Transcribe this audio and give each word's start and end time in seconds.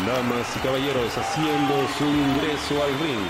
Damas 0.00 0.48
y 0.56 0.58
caballeros 0.60 1.16
haciendo 1.18 1.86
su 1.98 2.04
ingreso 2.04 2.82
al 2.82 2.98
ring 2.98 3.28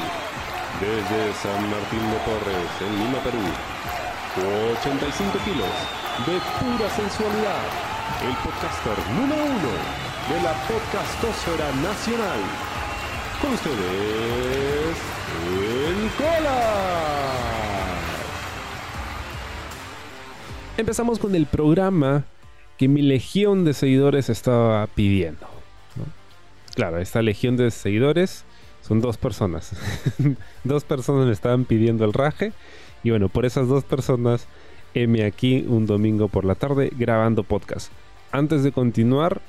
desde 0.81 1.35
San 1.35 1.61
Martín 1.69 2.00
de 2.08 2.17
Porres, 2.25 2.71
en 2.81 2.99
Lima, 2.99 3.19
Perú. 3.19 3.42
85 4.81 5.39
kilos 5.45 5.69
de 6.25 6.39
pura 6.61 6.89
sensualidad. 6.91 7.63
El 8.23 8.35
podcaster 8.37 8.96
número 9.11 9.45
uno 9.45 9.73
de 10.30 10.41
la 10.41 10.55
podcastosfera 10.69 11.73
nacional. 11.83 12.41
Con 13.43 13.53
ustedes, 13.55 14.97
el 15.89 16.11
Cola. 16.17 16.93
Empezamos 20.77 21.19
con 21.19 21.35
el 21.35 21.47
programa 21.47 22.25
que 22.79 22.87
mi 22.87 23.03
legión 23.03 23.65
de 23.65 23.75
seguidores 23.75 24.31
estaba 24.31 24.87
pidiendo. 24.87 25.52
Claro, 26.75 26.99
esta 26.99 27.22
legión 27.22 27.57
de 27.57 27.71
seguidores 27.71 28.44
son 28.80 29.00
dos 29.00 29.17
personas. 29.17 29.72
dos 30.64 30.85
personas 30.85 31.26
me 31.26 31.32
estaban 31.32 31.64
pidiendo 31.64 32.04
el 32.04 32.12
raje. 32.12 32.52
Y 33.02 33.10
bueno, 33.10 33.28
por 33.28 33.44
esas 33.44 33.68
dos 33.68 33.84
personas, 33.84 34.46
M 34.94 35.24
aquí 35.24 35.64
un 35.68 35.86
domingo 35.86 36.28
por 36.28 36.44
la 36.44 36.54
tarde 36.54 36.90
grabando 36.96 37.42
podcast. 37.42 37.92
Antes 38.30 38.62
de 38.62 38.72
continuar, 38.72 39.40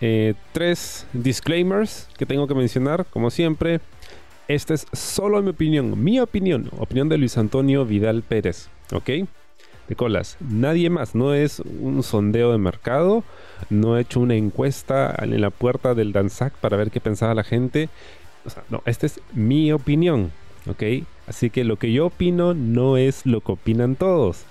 eh, 0.00 0.34
tres 0.52 1.06
disclaimers 1.12 2.08
que 2.16 2.26
tengo 2.26 2.46
que 2.46 2.54
mencionar, 2.54 3.06
como 3.06 3.30
siempre. 3.30 3.80
Esta 4.46 4.74
es 4.74 4.86
solo 4.92 5.40
mi 5.42 5.50
opinión, 5.50 6.02
mi 6.02 6.20
opinión, 6.20 6.70
opinión 6.78 7.08
de 7.08 7.16
Luis 7.16 7.38
Antonio 7.38 7.86
Vidal 7.86 8.22
Pérez, 8.22 8.68
¿ok? 8.92 9.26
De 9.88 9.96
colas, 9.96 10.38
nadie 10.40 10.88
más, 10.88 11.14
no 11.14 11.34
es 11.34 11.60
un 11.60 12.02
sondeo 12.02 12.52
de 12.52 12.58
mercado, 12.58 13.22
no 13.68 13.98
he 13.98 14.00
hecho 14.00 14.20
una 14.20 14.34
encuesta 14.34 15.14
en 15.20 15.38
la 15.40 15.50
puerta 15.50 15.94
del 15.94 16.12
Danzac 16.12 16.54
para 16.54 16.78
ver 16.78 16.90
qué 16.90 17.00
pensaba 17.00 17.34
la 17.34 17.44
gente. 17.44 17.90
O 18.46 18.50
sea, 18.50 18.64
no, 18.70 18.82
esta 18.86 19.04
es 19.04 19.20
mi 19.34 19.72
opinión, 19.72 20.32
¿ok? 20.66 21.04
Así 21.26 21.50
que 21.50 21.64
lo 21.64 21.76
que 21.76 21.92
yo 21.92 22.06
opino 22.06 22.54
no 22.54 22.96
es 22.96 23.26
lo 23.26 23.42
que 23.42 23.52
opinan 23.52 23.94
todos. 23.94 24.44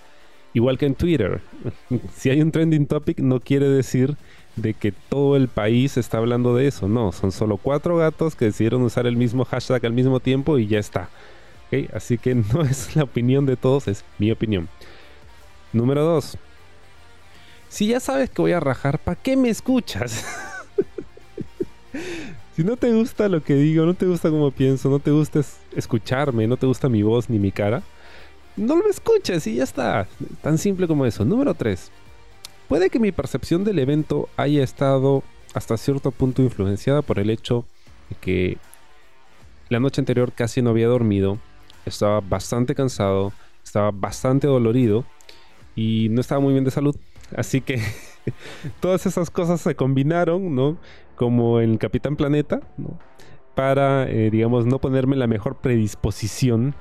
Igual 0.53 0.77
que 0.77 0.85
en 0.85 0.95
Twitter. 0.95 1.41
si 2.15 2.29
hay 2.29 2.41
un 2.41 2.51
trending 2.51 2.85
topic 2.85 3.19
no 3.19 3.39
quiere 3.39 3.67
decir 3.67 4.15
de 4.55 4.75
que 4.75 4.91
todo 4.91 5.35
el 5.35 5.47
país 5.47 5.97
está 5.97 6.19
hablando 6.19 6.55
de 6.55 6.67
eso. 6.67 6.87
No, 6.87 7.11
son 7.11 7.31
solo 7.31 7.57
cuatro 7.57 7.97
gatos 7.97 8.35
que 8.35 8.45
decidieron 8.45 8.83
usar 8.83 9.07
el 9.07 9.17
mismo 9.17 9.45
hashtag 9.45 9.83
al 9.85 9.93
mismo 9.93 10.19
tiempo 10.19 10.59
y 10.59 10.67
ya 10.67 10.77
está. 10.77 11.09
Así 11.93 12.17
que 12.17 12.35
no 12.53 12.61
es 12.61 12.95
la 12.95 13.03
opinión 13.03 13.45
de 13.45 13.55
todos, 13.55 13.87
es 13.87 14.03
mi 14.19 14.31
opinión. 14.31 14.69
Número 15.73 16.03
dos. 16.03 16.37
Si 17.67 17.87
ya 17.87 17.99
sabes 17.99 18.29
que 18.29 18.41
voy 18.41 18.51
a 18.51 18.59
rajar, 18.59 18.99
¿para 18.99 19.19
qué 19.19 19.35
me 19.35 19.49
escuchas? 19.49 20.23
si 22.55 22.63
no 22.63 22.77
te 22.77 22.91
gusta 22.93 23.27
lo 23.27 23.43
que 23.43 23.55
digo, 23.55 23.83
no 23.85 23.95
te 23.95 24.05
gusta 24.05 24.29
cómo 24.29 24.51
pienso, 24.51 24.89
no 24.89 24.99
te 24.99 25.09
gusta 25.09 25.41
escucharme, 25.75 26.45
no 26.45 26.55
te 26.55 26.67
gusta 26.67 26.87
mi 26.87 27.01
voz 27.01 27.31
ni 27.31 27.39
mi 27.39 27.51
cara, 27.51 27.81
no 28.55 28.75
lo 28.75 28.87
escuches 28.87 29.47
y 29.47 29.55
ya 29.55 29.63
está. 29.63 30.07
Tan 30.43 30.59
simple 30.59 30.87
como 30.87 31.07
eso. 31.07 31.25
Número 31.25 31.55
3. 31.55 31.91
Puede 32.67 32.91
que 32.91 32.99
mi 32.99 33.11
percepción 33.11 33.63
del 33.63 33.79
evento 33.79 34.29
haya 34.37 34.63
estado 34.63 35.23
hasta 35.55 35.77
cierto 35.77 36.11
punto 36.11 36.41
influenciada 36.43 37.01
por 37.01 37.17
el 37.17 37.29
hecho 37.31 37.65
de 38.09 38.15
que 38.15 38.57
la 39.69 39.79
noche 39.79 40.01
anterior 40.01 40.31
casi 40.31 40.61
no 40.61 40.69
había 40.69 40.87
dormido, 40.87 41.39
estaba 41.85 42.21
bastante 42.21 42.75
cansado, 42.75 43.33
estaba 43.63 43.91
bastante 43.91 44.47
dolorido 44.47 45.05
y 45.75 46.07
no 46.09 46.21
estaba 46.21 46.41
muy 46.41 46.53
bien 46.53 46.63
de 46.63 46.71
salud. 46.71 46.95
Así 47.35 47.61
que 47.61 47.81
todas 48.79 49.05
esas 49.05 49.29
cosas 49.29 49.61
se 49.61 49.75
combinaron, 49.75 50.55
¿no? 50.55 50.77
Como 51.15 51.61
en 51.61 51.77
Capitán 51.77 52.15
Planeta, 52.15 52.61
¿no? 52.77 52.99
Para, 53.55 54.09
eh, 54.09 54.29
digamos, 54.31 54.65
no 54.65 54.79
ponerme 54.79 55.15
la 55.15 55.27
mejor 55.27 55.57
predisposición 55.57 56.73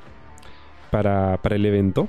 para, 0.90 1.40
para 1.42 1.56
el 1.56 1.66
evento. 1.66 2.08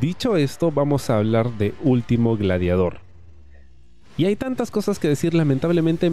Dicho 0.00 0.36
esto, 0.36 0.70
vamos 0.70 1.10
a 1.10 1.18
hablar 1.18 1.50
de 1.58 1.74
Último 1.82 2.36
Gladiador. 2.36 3.00
Y 4.16 4.26
hay 4.26 4.36
tantas 4.36 4.70
cosas 4.70 4.98
que 4.98 5.08
decir, 5.08 5.34
lamentablemente 5.34 6.12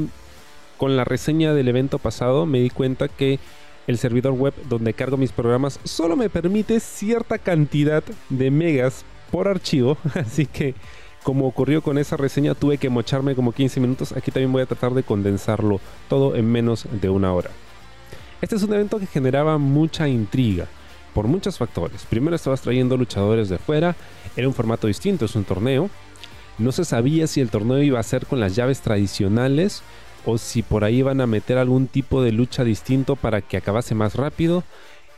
con 0.78 0.96
la 0.96 1.04
reseña 1.04 1.54
del 1.54 1.68
evento 1.68 2.00
pasado 2.00 2.46
me 2.46 2.60
di 2.60 2.70
cuenta 2.70 3.08
que 3.08 3.40
el 3.88 3.98
servidor 3.98 4.34
web 4.34 4.54
donde 4.70 4.94
cargo 4.94 5.18
mis 5.18 5.32
programas 5.32 5.80
solo 5.84 6.16
me 6.16 6.30
permite 6.30 6.80
cierta 6.80 7.38
cantidad 7.38 8.04
de 8.30 8.52
megas 8.52 9.06
por 9.32 9.48
archivo, 9.48 9.98
así 10.14 10.46
que 10.46 10.76
como 11.24 11.48
ocurrió 11.48 11.82
con 11.82 11.98
esa 11.98 12.16
reseña 12.16 12.56
tuve 12.56 12.78
que 12.78 12.90
mocharme 12.90 13.36
como 13.36 13.52
15 13.52 13.80
minutos, 13.80 14.14
aquí 14.14 14.32
también 14.32 14.52
voy 14.52 14.62
a 14.62 14.66
tratar 14.66 14.94
de 14.94 15.04
condensarlo 15.04 15.82
todo 16.08 16.36
en 16.36 16.50
menos 16.50 16.86
de 16.90 17.10
una 17.10 17.34
hora. 17.34 17.50
Este 18.42 18.56
es 18.56 18.64
un 18.64 18.74
evento 18.74 19.00
que 19.00 19.08
generaba 19.08 19.58
mucha 19.58 20.08
intriga 20.08 20.68
por 21.14 21.28
muchos 21.28 21.58
factores. 21.58 22.06
Primero 22.10 22.36
estabas 22.36 22.62
trayendo 22.62 22.96
luchadores 22.96 23.50
de 23.50 23.58
fuera, 23.58 23.96
era 24.36 24.48
un 24.48 24.54
formato 24.54 24.88
distinto, 24.88 25.26
es 25.26 25.36
un 25.36 25.44
torneo. 25.44 25.90
No 26.60 26.72
se 26.72 26.86
sabía 26.86 27.28
si 27.28 27.42
el 27.42 27.50
torneo 27.50 27.82
iba 27.82 28.00
a 28.00 28.04
ser 28.04 28.26
con 28.26 28.40
las 28.40 28.56
llaves 28.56 28.82
tradicionales 28.82 29.82
o 30.28 30.38
si 30.38 30.62
por 30.62 30.84
ahí 30.84 30.98
iban 30.98 31.22
a 31.22 31.26
meter 31.26 31.58
algún 31.58 31.88
tipo 31.88 32.22
de 32.22 32.34
lucha 32.34 32.66
distinto 32.66 33.16
para 33.16 33.42
que 33.42 33.56
acabase 33.56 33.96
más 33.96 34.16
rápido. 34.16 34.66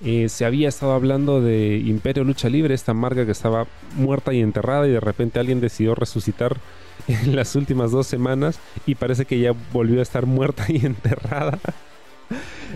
Eh, 0.02 0.30
se 0.30 0.46
había 0.46 0.70
estado 0.70 0.94
hablando 0.94 1.42
de 1.42 1.78
Imperio 1.78 2.24
Lucha 2.24 2.48
Libre, 2.48 2.76
esta 2.76 2.94
marca 2.94 3.26
que 3.26 3.32
estaba 3.32 3.66
muerta 3.96 4.34
y 4.34 4.40
enterrada 4.40 4.88
y 4.88 4.92
de 4.92 5.00
repente 5.00 5.40
alguien 5.40 5.62
decidió 5.62 5.96
resucitar 5.96 6.58
en 7.08 7.36
las 7.36 7.56
últimas 7.56 7.90
dos 7.90 8.06
semanas 8.06 8.60
y 8.86 8.96
parece 8.96 9.26
que 9.26 9.40
ya 9.40 9.54
volvió 9.74 10.00
a 10.00 10.04
estar 10.04 10.28
muerta 10.28 10.66
y 10.70 10.78
enterrada. 10.86 11.58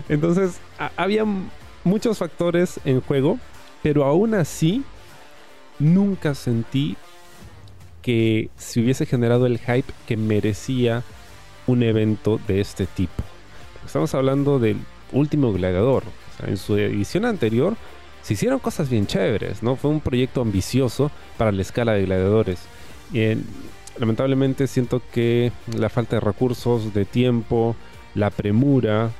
Entonces 0.08 0.58
había 0.96 1.24
muchos 1.84 2.18
factores 2.18 2.80
en 2.84 3.00
juego, 3.00 3.38
pero 3.80 4.04
aún 4.04 4.34
así 4.34 4.82
nunca 5.78 6.34
sentí 6.34 6.96
que 8.02 8.50
se 8.56 8.80
hubiese 8.80 9.06
generado 9.06 9.46
el 9.46 9.58
hype 9.58 9.92
que 10.08 10.16
merecía 10.16 11.04
un 11.66 11.82
evento 11.82 12.40
de 12.46 12.60
este 12.60 12.86
tipo. 12.86 13.22
Estamos 13.84 14.14
hablando 14.14 14.58
del 14.58 14.78
último 15.12 15.52
gladiador, 15.52 16.04
en 16.46 16.56
su 16.56 16.76
edición 16.76 17.24
anterior 17.24 17.76
se 18.24 18.32
hicieron 18.32 18.58
cosas 18.58 18.88
bien 18.88 19.06
chéveres, 19.06 19.62
¿no? 19.62 19.76
Fue 19.76 19.90
un 19.90 20.00
proyecto 20.00 20.40
ambicioso 20.40 21.10
para 21.36 21.52
la 21.52 21.60
escala 21.60 21.92
de 21.92 22.06
gladiadores. 22.06 22.58
Lamentablemente 23.98 24.66
siento 24.66 25.02
que 25.12 25.52
la 25.76 25.90
falta 25.90 26.16
de 26.16 26.20
recursos, 26.20 26.94
de 26.94 27.04
tiempo, 27.04 27.76
la 28.14 28.30
premura, 28.30 29.10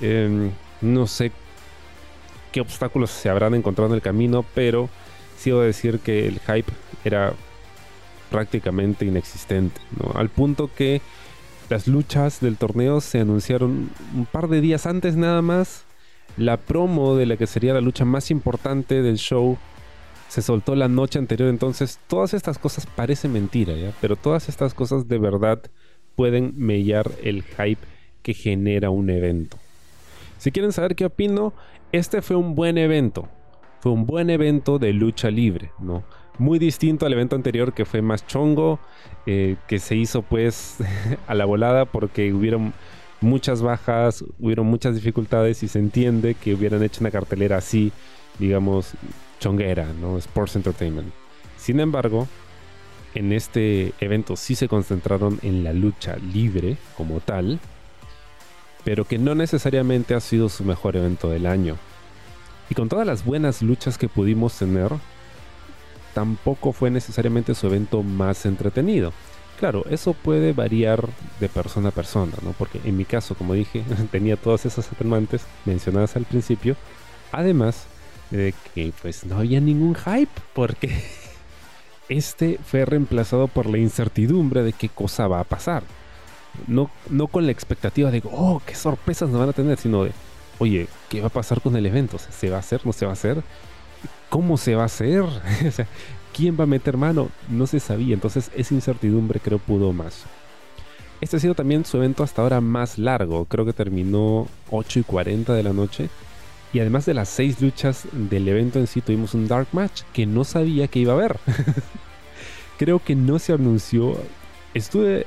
em, 0.00 0.50
no 0.80 1.06
sé 1.06 1.32
qué 2.50 2.62
obstáculos 2.62 3.10
se 3.10 3.28
habrán 3.28 3.54
encontrado 3.54 3.90
en 3.90 3.96
el 3.96 4.02
camino, 4.02 4.42
pero 4.54 4.88
sí 5.36 5.50
debo 5.50 5.60
decir 5.60 6.00
que 6.00 6.26
el 6.26 6.40
hype 6.40 6.72
era 7.04 7.34
prácticamente 8.30 9.04
inexistente. 9.04 9.80
Al 10.14 10.30
punto 10.30 10.70
que 10.74 11.02
las 11.70 11.86
luchas 11.86 12.40
del 12.40 12.56
torneo 12.56 13.00
se 13.00 13.20
anunciaron 13.20 13.90
un 14.14 14.26
par 14.26 14.48
de 14.48 14.60
días 14.60 14.86
antes 14.86 15.16
nada 15.16 15.40
más 15.40 15.84
la 16.36 16.56
promo 16.56 17.16
de 17.16 17.26
la 17.26 17.36
que 17.36 17.46
sería 17.46 17.72
la 17.72 17.80
lucha 17.80 18.04
más 18.04 18.30
importante 18.30 19.02
del 19.02 19.16
show 19.16 19.56
se 20.28 20.42
soltó 20.42 20.76
la 20.76 20.86
noche 20.86 21.18
anterior, 21.18 21.48
entonces 21.48 21.98
todas 22.06 22.34
estas 22.34 22.56
cosas 22.56 22.86
parecen 22.86 23.32
mentira, 23.32 23.74
¿ya? 23.74 23.92
Pero 24.00 24.14
todas 24.14 24.48
estas 24.48 24.74
cosas 24.74 25.08
de 25.08 25.18
verdad 25.18 25.60
pueden 26.14 26.52
mellar 26.56 27.10
el 27.24 27.42
hype 27.42 27.80
que 28.22 28.34
genera 28.34 28.90
un 28.90 29.10
evento. 29.10 29.56
Si 30.38 30.52
quieren 30.52 30.72
saber 30.72 30.94
qué 30.94 31.06
opino, 31.06 31.52
este 31.90 32.22
fue 32.22 32.36
un 32.36 32.54
buen 32.54 32.78
evento. 32.78 33.28
Fue 33.80 33.90
un 33.90 34.06
buen 34.06 34.30
evento 34.30 34.78
de 34.78 34.92
lucha 34.92 35.30
libre, 35.30 35.72
¿no? 35.80 36.04
Muy 36.40 36.58
distinto 36.58 37.04
al 37.04 37.12
evento 37.12 37.36
anterior 37.36 37.74
que 37.74 37.84
fue 37.84 38.00
más 38.00 38.26
chongo, 38.26 38.80
eh, 39.26 39.56
que 39.68 39.78
se 39.78 39.94
hizo 39.94 40.22
pues 40.22 40.78
a 41.26 41.34
la 41.34 41.44
volada 41.44 41.84
porque 41.84 42.32
hubieron 42.32 42.72
muchas 43.20 43.60
bajas, 43.60 44.24
hubieron 44.38 44.64
muchas 44.64 44.94
dificultades 44.94 45.62
y 45.62 45.68
se 45.68 45.78
entiende 45.78 46.34
que 46.34 46.54
hubieran 46.54 46.82
hecho 46.82 47.02
una 47.02 47.10
cartelera 47.10 47.58
así, 47.58 47.92
digamos, 48.38 48.94
chonguera, 49.38 49.92
¿no? 50.00 50.16
Sports 50.16 50.56
Entertainment. 50.56 51.12
Sin 51.58 51.78
embargo, 51.78 52.26
en 53.14 53.34
este 53.34 53.92
evento 54.00 54.34
sí 54.34 54.54
se 54.54 54.66
concentraron 54.66 55.40
en 55.42 55.62
la 55.62 55.74
lucha 55.74 56.16
libre 56.32 56.78
como 56.96 57.20
tal, 57.20 57.60
pero 58.82 59.04
que 59.04 59.18
no 59.18 59.34
necesariamente 59.34 60.14
ha 60.14 60.20
sido 60.20 60.48
su 60.48 60.64
mejor 60.64 60.96
evento 60.96 61.28
del 61.28 61.44
año. 61.44 61.76
Y 62.70 62.74
con 62.74 62.88
todas 62.88 63.06
las 63.06 63.26
buenas 63.26 63.60
luchas 63.60 63.98
que 63.98 64.08
pudimos 64.08 64.58
tener, 64.58 64.90
tampoco 66.14 66.72
fue 66.72 66.90
necesariamente 66.90 67.54
su 67.54 67.66
evento 67.66 68.02
más 68.02 68.46
entretenido. 68.46 69.12
Claro, 69.58 69.84
eso 69.90 70.14
puede 70.14 70.54
variar 70.54 71.06
de 71.38 71.48
persona 71.48 71.90
a 71.90 71.92
persona, 71.92 72.32
¿no? 72.42 72.52
Porque 72.52 72.80
en 72.84 72.96
mi 72.96 73.04
caso, 73.04 73.34
como 73.34 73.54
dije, 73.54 73.84
tenía 74.10 74.36
todas 74.36 74.64
esas 74.64 74.90
atenuantes 74.90 75.42
mencionadas 75.66 76.16
al 76.16 76.24
principio. 76.24 76.76
Además 77.30 77.84
de 78.30 78.54
que 78.74 78.92
pues 79.02 79.26
no 79.26 79.38
había 79.38 79.60
ningún 79.60 79.94
hype 79.94 80.30
porque 80.54 81.02
este 82.08 82.58
fue 82.64 82.84
reemplazado 82.84 83.48
por 83.48 83.66
la 83.66 83.78
incertidumbre 83.78 84.62
de 84.62 84.72
qué 84.72 84.88
cosa 84.88 85.28
va 85.28 85.40
a 85.40 85.44
pasar. 85.44 85.82
No, 86.66 86.90
no 87.08 87.26
con 87.26 87.46
la 87.46 87.52
expectativa 87.52 88.10
de, 88.10 88.22
oh, 88.24 88.60
qué 88.64 88.74
sorpresas 88.74 89.28
nos 89.28 89.40
van 89.40 89.50
a 89.50 89.52
tener, 89.52 89.78
sino 89.78 90.04
de, 90.04 90.12
oye, 90.58 90.88
¿qué 91.08 91.20
va 91.20 91.28
a 91.28 91.30
pasar 91.30 91.60
con 91.60 91.76
el 91.76 91.86
evento? 91.86 92.18
¿Se 92.18 92.50
va 92.50 92.56
a 92.56 92.60
hacer? 92.60 92.84
¿No 92.84 92.92
se 92.92 93.04
va 93.04 93.12
a 93.12 93.14
hacer? 93.14 93.42
¿Cómo 94.28 94.56
se 94.56 94.74
va 94.74 94.82
a 94.82 94.86
hacer? 94.86 95.24
¿Quién 96.32 96.56
va 96.58 96.64
a 96.64 96.66
meter 96.66 96.96
mano? 96.96 97.28
No 97.48 97.66
se 97.66 97.80
sabía. 97.80 98.14
Entonces 98.14 98.50
esa 98.56 98.74
incertidumbre 98.74 99.40
creo 99.40 99.58
pudo 99.58 99.92
más. 99.92 100.24
Este 101.20 101.36
ha 101.36 101.40
sido 101.40 101.54
también 101.54 101.84
su 101.84 101.98
evento 101.98 102.22
hasta 102.22 102.40
ahora 102.42 102.60
más 102.60 102.98
largo. 102.98 103.44
Creo 103.44 103.66
que 103.66 103.72
terminó 103.72 104.48
8 104.70 105.00
y 105.00 105.02
40 105.02 105.52
de 105.52 105.62
la 105.62 105.72
noche. 105.72 106.08
Y 106.72 106.78
además 106.78 107.04
de 107.04 107.14
las 107.14 107.28
6 107.30 107.60
luchas 107.60 108.04
del 108.12 108.48
evento 108.48 108.78
en 108.78 108.86
sí, 108.86 109.00
tuvimos 109.00 109.34
un 109.34 109.48
Dark 109.48 109.68
Match 109.72 110.02
que 110.12 110.24
no 110.24 110.44
sabía 110.44 110.86
que 110.88 111.00
iba 111.00 111.12
a 111.12 111.16
haber. 111.16 111.38
creo 112.78 113.00
que 113.00 113.16
no 113.16 113.38
se 113.38 113.52
anunció. 113.52 114.16
Estuve 114.72 115.26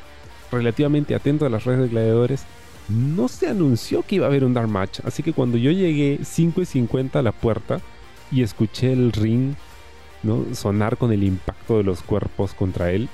relativamente 0.51 1.13
atento 1.13 1.45
a 1.45 1.49
las 1.49 1.65
redes 1.65 1.81
de 1.81 1.89
gladiadores. 1.89 2.45
No 2.87 3.27
se 3.27 3.47
anunció 3.47 4.01
que 4.01 4.15
iba 4.15 4.25
a 4.25 4.29
haber 4.29 4.45
un 4.45 4.53
Dark 4.53 4.69
Match. 4.69 5.01
Así 5.03 5.21
que 5.21 5.33
cuando 5.33 5.57
yo 5.57 5.69
llegué 5.69 6.19
5 6.23 6.61
y 6.61 6.65
50 6.65 7.19
a 7.19 7.21
la 7.21 7.33
puerta 7.33 7.81
y 8.33 8.41
escuché 8.41 8.91
el 8.91 9.11
ring 9.11 9.53
¿no? 10.23 10.43
sonar 10.53 10.97
con 10.97 11.11
el 11.11 11.23
impacto 11.23 11.77
de 11.77 11.83
los 11.83 12.01
cuerpos 12.01 12.53
contra 12.53 12.91
él, 12.91 13.09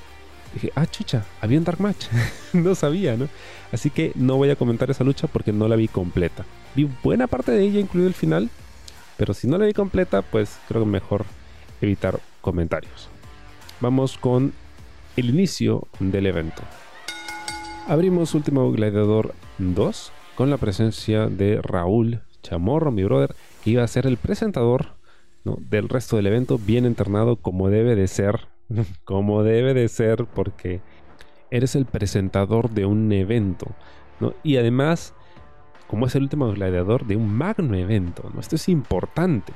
dije, 0.54 0.72
ah, 0.74 0.86
chucha, 0.86 1.26
había 1.40 1.58
un 1.58 1.64
Dark 1.64 1.80
Match. 1.80 2.06
no 2.52 2.74
sabía, 2.74 3.16
¿no? 3.16 3.28
Así 3.72 3.90
que 3.90 4.12
no 4.14 4.36
voy 4.36 4.50
a 4.50 4.56
comentar 4.56 4.90
esa 4.90 5.04
lucha 5.04 5.26
porque 5.26 5.52
no 5.52 5.68
la 5.68 5.76
vi 5.76 5.88
completa. 5.88 6.44
Vi 6.74 6.88
buena 7.02 7.26
parte 7.26 7.52
de 7.52 7.62
ella, 7.62 7.80
incluido 7.80 8.08
el 8.08 8.14
final, 8.14 8.48
pero 9.16 9.34
si 9.34 9.46
no 9.46 9.58
la 9.58 9.66
vi 9.66 9.72
completa, 9.72 10.22
pues 10.22 10.58
creo 10.68 10.82
que 10.82 10.90
mejor 10.90 11.24
evitar 11.80 12.20
comentarios. 12.40 13.08
Vamos 13.80 14.16
con 14.16 14.52
el 15.16 15.30
inicio 15.30 15.86
del 15.98 16.26
evento. 16.26 16.62
Abrimos 17.88 18.34
Último 18.34 18.70
Gladiador 18.70 19.34
2 19.58 20.12
con 20.36 20.48
la 20.48 20.58
presencia 20.58 21.26
de 21.26 21.60
Raúl 21.60 22.20
Chamorro, 22.42 22.90
mi 22.90 23.04
brother, 23.04 23.34
que 23.62 23.70
iba 23.70 23.82
a 23.82 23.88
ser 23.88 24.06
el 24.06 24.16
presentador 24.16 24.99
del 25.44 25.88
resto 25.88 26.16
del 26.16 26.26
evento, 26.26 26.58
bien 26.58 26.84
internado 26.84 27.36
como 27.36 27.70
debe 27.70 27.94
de 27.96 28.08
ser, 28.08 28.48
como 29.04 29.42
debe 29.42 29.74
de 29.74 29.88
ser, 29.88 30.26
porque 30.26 30.80
eres 31.50 31.74
el 31.74 31.86
presentador 31.86 32.70
de 32.70 32.86
un 32.86 33.12
evento. 33.12 33.66
Y 34.42 34.56
además, 34.56 35.14
como 35.86 36.06
es 36.06 36.14
el 36.14 36.24
último 36.24 36.52
gladiador 36.52 37.06
de 37.06 37.16
un 37.16 37.32
magno 37.32 37.74
evento, 37.74 38.30
¿no? 38.32 38.40
Esto 38.40 38.56
es 38.56 38.68
importante. 38.68 39.52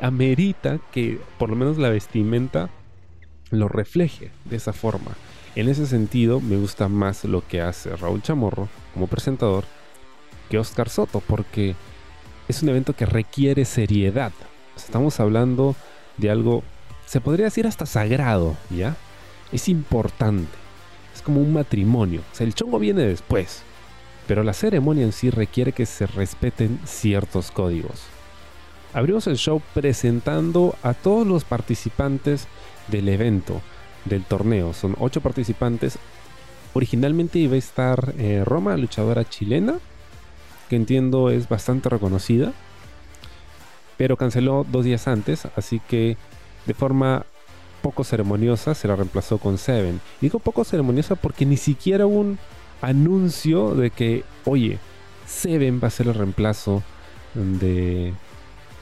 Amerita 0.00 0.78
que 0.92 1.18
por 1.38 1.50
lo 1.50 1.56
menos 1.56 1.78
la 1.78 1.88
vestimenta 1.90 2.70
lo 3.50 3.68
refleje 3.68 4.30
de 4.44 4.56
esa 4.56 4.72
forma. 4.72 5.12
En 5.54 5.68
ese 5.68 5.86
sentido, 5.86 6.40
me 6.40 6.56
gusta 6.56 6.88
más 6.88 7.24
lo 7.24 7.46
que 7.46 7.62
hace 7.62 7.96
Raúl 7.96 8.22
Chamorro 8.22 8.68
como 8.92 9.06
presentador 9.06 9.64
que 10.50 10.58
Oscar 10.58 10.88
Soto, 10.88 11.20
porque 11.20 11.74
es 12.48 12.62
un 12.62 12.68
evento 12.68 12.92
que 12.92 13.06
requiere 13.06 13.64
seriedad. 13.64 14.32
Estamos 14.76 15.18
hablando 15.20 15.74
de 16.16 16.30
algo, 16.30 16.62
se 17.06 17.20
podría 17.20 17.46
decir 17.46 17.66
hasta 17.66 17.86
sagrado, 17.86 18.56
¿ya? 18.70 18.96
Es 19.52 19.68
importante. 19.68 20.52
Es 21.14 21.22
como 21.22 21.40
un 21.40 21.52
matrimonio. 21.52 22.20
O 22.32 22.34
sea, 22.34 22.46
el 22.46 22.54
chongo 22.54 22.78
viene 22.78 23.02
después. 23.02 23.62
Pero 24.26 24.42
la 24.42 24.52
ceremonia 24.52 25.04
en 25.04 25.12
sí 25.12 25.30
requiere 25.30 25.72
que 25.72 25.86
se 25.86 26.06
respeten 26.06 26.80
ciertos 26.84 27.50
códigos. 27.50 28.02
Abrimos 28.92 29.26
el 29.26 29.36
show 29.36 29.62
presentando 29.74 30.74
a 30.82 30.94
todos 30.94 31.26
los 31.26 31.44
participantes 31.44 32.48
del 32.88 33.08
evento, 33.08 33.60
del 34.04 34.24
torneo. 34.24 34.72
Son 34.72 34.96
ocho 34.98 35.20
participantes. 35.20 35.98
Originalmente 36.74 37.38
iba 37.38 37.54
a 37.54 37.58
estar 37.58 38.14
eh, 38.18 38.42
Roma, 38.44 38.76
luchadora 38.76 39.24
chilena, 39.28 39.78
que 40.68 40.76
entiendo 40.76 41.30
es 41.30 41.48
bastante 41.48 41.88
reconocida 41.88 42.52
pero 43.96 44.16
canceló 44.16 44.66
dos 44.70 44.84
días 44.84 45.08
antes, 45.08 45.46
así 45.56 45.80
que 45.80 46.16
de 46.66 46.74
forma 46.74 47.24
poco 47.82 48.04
ceremoniosa 48.04 48.74
se 48.74 48.88
la 48.88 48.96
reemplazó 48.96 49.38
con 49.38 49.58
Seven. 49.58 50.00
Digo 50.20 50.38
poco 50.38 50.64
ceremoniosa 50.64 51.14
porque 51.14 51.46
ni 51.46 51.56
siquiera 51.56 52.06
hubo 52.06 52.20
un 52.20 52.38
anuncio 52.82 53.74
de 53.74 53.90
que, 53.90 54.24
oye, 54.44 54.78
Seven 55.26 55.80
va 55.82 55.88
a 55.88 55.90
ser 55.90 56.08
el 56.08 56.14
reemplazo 56.14 56.82
de, 57.34 58.12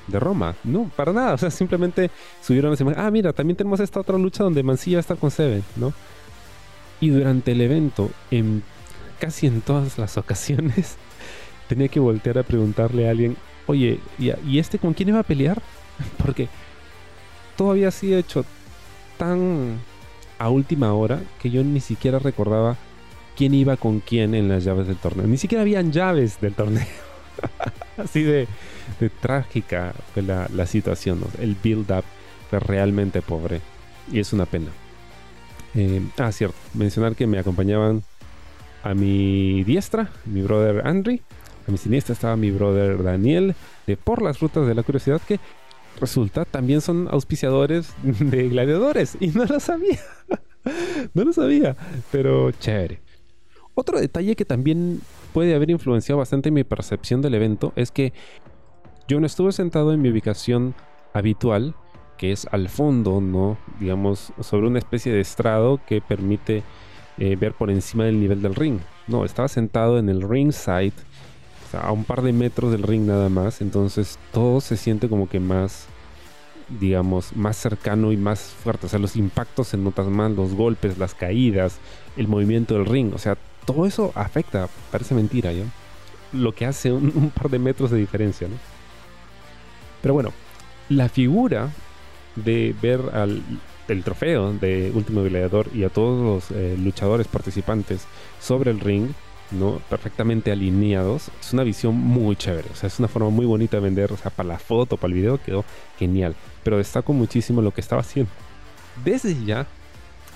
de 0.06 0.20
Roma. 0.20 0.54
No, 0.64 0.90
para 0.96 1.12
nada. 1.12 1.34
O 1.34 1.38
sea, 1.38 1.50
simplemente 1.50 2.10
subieron 2.42 2.72
ese 2.72 2.84
Ah, 2.96 3.10
mira, 3.10 3.32
también 3.32 3.56
tenemos 3.56 3.80
esta 3.80 4.00
otra 4.00 4.18
lucha 4.18 4.44
donde 4.44 4.62
Mancilla 4.62 5.00
está 5.00 5.16
con 5.16 5.30
Seven, 5.30 5.62
¿no? 5.76 5.92
Y 7.00 7.10
durante 7.10 7.52
el 7.52 7.60
evento, 7.60 8.10
en 8.30 8.62
casi 9.18 9.46
en 9.46 9.60
todas 9.60 9.98
las 9.98 10.16
ocasiones, 10.16 10.96
tenía 11.68 11.88
que 11.88 12.00
voltear 12.00 12.38
a 12.38 12.42
preguntarle 12.42 13.08
a 13.08 13.10
alguien, 13.10 13.36
oye, 13.66 14.00
¿y, 14.18 14.58
este 14.58 14.78
con 14.78 14.94
quién 14.94 15.10
iba 15.10 15.20
a 15.20 15.24
pelear? 15.24 15.62
Porque 16.24 16.48
todo 17.56 17.70
había 17.70 17.90
sido 17.90 18.18
hecho 18.18 18.44
tan 19.16 19.78
a 20.38 20.48
última 20.48 20.92
hora 20.92 21.20
que 21.40 21.50
yo 21.50 21.62
ni 21.62 21.80
siquiera 21.80 22.18
recordaba 22.18 22.76
quién 23.36 23.54
iba 23.54 23.76
con 23.76 24.00
quién 24.00 24.34
en 24.34 24.48
las 24.48 24.64
llaves 24.64 24.86
del 24.86 24.96
torneo. 24.96 25.26
Ni 25.26 25.36
siquiera 25.36 25.62
habían 25.62 25.92
llaves 25.92 26.40
del 26.40 26.54
torneo. 26.54 26.86
Así 27.96 28.22
de, 28.22 28.48
trágica 29.20 29.94
fue 30.12 30.22
la, 30.22 30.66
situación. 30.66 31.20
El 31.40 31.56
build-up 31.62 32.04
fue 32.50 32.60
realmente 32.60 33.22
pobre. 33.22 33.60
Y 34.10 34.18
es 34.18 34.32
una 34.32 34.46
pena. 34.46 34.70
Eh, 35.74 36.02
ah, 36.18 36.30
cierto. 36.32 36.56
Mencionar 36.74 37.14
que 37.14 37.26
me 37.26 37.38
acompañaban 37.38 38.02
a 38.82 38.94
mi 38.94 39.64
diestra, 39.64 40.10
mi 40.26 40.42
brother 40.42 40.86
Andrew, 40.86 41.18
a 41.66 41.70
mi 41.70 41.78
siniestra 41.78 42.12
estaba 42.12 42.36
mi 42.36 42.50
brother 42.50 43.02
Daniel 43.02 43.54
de 43.86 43.96
Por 43.96 44.22
las 44.22 44.40
Rutas 44.40 44.66
de 44.66 44.74
la 44.74 44.82
Curiosidad, 44.82 45.20
que 45.26 45.40
resulta 46.00 46.44
también 46.44 46.80
son 46.80 47.08
auspiciadores 47.10 47.94
de 48.02 48.48
gladiadores. 48.48 49.16
Y 49.20 49.28
no 49.28 49.44
lo 49.44 49.60
sabía. 49.60 50.00
no 51.14 51.24
lo 51.24 51.32
sabía. 51.32 51.76
Pero 52.10 52.50
chévere. 52.52 53.00
Otro 53.74 53.98
detalle 53.98 54.36
que 54.36 54.44
también 54.44 55.00
puede 55.32 55.54
haber 55.54 55.70
influenciado 55.70 56.18
bastante 56.18 56.50
mi 56.50 56.62
percepción 56.62 57.22
del 57.22 57.34
evento 57.34 57.72
es 57.74 57.90
que 57.90 58.12
yo 59.08 59.18
no 59.20 59.26
estuve 59.26 59.52
sentado 59.52 59.92
en 59.92 60.00
mi 60.00 60.08
ubicación 60.08 60.74
habitual, 61.12 61.74
que 62.16 62.32
es 62.32 62.46
al 62.52 62.68
fondo, 62.68 63.20
¿no? 63.20 63.58
Digamos, 63.80 64.32
sobre 64.40 64.66
una 64.68 64.78
especie 64.78 65.12
de 65.12 65.20
estrado 65.20 65.80
que 65.86 66.00
permite 66.00 66.62
eh, 67.18 67.36
ver 67.36 67.52
por 67.52 67.70
encima 67.70 68.04
del 68.04 68.20
nivel 68.20 68.42
del 68.42 68.54
ring. 68.54 68.78
No, 69.08 69.24
estaba 69.24 69.48
sentado 69.48 69.98
en 69.98 70.08
el 70.08 70.22
ringside 70.22 70.94
a 71.74 71.92
un 71.92 72.04
par 72.04 72.22
de 72.22 72.32
metros 72.32 72.70
del 72.70 72.82
ring 72.82 73.06
nada 73.06 73.28
más, 73.28 73.60
entonces 73.60 74.18
todo 74.32 74.60
se 74.60 74.76
siente 74.76 75.08
como 75.08 75.28
que 75.28 75.40
más, 75.40 75.86
digamos, 76.80 77.36
más 77.36 77.56
cercano 77.56 78.12
y 78.12 78.16
más 78.16 78.40
fuerte, 78.40 78.86
o 78.86 78.88
sea, 78.88 78.98
los 78.98 79.16
impactos 79.16 79.68
se 79.68 79.76
notan 79.76 80.12
más, 80.12 80.32
los 80.32 80.54
golpes, 80.54 80.98
las 80.98 81.14
caídas, 81.14 81.78
el 82.16 82.28
movimiento 82.28 82.74
del 82.74 82.86
ring, 82.86 83.12
o 83.14 83.18
sea, 83.18 83.36
todo 83.64 83.86
eso 83.86 84.12
afecta, 84.14 84.68
parece 84.90 85.14
mentira, 85.14 85.52
¿ya? 85.52 85.64
Lo 86.32 86.52
que 86.52 86.66
hace 86.66 86.92
un, 86.92 87.30
par 87.30 87.48
de 87.48 87.58
metros 87.58 87.90
de 87.90 87.98
diferencia. 87.98 88.48
Pero 90.02 90.14
bueno, 90.14 90.32
la 90.88 91.08
figura 91.08 91.70
de 92.36 92.74
ver 92.82 93.00
al 93.14 93.42
el 93.88 94.02
trofeo 94.02 94.52
de 94.52 94.90
Último 94.94 95.22
Gladiador 95.22 95.68
y 95.74 95.84
a 95.84 95.88
todos 95.88 96.50
los 96.50 96.56
eh, 96.56 96.76
luchadores 96.78 97.28
participantes 97.28 98.06
sobre 98.40 98.70
el 98.70 98.80
ring 98.80 99.08
¿no? 99.54 99.80
perfectamente 99.88 100.52
alineados. 100.52 101.30
Es 101.40 101.52
una 101.52 101.62
visión 101.62 101.96
muy 101.96 102.36
chévere, 102.36 102.68
o 102.72 102.76
sea, 102.76 102.86
es 102.88 102.98
una 102.98 103.08
forma 103.08 103.30
muy 103.30 103.46
bonita 103.46 103.76
de 103.76 103.82
vender, 103.82 104.12
o 104.12 104.16
sea, 104.16 104.30
para 104.30 104.48
la 104.48 104.58
foto, 104.58 104.96
para 104.96 105.08
el 105.08 105.20
video 105.20 105.42
quedó 105.42 105.64
genial. 105.98 106.34
Pero 106.62 106.78
destaco 106.78 107.12
muchísimo 107.12 107.62
lo 107.62 107.72
que 107.72 107.80
estaba 107.80 108.02
haciendo. 108.02 108.30
Desde 109.04 109.44
ya, 109.44 109.66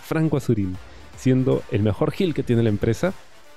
Franco 0.05 0.37
Azurín, 0.37 0.77
siendo 1.17 1.63
el 1.71 1.83
mejor 1.83 2.13
heel 2.17 2.35
que 2.35 2.43
tiene 2.43 2.63
la 2.63 2.69
empresa, 2.69 3.13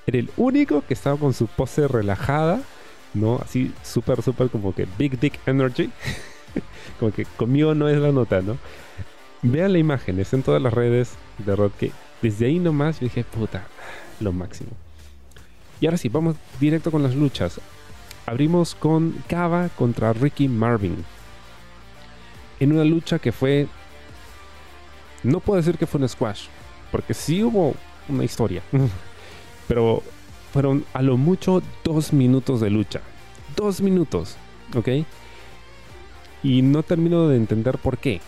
era 0.06 0.18
el 0.18 0.30
único 0.36 0.82
que 0.86 0.94
estaba 0.94 1.16
con 1.16 1.32
su 1.32 1.46
pose 1.46 1.86
relajada, 1.88 2.60
¿no? 3.14 3.38
Así 3.42 3.72
súper, 3.82 4.22
súper 4.22 4.48
como 4.48 4.74
que 4.74 4.86
Big 4.98 5.18
Dick 5.18 5.38
Energy. 5.46 5.90
como 6.98 7.12
que 7.12 7.24
conmigo 7.24 7.74
no 7.74 7.88
es 7.88 7.98
la 7.98 8.12
nota, 8.12 8.42
¿no? 8.42 8.58
Vean 9.42 9.72
la 9.72 9.78
imagen, 9.78 10.20
es 10.20 10.32
en 10.32 10.42
todas 10.42 10.62
las 10.62 10.72
redes 10.72 11.14
de 11.38 11.56
Rod 11.56 11.72
que 11.72 11.90
desde 12.20 12.46
ahí 12.46 12.58
nomás 12.60 13.00
yo 13.00 13.06
dije, 13.06 13.24
puta, 13.24 13.66
lo 14.20 14.32
máximo. 14.32 14.70
Y 15.82 15.86
ahora 15.86 15.98
sí, 15.98 16.08
vamos 16.08 16.36
directo 16.60 16.92
con 16.92 17.02
las 17.02 17.16
luchas. 17.16 17.60
Abrimos 18.24 18.76
con 18.76 19.16
Kava 19.26 19.68
contra 19.70 20.12
Ricky 20.12 20.46
Marvin. 20.46 21.04
En 22.60 22.72
una 22.72 22.84
lucha 22.84 23.18
que 23.18 23.32
fue... 23.32 23.66
No 25.24 25.40
puedo 25.40 25.56
decir 25.56 25.76
que 25.76 25.88
fue 25.88 26.00
un 26.00 26.08
squash, 26.08 26.44
porque 26.92 27.14
sí 27.14 27.42
hubo 27.42 27.74
una 28.08 28.22
historia. 28.22 28.62
Pero 29.66 30.04
fueron 30.52 30.84
a 30.94 31.02
lo 31.02 31.16
mucho 31.16 31.64
dos 31.82 32.12
minutos 32.12 32.60
de 32.60 32.70
lucha. 32.70 33.00
Dos 33.56 33.80
minutos, 33.80 34.36
¿ok? 34.76 34.88
Y 36.44 36.62
no 36.62 36.84
termino 36.84 37.26
de 37.26 37.36
entender 37.36 37.78
por 37.78 37.98
qué. 37.98 38.20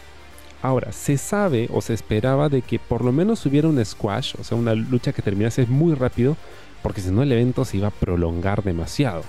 Ahora, 0.60 0.90
se 0.90 1.18
sabe 1.18 1.68
o 1.72 1.80
se 1.80 1.94
esperaba 1.94 2.48
de 2.48 2.62
que 2.62 2.80
por 2.80 3.04
lo 3.04 3.12
menos 3.12 3.46
hubiera 3.46 3.68
un 3.68 3.84
squash, 3.84 4.34
o 4.40 4.42
sea, 4.42 4.58
una 4.58 4.74
lucha 4.74 5.12
que 5.12 5.22
terminase 5.22 5.66
muy 5.66 5.94
rápido, 5.94 6.36
porque 6.84 7.00
si 7.00 7.10
no 7.10 7.22
el 7.22 7.32
evento 7.32 7.64
se 7.64 7.78
iba 7.78 7.88
a 7.88 7.90
prolongar 7.90 8.62
demasiado. 8.62 9.22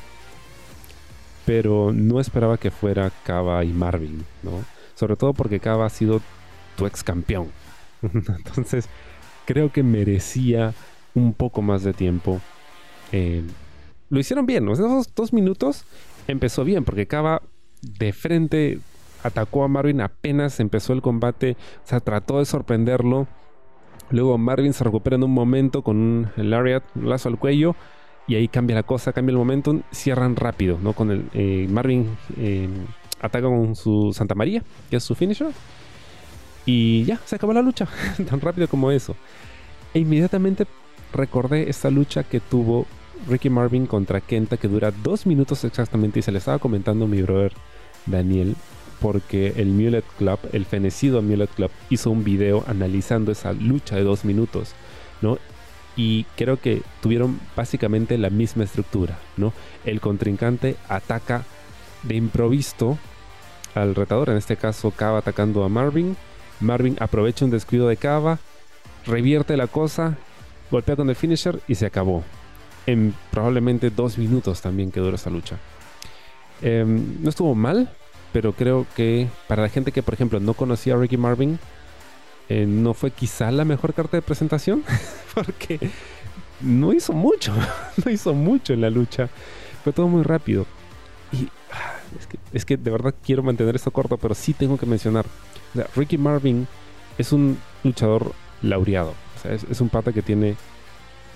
Pero 1.45 1.93
no 1.93 2.19
esperaba 2.19 2.57
que 2.57 2.69
fuera 2.69 3.13
Kava 3.23 3.63
y 3.63 3.71
Marvin, 3.71 4.25
¿no? 4.43 4.65
Sobre 4.93 5.15
todo 5.15 5.33
porque 5.33 5.61
Kava 5.61 5.85
ha 5.85 5.89
sido 5.89 6.21
tu 6.75 6.85
ex 6.85 7.01
campeón. 7.01 7.47
Entonces, 8.01 8.89
creo 9.45 9.71
que 9.71 9.83
merecía 9.83 10.73
un 11.13 11.31
poco 11.33 11.61
más 11.61 11.81
de 11.83 11.93
tiempo. 11.93 12.41
Eh, 13.13 13.41
lo 14.09 14.19
hicieron 14.19 14.45
bien, 14.45 14.67
esos 14.67 15.15
dos 15.15 15.31
minutos 15.31 15.85
empezó 16.27 16.65
bien, 16.65 16.83
porque 16.83 17.07
Kava 17.07 17.41
de 17.81 18.11
frente 18.11 18.79
atacó 19.23 19.63
a 19.63 19.69
Marvin 19.69 20.01
apenas 20.01 20.59
empezó 20.59 20.91
el 20.91 21.01
combate, 21.01 21.55
o 21.85 21.87
sea, 21.87 22.01
trató 22.01 22.39
de 22.39 22.45
sorprenderlo. 22.45 23.29
Luego 24.11 24.37
Marvin 24.37 24.73
se 24.73 24.83
recupera 24.83 25.15
en 25.15 25.23
un 25.23 25.31
momento 25.31 25.81
con 25.81 25.97
un 25.97 26.31
lariat, 26.37 26.83
un 26.95 27.09
lazo 27.09 27.29
al 27.29 27.39
cuello, 27.39 27.75
y 28.27 28.35
ahí 28.35 28.47
cambia 28.47 28.75
la 28.75 28.83
cosa, 28.83 29.13
cambia 29.13 29.31
el 29.31 29.37
momento, 29.37 29.79
cierran 29.91 30.35
rápido, 30.35 30.79
¿no? 30.81 30.93
Con 30.93 31.11
el 31.11 31.29
eh, 31.33 31.67
Marvin 31.69 32.17
eh, 32.37 32.69
ataca 33.21 33.47
con 33.47 33.75
su 33.75 34.11
Santa 34.13 34.35
María, 34.35 34.63
que 34.89 34.97
es 34.97 35.03
su 35.03 35.15
finisher, 35.15 35.51
y 36.65 37.03
ya, 37.05 37.19
se 37.25 37.35
acabó 37.35 37.53
la 37.53 37.61
lucha, 37.61 37.87
tan 38.29 38.41
rápido 38.41 38.67
como 38.67 38.91
eso. 38.91 39.15
E 39.93 39.99
inmediatamente 39.99 40.65
recordé 41.13 41.69
esta 41.69 41.89
lucha 41.89 42.23
que 42.23 42.39
tuvo 42.39 42.85
Ricky 43.29 43.49
Marvin 43.49 43.85
contra 43.85 44.21
Kenta, 44.21 44.57
que 44.57 44.67
dura 44.67 44.91
dos 44.91 45.25
minutos 45.25 45.63
exactamente, 45.63 46.19
y 46.19 46.21
se 46.21 46.31
le 46.31 46.39
estaba 46.39 46.59
comentando 46.59 47.05
a 47.05 47.07
mi 47.07 47.21
brother 47.21 47.53
Daniel, 48.05 48.55
porque 49.05 49.53
el 49.57 49.67
Mulet 49.67 50.03
Club, 50.17 50.39
el 50.51 50.65
fenecido 50.65 51.21
Mulet 51.21 51.51
Club, 51.51 51.69
hizo 51.91 52.09
un 52.09 52.23
video 52.23 52.63
analizando 52.65 53.31
esa 53.31 53.53
lucha 53.53 53.97
de 53.97 54.01
dos 54.01 54.25
minutos, 54.25 54.73
¿no? 55.21 55.37
Y 55.95 56.23
creo 56.35 56.59
que 56.59 56.81
tuvieron 57.03 57.39
básicamente 57.55 58.17
la 58.17 58.31
misma 58.31 58.63
estructura, 58.63 59.19
¿no? 59.37 59.53
El 59.85 60.01
contrincante 60.01 60.75
ataca 60.89 61.43
de 62.01 62.15
improviso 62.15 62.97
al 63.75 63.93
retador, 63.93 64.29
en 64.29 64.37
este 64.37 64.57
caso 64.57 64.89
Kava 64.89 65.19
atacando 65.19 65.63
a 65.63 65.69
Marvin. 65.69 66.17
Marvin 66.59 66.97
aprovecha 66.99 67.45
un 67.45 67.51
descuido 67.51 67.87
de 67.87 67.97
Kava, 67.97 68.39
revierte 69.05 69.55
la 69.55 69.67
cosa, 69.67 70.17
golpea 70.71 70.95
con 70.95 71.11
el 71.11 71.15
finisher 71.15 71.59
y 71.67 71.75
se 71.75 71.85
acabó. 71.85 72.23
En 72.87 73.13
probablemente 73.29 73.91
dos 73.91 74.17
minutos 74.17 74.63
también 74.63 74.89
que 74.89 74.99
duró 74.99 75.15
esa 75.15 75.29
lucha. 75.29 75.59
Em, 76.63 77.21
no 77.21 77.29
estuvo 77.29 77.53
mal, 77.53 77.91
pero 78.35 78.51
creo 78.51 78.85
que 78.97 79.29
para 79.47 79.61
la 79.61 79.69
gente 79.69 79.93
que, 79.93 80.03
por 80.03 80.13
ejemplo, 80.13 80.41
no 80.41 80.55
conocía 80.55 80.95
a 80.95 80.97
Ricky 80.97 81.15
Marvin, 81.15 81.57
eh, 82.49 82.65
no 82.65 82.93
fue 82.93 83.11
quizá 83.11 83.49
la 83.49 83.63
mejor 83.63 83.93
carta 83.93 84.17
de 84.17 84.21
presentación, 84.21 84.83
porque 85.33 85.79
no 86.59 86.91
hizo 86.91 87.13
mucho, 87.13 87.53
no 88.05 88.11
hizo 88.11 88.33
mucho 88.33 88.73
en 88.73 88.81
la 88.81 88.89
lucha. 88.89 89.29
Fue 89.85 89.93
todo 89.93 90.09
muy 90.09 90.21
rápido. 90.21 90.65
Y 91.31 91.47
ah, 91.71 91.93
es 92.51 92.65
que, 92.65 92.75
de 92.75 92.91
verdad 92.91 93.15
quiero 93.23 93.41
mantener 93.41 93.73
esto 93.77 93.91
corto, 93.91 94.17
pero 94.17 94.35
sí 94.35 94.53
tengo 94.53 94.77
que 94.77 94.85
mencionar. 94.85 95.25
Ricky 95.95 96.17
Marvin 96.17 96.67
es 97.17 97.31
un 97.31 97.57
luchador 97.85 98.33
laureado. 98.61 99.13
es, 99.45 99.63
es 99.63 99.79
un 99.79 99.87
pata 99.87 100.11
que 100.11 100.21
tiene 100.21 100.57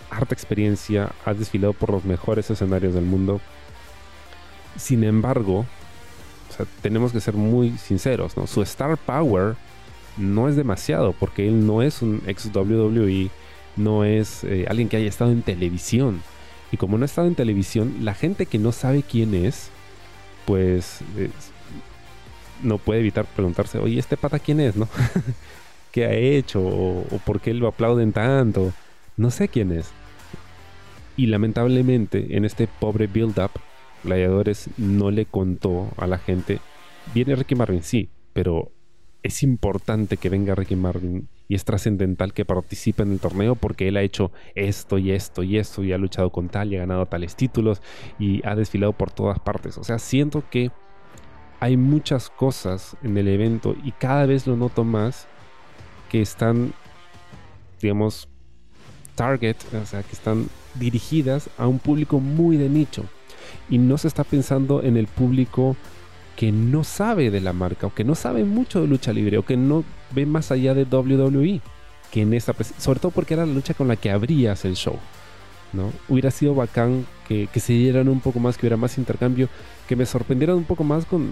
harta 0.10 0.36
experiencia, 0.36 1.14
ha 1.24 1.34
desfilado 1.34 1.72
por 1.72 1.92
los 1.92 2.04
mejores 2.04 2.50
escenarios 2.50 2.94
del 2.94 3.06
mundo. 3.06 3.40
Sin 4.76 5.06
embargo, 5.06 5.66
tenemos 6.82 7.12
que 7.12 7.22
ser 7.22 7.34
muy 7.34 7.78
sinceros, 7.78 8.36
¿no? 8.38 8.48
Su 8.48 8.62
star 8.62 8.98
power 8.98 9.56
no 10.18 10.50
es 10.50 10.56
demasiado 10.56 11.14
porque 11.14 11.48
él 11.48 11.66
no 11.66 11.82
es 11.82 12.02
un 12.02 12.22
ex 12.28 12.50
WWE, 12.54 13.30
no 13.76 14.04
es 14.04 14.44
eh, 14.44 14.66
alguien 14.70 14.90
que 14.90 14.98
haya 14.98 15.10
estado 15.10 15.32
en 15.32 15.42
televisión. 15.42 16.22
Y 16.72 16.78
como 16.78 16.98
no 16.98 17.04
ha 17.04 17.06
estado 17.06 17.28
en 17.28 17.36
televisión, 17.36 17.96
la 18.02 18.14
gente 18.14 18.46
que 18.46 18.60
no 18.60 18.72
sabe 18.72 19.04
quién 19.04 19.34
es, 19.34 19.70
pues 20.46 21.00
no 22.62 22.78
puede 22.78 23.00
evitar 23.00 23.26
preguntarse, 23.26 23.80
oye, 23.80 24.00
¿este 24.00 24.18
pata 24.18 24.40
quién 24.40 24.60
es, 24.60 24.76
no? 24.76 24.88
¿Qué 25.92 26.06
ha 26.06 26.14
hecho? 26.14 26.62
O, 26.62 27.00
o, 27.10 27.18
por 27.26 27.42
qué 27.42 27.54
lo 27.54 27.68
aplauden 27.68 28.12
tanto? 28.12 28.74
No 29.18 29.32
sé 29.32 29.48
quién 29.48 29.72
es. 29.72 29.90
Y 31.18 31.26
lamentablemente, 31.26 32.38
en 32.38 32.46
este 32.46 32.68
pobre 32.68 33.08
build-up, 33.08 33.52
Gladiadores 34.04 34.70
no 34.78 35.12
le 35.12 35.26
contó 35.26 35.90
a 35.98 36.08
la 36.08 36.18
gente. 36.18 36.60
Viene 37.14 37.36
Ricky 37.36 37.56
Marvin, 37.56 37.84
sí, 37.84 38.10
pero 38.34 38.72
es 39.24 39.44
importante 39.44 40.18
que 40.18 40.30
venga 40.30 40.56
Ricky 40.56 40.76
Marvin 40.76 41.28
y 41.48 41.56
es 41.56 41.66
trascendental 41.66 42.34
que 42.34 42.46
participe 42.46 43.04
en 43.04 43.12
el 43.12 43.20
torneo 43.20 43.56
porque 43.56 43.88
él 43.88 43.98
ha 43.98 44.02
hecho 44.02 44.32
esto 44.56 44.98
y 44.98 45.12
esto 45.12 45.44
y 45.44 45.58
esto 45.58 45.84
y 45.84 45.92
ha 45.92 45.98
luchado 45.98 46.30
con 46.30 46.48
tal 46.48 46.72
y 46.72 46.78
ha 46.78 46.82
ganado 46.82 47.06
tales 47.08 47.36
títulos 47.36 47.82
y 48.18 48.46
ha 48.48 48.56
desfilado 48.56 48.94
por 48.94 49.12
todas 49.12 49.40
partes. 49.40 49.78
O 49.78 49.84
sea, 49.84 50.00
siento 50.00 50.44
que 50.50 50.72
hay 51.60 51.76
muchas 51.76 52.30
cosas 52.30 52.96
en 53.04 53.18
el 53.18 53.28
evento 53.28 53.76
y 53.84 53.92
cada 53.92 54.26
vez 54.26 54.48
lo 54.48 54.56
noto 54.56 54.84
más 54.84 55.28
que 56.10 56.22
están, 56.22 56.74
digamos, 57.82 58.30
target, 59.16 59.58
o 59.74 59.86
sea, 59.86 60.04
que 60.04 60.14
están 60.14 60.48
dirigidas 60.76 61.50
a 61.58 61.68
un 61.68 61.80
público 61.80 62.20
muy 62.20 62.56
de 62.56 62.70
nicho 62.70 63.06
y 63.70 63.78
no 63.78 63.98
se 63.98 64.08
está 64.08 64.24
pensando 64.24 64.84
en 64.84 64.98
el 64.98 65.08
público 65.08 65.76
que 66.36 66.52
no 66.52 66.84
sabe 66.84 67.32
de 67.32 67.42
la 67.42 67.54
marca 67.54 67.88
o 67.88 67.94
que 67.94 68.04
no 68.04 68.16
sabe 68.16 68.46
mucho 68.46 68.82
de 68.82 68.88
lucha 68.88 69.12
libre 69.12 69.38
o 69.38 69.46
que 69.46 69.58
no 69.58 69.84
ve 70.12 70.26
más 70.26 70.52
allá 70.52 70.74
de 70.74 70.84
WWE 70.86 71.62
que 72.12 72.22
en 72.22 72.34
esta 72.34 72.56
sobre 72.78 73.00
todo 73.00 73.12
porque 73.12 73.34
era 73.34 73.46
la 73.46 73.54
lucha 73.54 73.74
con 73.74 73.88
la 73.88 73.98
que 73.98 74.10
abrías 74.10 74.64
el 74.66 74.76
show 74.76 74.98
¿no? 75.74 75.92
hubiera 76.08 76.32
sido 76.32 76.56
bacán 76.56 77.06
que, 77.28 77.48
se 77.60 77.74
dieran 77.74 78.08
un 78.08 78.22
poco 78.22 78.40
más 78.40 78.58
que 78.58 78.62
hubiera 78.62 78.78
más 78.78 78.98
intercambio 78.98 79.50
que 79.88 79.96
me 79.96 80.06
sorprendieran 80.06 80.56
un 80.56 80.64
poco 80.64 80.84
más 80.84 81.06
con, 81.06 81.30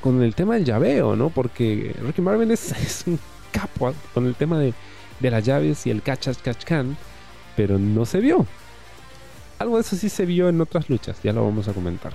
con 0.00 0.22
el 0.22 0.34
tema 0.34 0.54
del 0.54 0.64
llaveo 0.64 1.16
¿no? 1.16 1.30
porque 1.30 1.96
Ricky 2.02 2.20
Marvin 2.20 2.50
es, 2.50 3.04
un 3.06 3.18
capo 3.50 3.94
con 4.12 4.26
el 4.26 4.34
tema 4.34 4.58
de, 4.58 4.74
de 5.18 5.30
las 5.30 5.44
llaves 5.44 5.86
y 5.86 5.90
el 5.90 6.02
catch 6.02 6.28
catch 6.42 6.64
can 6.64 6.96
pero 7.56 7.78
no 7.78 8.04
se 8.04 8.20
vio 8.20 8.46
algo 9.58 9.76
de 9.76 9.82
eso 9.82 9.96
sí 9.96 10.08
se 10.08 10.26
vio 10.26 10.48
en 10.48 10.60
otras 10.60 10.88
luchas, 10.90 11.18
ya 11.22 11.32
lo 11.32 11.44
vamos 11.44 11.68
a 11.68 11.72
comentar. 11.72 12.14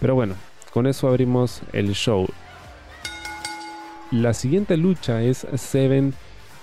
Pero 0.00 0.14
bueno, 0.14 0.34
con 0.72 0.86
eso 0.86 1.08
abrimos 1.08 1.60
el 1.72 1.92
show. 1.94 2.26
La 4.10 4.34
siguiente 4.34 4.76
lucha 4.76 5.22
es 5.22 5.46
Seven 5.54 6.14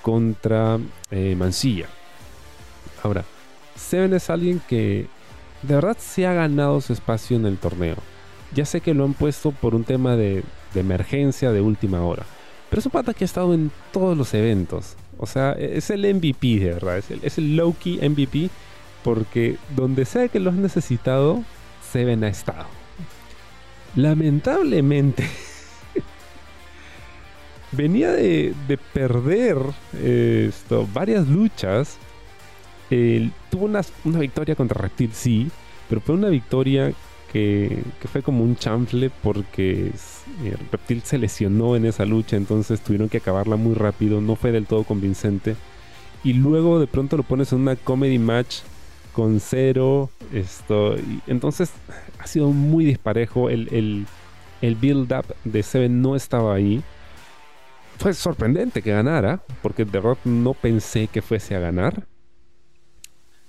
contra 0.02 0.80
eh, 1.10 1.36
Mancilla. 1.38 1.88
Ahora, 3.04 3.26
Seven 3.76 4.14
es 4.14 4.30
alguien 4.30 4.62
que 4.68 5.08
de 5.62 5.76
verdad 5.76 5.98
se 6.00 6.26
ha 6.26 6.34
ganado 6.34 6.82
su 6.82 6.94
espacio 6.94 7.38
en 7.38 7.46
el 7.46 7.58
torneo. 7.58 7.96
Ya 8.54 8.66
sé 8.66 8.82
que 8.82 8.94
lo 8.94 9.06
han 9.06 9.14
puesto 9.14 9.52
por 9.52 9.76
un 9.76 9.84
tema 9.84 10.16
de, 10.16 10.44
emergencia 10.76 11.52
de 11.52 11.62
última 11.62 12.02
hora. 12.04 12.26
Pero 12.70 12.80
es 12.80 12.86
un 12.86 12.92
pata 12.92 13.14
que 13.14 13.24
ha 13.24 13.26
estado 13.26 13.54
en 13.54 13.72
todos 13.92 14.18
los 14.18 14.34
eventos. 14.34 14.96
O 15.18 15.26
sea, 15.26 15.54
es 15.54 15.90
el 15.90 16.02
MVP 16.02 16.60
de 16.60 16.74
verdad. 16.74 16.98
Es 16.98 17.12
el, 17.12 17.20
es 17.24 17.38
el 17.38 17.56
low-key 17.56 18.00
MVP 18.10 18.50
porque 19.04 19.58
donde 19.76 20.06
sea 20.06 20.28
que 20.28 20.40
lo 20.40 20.50
has 20.50 20.56
necesitado, 20.56 21.44
Seven 21.92 22.24
ha 22.24 22.30
estado. 22.30 22.66
Lamentablemente, 23.96 25.26
venía 27.72 28.12
de, 28.12 28.54
perder 28.94 29.58
esto, 30.02 30.88
varias 30.94 31.28
luchas. 31.28 31.98
tuvo 32.90 33.66
una, 33.66 33.82
victoria 34.20 34.56
contra 34.56 34.82
Reptil, 34.82 35.12
sí, 35.14 35.52
pero 35.90 36.00
fue 36.00 36.16
una 36.16 36.30
victoria 36.30 36.94
que, 37.32 37.84
fue 38.12 38.22
como 38.22 38.44
un 38.44 38.56
chanfle 38.56 39.10
porque 39.10 39.92
eh, 40.44 40.56
Reptil 40.72 41.02
se 41.02 41.18
lesionó 41.18 41.76
en 41.76 41.86
esa 41.86 42.06
lucha, 42.06 42.38
entonces 42.38 42.82
tuvieron 42.82 43.10
que 43.10 43.18
acabarla 43.18 43.58
muy 43.58 43.74
rápido, 43.74 44.22
no 44.22 44.36
fue 44.36 44.52
del 44.52 44.68
todo 44.68 44.84
convincente. 44.84 45.56
Y 46.24 46.34
luego 46.34 46.80
de 46.80 46.88
pronto 46.88 47.18
lo 47.18 47.24
pones 47.24 47.52
en 47.52 47.62
una 47.62 47.76
comedy 47.76 48.20
match 48.20 48.60
con 49.14 49.40
cero. 49.40 50.10
Esto, 50.34 50.96
entonces 51.28 51.72
ha 52.20 52.28
sido 52.28 52.50
muy 52.50 52.86
disparejo. 52.86 53.50
El, 53.50 54.06
el, 54.62 54.76
build-up 54.76 55.36
de 55.44 55.64
Seven 55.64 56.02
no 56.02 56.16
estaba 56.16 56.56
ahí. 56.56 56.84
Fue 57.98 58.14
sorprendente 58.14 58.82
que 58.82 58.92
ganara, 58.92 59.44
porque 59.62 59.86
de 59.86 60.00
verdad 60.00 60.18
no 60.26 60.54
pensé 60.54 61.08
que 61.08 61.22
fuese 61.22 61.56
a 61.56 61.60
ganar. 61.60 62.08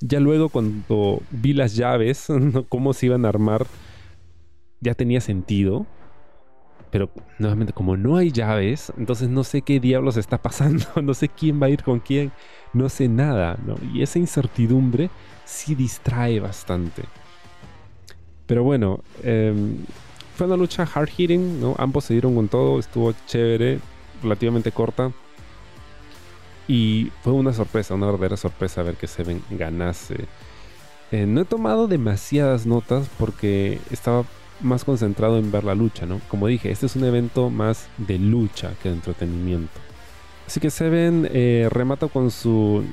Ya 0.01 0.21
luego 0.21 0.49
cuando 0.49 1.23
vi 1.31 1.53
las 1.53 1.77
llaves, 1.77 2.27
cómo 2.69 2.93
se 2.93 3.07
iban 3.07 3.25
a 3.25 3.29
armar, 3.29 3.67
ya 4.81 4.95
tenía 4.95 5.21
sentido. 5.21 5.87
Pero 6.93 7.09
nuevamente, 7.39 7.73
como 7.73 7.97
no 7.97 8.19
hay 8.19 8.31
llaves, 8.31 8.93
entonces 8.99 9.31
no 9.31 9.45
sé 9.45 9.63
qué 9.63 9.81
diablos 9.81 10.19
está 10.19 10.37
pasando, 10.37 10.85
no 11.03 11.15
sé 11.15 11.31
quién 11.31 11.61
va 11.61 11.67
a 11.67 11.71
ir 11.71 11.83
con 11.83 12.01
quién, 12.01 12.31
no 12.75 12.91
sé 12.91 13.09
nada, 13.09 13.59
Y 13.95 14.03
esa 14.03 14.19
incertidumbre 14.19 15.09
sí 15.47 15.75
distrae 15.75 16.39
bastante. 16.39 17.05
Pero 18.47 18.63
bueno, 18.63 19.01
em, 19.23 19.79
fue 20.37 20.47
una 20.47 20.57
lucha 20.59 20.87
hard 20.95 21.09
hitting, 21.09 21.63
¿no? 21.63 21.75
Ambos 21.79 22.05
se 22.05 22.13
dieron 22.13 22.35
con 22.35 22.49
todo, 22.49 22.79
estuvo 22.79 23.15
chévere, 23.27 23.81
relativamente 24.23 24.71
corta. 24.71 25.13
Y 26.69 27.11
fue 27.23 27.33
una 27.33 27.55
sorpresa, 27.55 27.95
una 27.95 28.07
verdadera 28.07 28.37
sorpresa 28.37 28.83
ver 28.83 28.97
que 28.97 29.07
Seven 29.07 29.43
ganase. 29.51 30.27
Eh, 31.11 31.25
no 31.25 31.41
he 31.41 31.45
tomado 31.47 31.89
demasiadas 31.89 32.67
notas 32.67 33.09
porque 33.19 33.79
estaba 33.91 34.25
más 34.63 34.85
concentrado 34.85 35.39
en 35.39 35.51
ver 35.51 35.65
la 35.65 35.75
lucha, 35.75 36.07
¿no? 36.07 36.21
Como 36.29 36.47
dije, 36.47 36.71
este 36.71 36.87
es 36.87 36.97
un 36.97 37.05
evento 37.05 37.51
más 37.51 37.89
de 37.99 38.19
lucha 38.19 38.73
que 38.83 38.89
de 38.89 38.97
entretenimiento. 38.97 39.81
Así 40.47 40.61
que 40.61 40.71
Seven 40.71 41.29
eh, 41.33 41.69
remata 41.71 42.09
con 42.09 42.31
su 42.31 42.85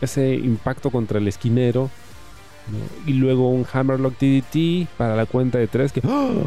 ese 0.00 0.34
impacto 0.34 0.90
contra 0.90 1.18
el 1.18 1.28
esquinero 1.28 1.90
y 3.06 3.12
luego 3.14 3.50
un 3.50 3.66
Hammerlock 3.72 4.18
DDT 4.18 4.88
para 4.96 5.16
la 5.16 5.26
cuenta 5.26 5.58
de 5.58 5.66
tres 5.66 5.92
que 5.92 6.00
¡oh! 6.04 6.44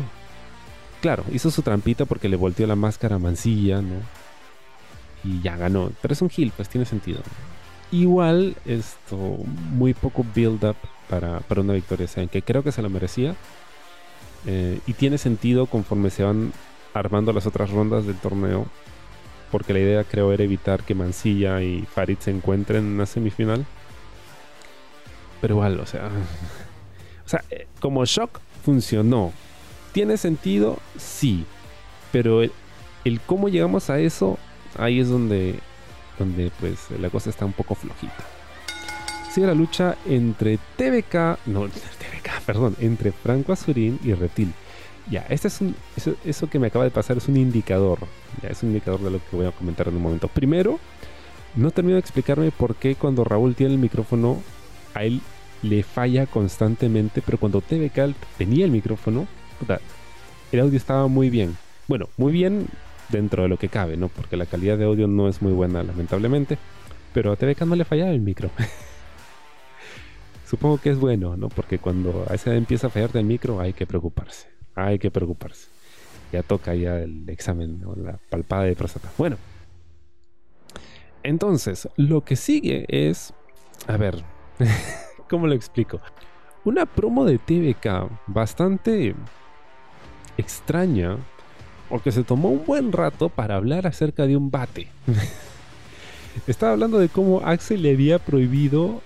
claro 1.02 1.24
hizo 1.32 1.52
su 1.52 1.62
trampita 1.62 2.06
porque 2.06 2.30
le 2.30 2.36
volteó 2.36 2.68
la 2.68 2.76
máscara 2.76 3.20
mancilla, 3.20 3.82
¿no? 3.82 3.96
Y 5.24 5.42
ya 5.42 5.58
ganó. 5.58 5.92
Pero 6.02 6.14
es 6.14 6.22
un 6.22 6.30
heal, 6.36 6.52
pues 6.56 6.70
tiene 6.70 6.86
sentido. 6.86 7.20
Igual 7.92 8.56
esto 8.66 9.18
muy 9.18 9.94
poco 9.94 10.26
build 10.36 10.64
up 10.66 10.76
para, 11.10 11.40
para 11.42 11.62
una 11.62 11.74
victoria 11.74 12.08
Seven 12.08 12.30
que 12.30 12.42
creo 12.42 12.64
que 12.64 12.72
se 12.72 12.82
lo 12.82 12.90
merecía 12.90 13.36
eh, 14.48 14.80
y 14.86 14.94
tiene 14.94 15.18
sentido 15.18 15.66
conforme 15.66 16.10
se 16.10 16.24
van 16.24 16.54
armando 16.94 17.34
las 17.34 17.46
otras 17.46 17.70
rondas 17.72 18.06
del 18.06 18.18
torneo. 18.18 18.66
Porque 19.52 19.74
la 19.74 19.80
idea 19.80 20.04
creo 20.04 20.34
era 20.34 20.44
evitar 20.44 20.84
que 20.84 20.96
Mancilla 20.96 21.62
y 21.62 21.82
Farid 21.82 22.18
se 22.20 22.32
encuentren 22.32 22.86
en 22.86 22.92
una 22.94 23.06
semifinal. 23.06 23.66
Pero 25.42 25.56
igual, 25.56 25.80
o 25.80 25.86
sea. 25.86 26.08
o 27.26 27.30
sea, 27.30 27.44
eh, 27.50 27.68
como 27.80 28.06
shock 28.06 28.40
funcionó. 28.64 29.32
¿Tiene 29.92 30.18
sentido? 30.18 30.80
Sí. 30.98 31.46
Pero 32.12 32.42
el, 32.42 32.52
el, 33.04 33.22
cómo 33.22 33.50
llegamos 33.50 33.90
a 33.90 34.00
eso, 34.00 34.38
ahí 34.78 35.00
es 35.00 35.10
donde, 35.10 35.60
donde 36.18 36.52
pues 36.60 36.90
la 37.00 37.10
cosa 37.10 37.30
está 37.30 37.46
un 37.46 37.54
poco 37.54 37.76
flojita. 37.76 38.35
Sigue 39.36 39.48
la 39.48 39.54
lucha 39.54 39.98
entre 40.06 40.58
TBK, 40.78 41.46
no, 41.48 41.68
TBK, 41.68 42.42
perdón, 42.46 42.78
entre 42.80 43.12
Franco 43.12 43.52
Azurín 43.52 44.00
y 44.02 44.14
Reptil. 44.14 44.54
Ya, 45.12 45.26
este 45.28 45.50
es 45.50 45.60
eso, 46.24 46.50
que 46.50 46.58
me 46.58 46.68
acaba 46.68 46.86
de 46.86 46.92
pasar 46.92 47.18
es 47.18 47.28
un 47.28 47.36
indicador. 47.36 48.00
Ya, 48.42 48.48
es 48.48 48.64
un 48.64 48.70
indicador 48.70 49.02
de 49.02 49.12
lo 49.12 49.20
que 49.20 49.36
voy 49.36 49.46
a 49.46 49.52
comentar 49.52 49.90
en 49.90 49.98
un 49.98 50.04
momento. 50.04 50.30
Primero, 50.30 50.80
no 51.58 51.72
termino 51.72 51.96
de 51.96 52.00
explicarme 52.00 52.50
por 52.52 52.78
qué 52.78 52.96
cuando 52.96 53.26
Raúl 53.26 53.56
tiene 53.56 53.74
el 53.74 53.78
micrófono, 53.78 54.42
a 54.94 55.04
él 55.04 55.20
le 55.64 55.84
falla 55.84 56.28
constantemente, 56.28 57.22
pero 57.22 57.38
cuando 57.38 57.60
TBK 57.60 58.16
tenía 58.38 58.64
el 58.64 58.72
micrófono, 58.72 59.28
el 60.54 60.60
audio 60.62 60.78
estaba 60.78 61.10
muy 61.10 61.30
bien. 61.30 61.58
Bueno, 61.90 62.08
muy 62.16 62.32
bien 62.32 62.68
dentro 63.10 63.44
de 63.44 63.50
lo 63.50 63.58
que 63.58 63.68
cabe, 63.68 63.98
¿no? 63.98 64.08
Porque 64.08 64.38
la 64.38 64.46
calidad 64.46 64.78
de 64.78 64.86
audio 64.86 65.08
no 65.08 65.28
es 65.28 65.42
muy 65.42 65.52
buena, 65.52 65.84
lamentablemente. 65.84 66.58
Pero 67.14 67.34
a 67.34 67.36
TBK 67.36 67.64
no 67.64 67.76
le 67.76 67.84
fallaba 67.84 68.12
el 68.12 68.22
micro. 68.22 68.50
Supongo 70.46 70.78
que 70.78 70.92
es 70.92 71.00
bueno, 71.00 71.36
¿no? 71.36 71.50
Porque 71.50 71.80
cuando 71.80 72.26
a 72.30 72.54
empieza 72.54 72.88
a 72.88 72.90
fallarte 72.90 73.20
el 73.20 73.26
micro, 73.26 73.60
hay 73.60 73.74
que 73.74 73.88
preocuparse. 73.88 74.48
Hay 74.76 75.00
que 75.00 75.10
preocuparse. 75.10 75.68
Ya 76.32 76.44
toca 76.44 76.76
ya 76.76 77.00
el 77.00 77.28
examen 77.30 77.82
o 77.86 77.96
la 77.96 78.20
palpada 78.30 78.64
de 78.64 78.76
próstata. 78.76 79.12
Bueno. 79.18 79.38
Entonces, 81.24 81.90
lo 81.98 82.22
que 82.22 82.36
sigue 82.36 82.86
es. 82.90 83.34
A 83.88 83.98
ver. 83.98 84.24
¿Cómo 85.30 85.48
lo 85.48 85.56
explico? 85.56 86.00
Una 86.64 86.86
promo 86.86 87.26
de 87.26 87.40
TVK 87.40 88.10
bastante 88.28 89.16
extraña. 90.38 91.18
Porque 91.90 92.12
se 92.12 92.24
tomó 92.24 92.50
un 92.50 92.66
buen 92.66 92.92
rato 92.92 93.30
para 93.30 93.56
hablar 93.56 93.88
acerca 93.88 94.28
de 94.28 94.38
un 94.38 94.52
bate. 94.52 94.88
Estaba 96.48 96.74
hablando 96.74 97.00
de 97.00 97.10
cómo 97.10 97.42
Axel 97.42 97.82
le 97.82 97.92
había 97.92 98.20
prohibido 98.20 99.02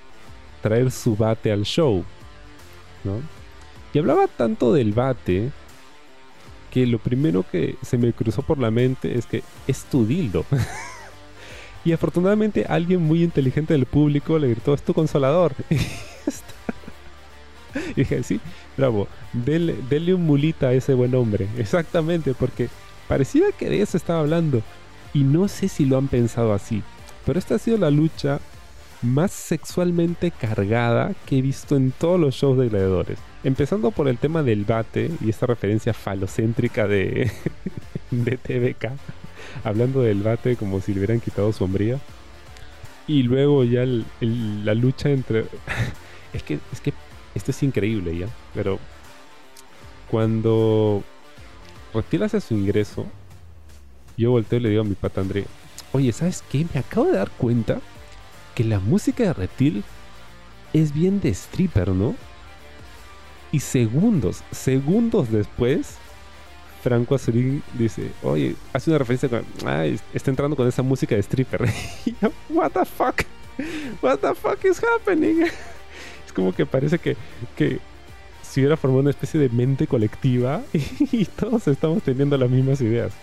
traer 0.61 0.91
su 0.91 1.15
bate 1.15 1.51
al 1.51 1.63
show. 1.63 2.03
Y 3.93 3.99
hablaba 3.99 4.27
tanto 4.27 4.73
del 4.73 4.93
bate 4.93 5.51
que 6.71 6.85
lo 6.85 6.99
primero 6.99 7.43
que 7.49 7.75
se 7.81 7.97
me 7.97 8.13
cruzó 8.13 8.41
por 8.43 8.59
la 8.59 8.71
mente 8.71 9.17
es 9.17 9.25
que 9.25 9.43
es 9.67 9.83
tu 9.85 10.05
dildo. 10.05 10.45
y 11.85 11.91
afortunadamente 11.91 12.65
alguien 12.67 13.01
muy 13.01 13.23
inteligente 13.23 13.73
del 13.73 13.85
público 13.85 14.37
le 14.37 14.49
gritó, 14.49 14.73
es 14.73 14.83
tu 14.83 14.93
consolador. 14.93 15.53
y 17.91 17.93
dije, 17.95 18.23
sí, 18.23 18.39
bravo, 18.77 19.07
denle, 19.33 20.13
un 20.13 20.25
mulita 20.25 20.67
a 20.67 20.73
ese 20.73 20.93
buen 20.93 21.15
hombre. 21.15 21.47
Exactamente, 21.57 22.33
porque 22.33 22.69
parecía 23.07 23.51
que 23.57 23.69
de 23.69 23.81
eso 23.81 23.97
estaba 23.97 24.19
hablando. 24.19 24.61
Y 25.13 25.23
no 25.23 25.47
sé 25.47 25.67
si 25.69 25.85
lo 25.85 25.97
han 25.97 26.07
pensado 26.07 26.53
así. 26.53 26.83
Pero 27.25 27.39
esta 27.39 27.55
ha 27.55 27.59
sido 27.59 27.77
la 27.77 27.89
lucha 27.89 28.39
más 29.01 29.31
sexualmente 29.31 30.31
cargada 30.31 31.13
que 31.25 31.37
he 31.37 31.41
visto 31.41 31.75
en 31.75 31.91
todos 31.91 32.19
los 32.19 32.35
shows 32.35 32.57
de 32.57 32.69
gladiadores. 32.69 33.17
Empezando 33.43 33.91
por 33.91 34.07
el 34.07 34.17
tema 34.17 34.43
del 34.43 34.65
bate 34.65 35.11
y 35.21 35.29
esta 35.29 35.45
referencia 35.45 35.93
falocéntrica 35.93 36.87
de, 36.87 37.31
de 38.11 38.37
TVK, 38.37 38.91
hablando 39.63 40.01
del 40.01 40.21
bate 40.21 40.55
como 40.55 40.81
si 40.81 40.93
le 40.93 40.99
hubieran 40.99 41.21
quitado 41.21 41.53
sombría. 41.53 41.99
Y 43.07 43.23
luego 43.23 43.63
ya 43.63 43.85
la 43.85 44.73
lucha 44.73 45.09
entre... 45.09 45.45
es, 46.33 46.43
que, 46.43 46.59
es 46.71 46.81
que 46.81 46.93
esto 47.33 47.51
es 47.51 47.63
increíble 47.63 48.17
ya, 48.17 48.27
pero 48.53 48.79
cuando 50.11 51.03
Reptil 51.93 52.23
hace 52.23 52.41
su 52.41 52.53
ingreso, 52.53 53.05
yo 54.17 54.31
volteo 54.31 54.59
y 54.59 54.63
le 54.63 54.69
digo 54.69 54.81
a 54.81 54.85
mi 54.85 54.95
pata 54.95 55.21
André, 55.21 55.45
oye, 55.93 56.11
¿sabes 56.11 56.43
qué? 56.51 56.65
Me 56.73 56.79
acabo 56.81 57.07
de 57.07 57.13
dar 57.13 57.29
cuenta 57.31 57.79
que 58.59 58.65
la 58.65 58.81
música 58.81 59.23
de 59.23 59.31
Reptil 59.31 59.85
es 60.73 60.93
bien 60.93 61.21
de 61.21 61.29
stripper, 61.29 61.91
¿no? 61.91 62.13
Y 63.53 63.61
segundos, 63.61 64.43
segundos 64.51 65.31
después, 65.31 65.95
Franco 66.83 67.15
Azurín 67.15 67.63
dice, 67.75 68.11
oye, 68.21 68.57
hace 68.73 68.89
una 68.89 68.99
referencia 68.99 69.29
con, 69.29 69.45
está 70.13 70.29
entrando 70.29 70.57
con 70.57 70.67
esa 70.67 70.81
música 70.83 71.15
de 71.15 71.21
stripper. 71.21 71.69
y 72.05 72.13
yo, 72.21 72.33
what 72.49 72.71
the 72.71 72.83
fuck? 72.83 73.21
What 74.01 74.17
the 74.17 74.35
fuck 74.35 74.59
is 74.65 74.81
happening? 74.83 75.43
es 76.25 76.33
como 76.35 76.53
que 76.53 76.65
parece 76.65 76.99
que, 76.99 77.15
que 77.55 77.79
se 78.41 78.59
hubiera 78.59 78.75
formado 78.75 78.99
una 78.99 79.11
especie 79.11 79.39
de 79.39 79.47
mente 79.47 79.87
colectiva 79.87 80.63
y, 80.73 81.23
todos 81.23 81.65
estamos 81.69 82.03
teniendo 82.03 82.37
las 82.37 82.49
mismas 82.49 82.81
ideas. 82.81 83.13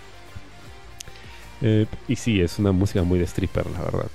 Eh, 1.60 1.84
y 2.08 2.16
sí, 2.16 2.40
es 2.40 2.58
una 2.58 2.72
música 2.72 3.02
muy 3.02 3.18
de 3.18 3.26
stripper, 3.26 3.66
la 3.66 3.82
verdad. 3.82 4.08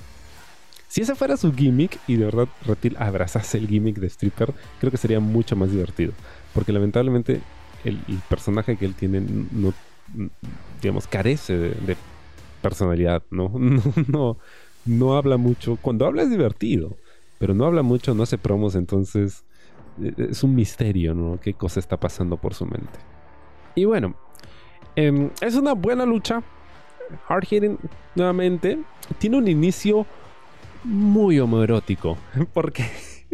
Si 0.91 0.99
ese 0.99 1.15
fuera 1.15 1.37
su 1.37 1.53
gimmick 1.53 1.99
y 2.05 2.17
de 2.17 2.25
verdad 2.25 2.49
Reptil 2.65 2.97
abrazase 2.99 3.57
el 3.57 3.69
gimmick 3.69 3.95
de 3.95 4.07
stripper, 4.07 4.53
creo 4.77 4.91
que 4.91 4.97
sería 4.97 5.21
mucho 5.21 5.55
más 5.55 5.71
divertido. 5.71 6.11
Porque 6.53 6.73
lamentablemente 6.73 7.39
el, 7.85 7.97
personaje 8.27 8.75
que 8.75 8.87
él 8.87 8.93
tiene 8.93 9.21
no, 9.21 9.73
digamos, 10.81 11.07
carece 11.07 11.57
de, 11.57 11.95
personalidad, 12.61 13.23
¿no? 13.31 13.53
¿no? 14.09 14.37
No, 14.83 15.15
habla 15.15 15.37
mucho. 15.37 15.77
Cuando 15.81 16.05
habla 16.05 16.23
es 16.23 16.29
divertido, 16.29 16.97
pero 17.39 17.53
no 17.53 17.63
habla 17.63 17.83
mucho, 17.83 18.13
no 18.13 18.23
hace 18.23 18.37
promos, 18.37 18.75
entonces 18.75 19.45
e, 20.03 20.09
e, 20.09 20.31
es 20.31 20.43
un 20.43 20.55
misterio, 20.55 21.13
¿no? 21.13 21.39
¿Qué 21.39 21.53
cosa 21.53 21.79
está 21.79 21.97
pasando 21.97 22.35
por 22.35 22.53
su 22.53 22.65
mente? 22.65 22.99
Y 23.75 23.85
bueno, 23.85 24.13
em, 24.97 25.29
es 25.39 25.55
una 25.55 25.71
buena 25.71 26.05
lucha. 26.05 26.43
Hard 27.29 27.45
hitting 27.45 27.77
nuevamente. 28.13 28.77
Tiene 29.19 29.37
un 29.37 29.47
inicio 29.47 30.05
muy 30.83 31.39
homoerótico. 31.39 32.17
Porque 32.53 32.85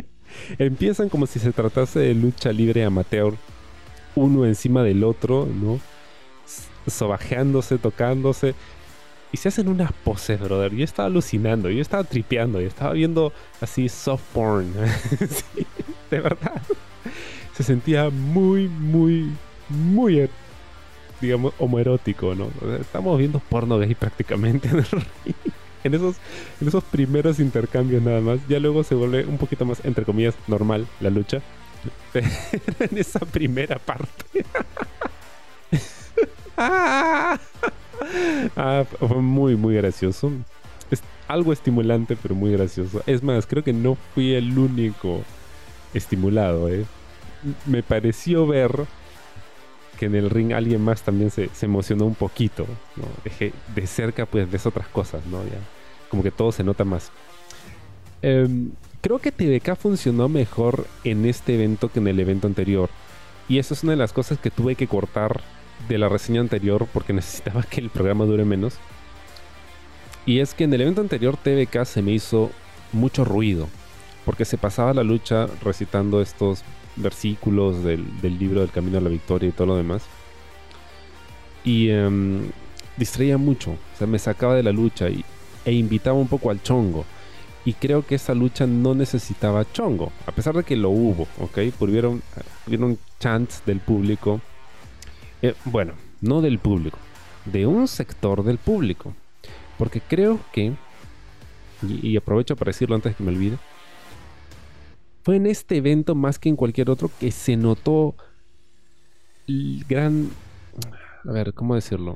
empiezan 0.58 1.10
como 1.10 1.28
si 1.28 1.40
se 1.40 1.52
tratase 1.52 2.00
de 2.00 2.14
lucha 2.14 2.52
libre 2.52 2.84
amateur, 2.84 3.34
uno 4.16 4.46
encima 4.46 4.84
del 4.84 5.04
otro, 5.04 5.46
¿no? 5.46 5.80
Sobajeándose, 6.88 7.78
tocándose. 7.78 8.56
Y 9.32 9.38
se 9.38 9.50
hacen 9.50 9.68
unas 9.68 9.92
poses, 9.92 10.40
brother. 10.40 10.74
Yo 10.74 10.86
estaba 10.86 11.08
alucinando, 11.08 11.70
yo 11.70 11.82
estaba 11.82 12.04
tripeando, 12.06 12.62
yo 12.62 12.68
estaba 12.68 12.94
viendo 12.94 13.34
así 13.60 13.90
soft 13.90 14.24
porn. 14.34 14.74
de 16.12 16.20
verdad. 16.20 16.62
Se 17.54 17.64
sentía 17.64 18.10
muy, 18.10 18.70
muy, 18.70 19.30
muy, 19.68 20.30
digamos, 21.20 21.54
homoerótico, 21.60 22.36
¿no? 22.36 22.50
estamos 22.80 23.18
viendo 23.18 23.40
porno 23.40 23.80
gay 23.80 23.96
prácticamente 23.96 24.70
en 24.70 24.78
el 24.78 24.86
en 25.88 25.96
esos, 25.96 26.16
en 26.62 26.68
esos 26.68 26.84
primeros 26.84 27.40
intercambios 27.40 28.04
nada 28.04 28.22
más. 28.22 28.40
Ya 28.48 28.60
luego 28.60 28.84
se 28.84 28.96
vuelve 28.96 29.26
un 29.26 29.38
poquito 29.38 29.66
más, 29.66 29.84
entre 29.84 30.06
comillas, 30.06 30.36
normal 30.48 30.88
la 31.00 31.10
lucha. 31.10 31.42
Pero 32.14 32.28
en 32.80 32.98
esa 32.98 33.20
primera 33.20 33.80
parte. 33.80 34.46
ah, 36.58 37.38
fue 39.00 39.22
muy, 39.22 39.56
muy 39.56 39.76
gracioso. 39.76 40.32
Es 40.90 41.02
algo 41.28 41.54
estimulante, 41.54 42.16
pero 42.16 42.34
muy 42.36 42.52
gracioso. 42.52 43.04
Es 43.06 43.22
más, 43.22 43.46
creo 43.46 43.64
que 43.64 43.74
no 43.74 43.98
fui 44.14 44.34
el 44.34 44.58
único 44.58 45.22
estimulado. 45.94 46.70
¿eh? 46.70 46.86
Me 47.66 47.84
pareció 47.84 48.48
ver 48.48 48.86
que 49.98 50.06
en 50.06 50.16
el 50.16 50.30
ring 50.30 50.54
alguien 50.54 50.82
más 50.82 51.02
también 51.02 51.32
se, 51.32 51.50
emocionó 51.62 52.06
un 52.06 52.16
poquito. 52.16 52.66
Dejé 53.24 53.52
de 53.76 53.88
cerca, 53.88 54.26
pues 54.26 54.50
ves 54.50 54.66
otras 54.66 54.88
cosas, 54.88 55.26
¿no? 55.26 55.44
Ya, 55.44 55.60
como 56.10 56.24
que 56.24 56.32
todo 56.32 56.52
se 56.52 56.64
nota 56.64 56.84
más. 56.84 57.12
Em, 58.22 58.72
creo 59.02 59.20
que 59.20 59.32
TVK 59.32 59.76
funcionó 59.76 60.30
mejor 60.30 60.88
en 61.04 61.26
este 61.26 61.56
evento 61.56 61.92
que 61.92 62.00
en 62.00 62.08
el 62.08 62.20
evento 62.20 62.48
anterior. 62.48 62.90
Y 63.50 63.60
eso 63.60 63.74
es 63.74 63.84
una 63.84 63.94
de 63.94 63.98
las 63.98 64.14
cosas 64.14 64.40
que 64.40 64.52
tuve 64.52 64.76
que 64.76 64.88
cortar 64.88 65.42
de 65.88 65.98
la 65.98 66.10
reseña 66.10 66.42
anterior 66.42 66.88
porque 66.92 67.14
necesitaba 67.14 67.64
que 67.64 67.82
el 67.82 67.90
programa 67.90 68.26
dure 68.26 68.46
menos. 68.46 68.76
Y 70.26 70.40
es 70.40 70.54
que 70.54 70.66
en 70.66 70.74
el 70.74 70.82
evento 70.82 71.02
anterior 71.02 71.38
TVK 71.38 71.86
se 71.86 72.02
me 72.02 72.12
hizo 72.12 72.52
mucho 72.92 73.24
ruido 73.24 73.68
porque 74.26 74.44
se 74.44 74.58
pasaba 74.58 74.94
la 74.94 75.04
lucha 75.04 75.48
recitando 75.64 76.22
estos 76.22 76.64
versículos 76.98 77.82
del, 77.84 78.06
libro 78.22 78.60
del 78.60 78.72
Camino 78.72 78.98
a 78.98 79.02
la 79.02 79.10
Victoria 79.10 79.48
y 79.48 79.54
todo 79.54 79.68
lo 79.68 79.78
demás. 79.78 80.04
Y 81.64 81.90
em, 81.92 82.42
distraía 82.98 83.38
mucho, 83.38 83.72
o 83.72 83.98
sea, 83.98 84.06
me 84.06 84.20
sacaba 84.20 84.56
de 84.56 84.64
la 84.64 84.74
lucha 84.74 85.10
y, 85.10 85.24
e 85.68 85.74
invitaba 85.74 86.18
un 86.18 86.30
poco 86.30 86.50
al 86.50 86.64
chongo. 86.64 87.06
Y 87.66 87.74
creo 87.74 88.06
que 88.06 88.16
esa 88.16 88.34
lucha 88.34 88.66
no 88.66 88.96
necesitaba 88.96 89.70
chongo, 89.74 90.14
a 90.26 90.32
pesar 90.32 90.56
de 90.56 90.64
que 90.64 90.78
lo 90.78 90.90
hubo, 90.90 91.28
¿ok? 91.40 91.58
Hubieron, 91.82 92.24
hubieron 92.66 92.98
chants 93.20 93.62
del 93.66 93.82
público. 93.82 94.40
Eh, 95.42 95.54
bueno, 95.66 95.94
no 96.22 96.42
del 96.42 96.58
público, 96.60 96.98
de 97.44 97.68
un 97.68 97.90
sector 97.90 98.44
del 98.44 98.58
público. 98.58 99.14
Porque 99.78 100.00
creo 100.00 100.40
que, 100.54 100.74
y, 101.84 102.12
y 102.12 102.16
aprovecho 102.16 102.56
para 102.56 102.70
decirlo 102.70 102.96
antes 102.96 103.12
de 103.12 103.18
que 103.18 103.24
me 103.24 103.32
olvide, 103.32 103.58
fue 105.26 105.36
en 105.36 105.48
este 105.48 105.76
evento 105.76 106.16
más 106.16 106.40
que 106.40 106.48
en 106.48 106.56
cualquier 106.56 106.90
otro 106.90 107.12
que 107.20 107.32
se 107.32 107.58
notó 107.58 108.16
el 109.46 109.84
gran... 109.90 110.30
A 111.28 111.32
ver, 111.34 111.54
¿cómo 111.54 111.76
decirlo? 111.76 112.16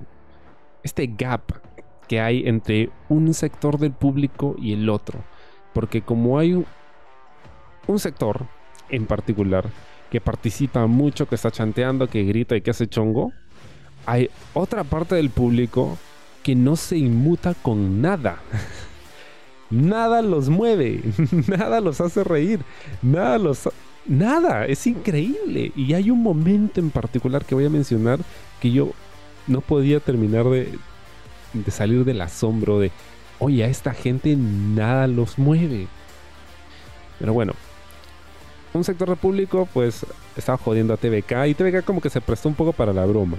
Este 0.83 1.07
gap 1.07 1.51
que 2.11 2.19
hay 2.19 2.45
entre 2.45 2.89
un 3.07 3.33
sector 3.33 3.79
del 3.79 3.93
público 3.93 4.57
y 4.59 4.73
el 4.73 4.89
otro. 4.89 5.23
Porque 5.73 6.01
como 6.01 6.39
hay 6.39 6.55
un, 6.55 7.99
sector 7.99 8.47
en 8.89 9.05
particular 9.05 9.69
que 10.09 10.19
participa 10.19 10.87
mucho, 10.87 11.25
que 11.25 11.35
está 11.35 11.51
chanteando, 11.51 12.09
que 12.09 12.25
grita 12.25 12.57
y 12.57 12.61
que 12.61 12.71
hace 12.71 12.89
chongo, 12.89 13.31
hay 14.05 14.29
otra 14.53 14.83
parte 14.83 15.15
del 15.15 15.29
público 15.29 15.97
que 16.43 16.53
no 16.53 16.75
se 16.75 16.97
inmuta 16.97 17.53
con 17.53 18.01
nada. 18.01 18.39
nada 19.69 20.21
los 20.21 20.49
mueve, 20.49 21.03
nada 21.47 21.79
los 21.79 22.01
hace 22.01 22.25
reír, 22.25 22.59
nada 23.01 23.37
los... 23.37 23.69
Nada, 24.05 24.65
es 24.65 24.85
increíble. 24.85 25.71
Y 25.77 25.93
hay 25.93 26.11
un 26.11 26.21
momento 26.21 26.81
en 26.81 26.89
particular 26.89 27.45
que 27.45 27.55
voy 27.55 27.67
a 27.67 27.69
mencionar 27.69 28.19
que 28.59 28.69
yo 28.69 28.91
no 29.47 29.61
podía 29.61 30.01
terminar 30.01 30.49
de, 30.49 30.77
de 31.53 31.71
salir 31.71 32.05
del 32.05 32.21
asombro 32.21 32.79
de, 32.79 32.91
oye, 33.39 33.63
a 33.63 33.67
esta 33.67 33.93
gente 33.93 34.35
nada 34.35 35.07
los 35.07 35.37
mueve. 35.37 35.87
Pero 37.19 37.33
bueno, 37.33 37.53
un 38.73 38.83
sector 38.83 39.15
público 39.17 39.67
pues 39.73 40.05
estaba 40.35 40.57
jodiendo 40.57 40.93
a 40.93 40.97
TVK 40.97 41.47
y 41.47 41.53
TVK 41.53 41.83
como 41.83 42.01
que 42.01 42.09
se 42.09 42.21
prestó 42.21 42.49
un 42.49 42.55
poco 42.55 42.73
para 42.73 42.93
la 42.93 43.05
broma. 43.05 43.37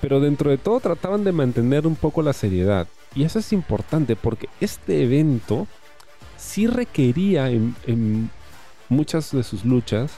Pero 0.00 0.20
dentro 0.20 0.50
de 0.50 0.58
todo 0.58 0.80
trataban 0.80 1.24
de 1.24 1.32
mantener 1.32 1.86
un 1.86 1.96
poco 1.96 2.22
la 2.22 2.32
seriedad. 2.32 2.86
Y 3.14 3.24
eso 3.24 3.38
es 3.38 3.52
importante 3.52 4.16
porque 4.16 4.48
este 4.60 5.02
evento 5.04 5.66
sí 6.36 6.66
requería 6.66 7.50
en, 7.50 8.30
muchas 8.88 9.30
de 9.30 9.42
sus 9.42 9.64
luchas 9.64 10.12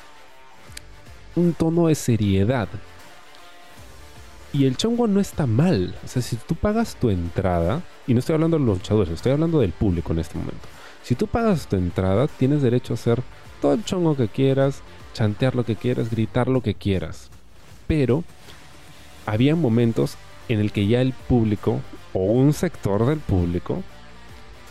un 1.36 1.52
tono 1.52 1.88
de 1.88 1.94
seriedad. 1.94 2.68
Y 4.54 4.66
el 4.66 4.76
chongo 4.76 5.08
no 5.08 5.18
está 5.18 5.48
mal. 5.48 5.96
O 6.04 6.08
sea, 6.08 6.22
si 6.22 6.36
tú 6.36 6.54
pagas 6.54 6.94
tu 6.94 7.10
entrada, 7.10 7.82
y 8.06 8.14
no 8.14 8.20
estoy 8.20 8.34
hablando 8.34 8.56
de 8.56 8.64
los 8.64 8.78
luchadores, 8.78 9.12
estoy 9.12 9.32
hablando 9.32 9.58
del 9.58 9.72
público 9.72 10.12
en 10.12 10.20
este 10.20 10.38
momento. 10.38 10.68
Si 11.02 11.16
tú 11.16 11.26
pagas 11.26 11.66
tu 11.66 11.74
entrada, 11.74 12.28
tienes 12.28 12.62
derecho 12.62 12.92
a 12.92 12.94
hacer 12.94 13.20
todo 13.60 13.74
el 13.74 13.84
chongo 13.84 14.16
que 14.16 14.28
quieras, 14.28 14.82
chantear 15.12 15.56
lo 15.56 15.64
que 15.64 15.74
quieras, 15.74 16.08
gritar 16.08 16.46
lo 16.46 16.60
que 16.60 16.74
quieras. 16.74 17.30
Pero 17.88 18.22
había 19.26 19.56
momentos 19.56 20.14
en 20.48 20.60
el 20.60 20.70
que 20.70 20.86
ya 20.86 21.00
el 21.00 21.14
público 21.14 21.80
o 22.12 22.20
un 22.20 22.52
sector 22.52 23.06
del 23.06 23.18
público 23.18 23.82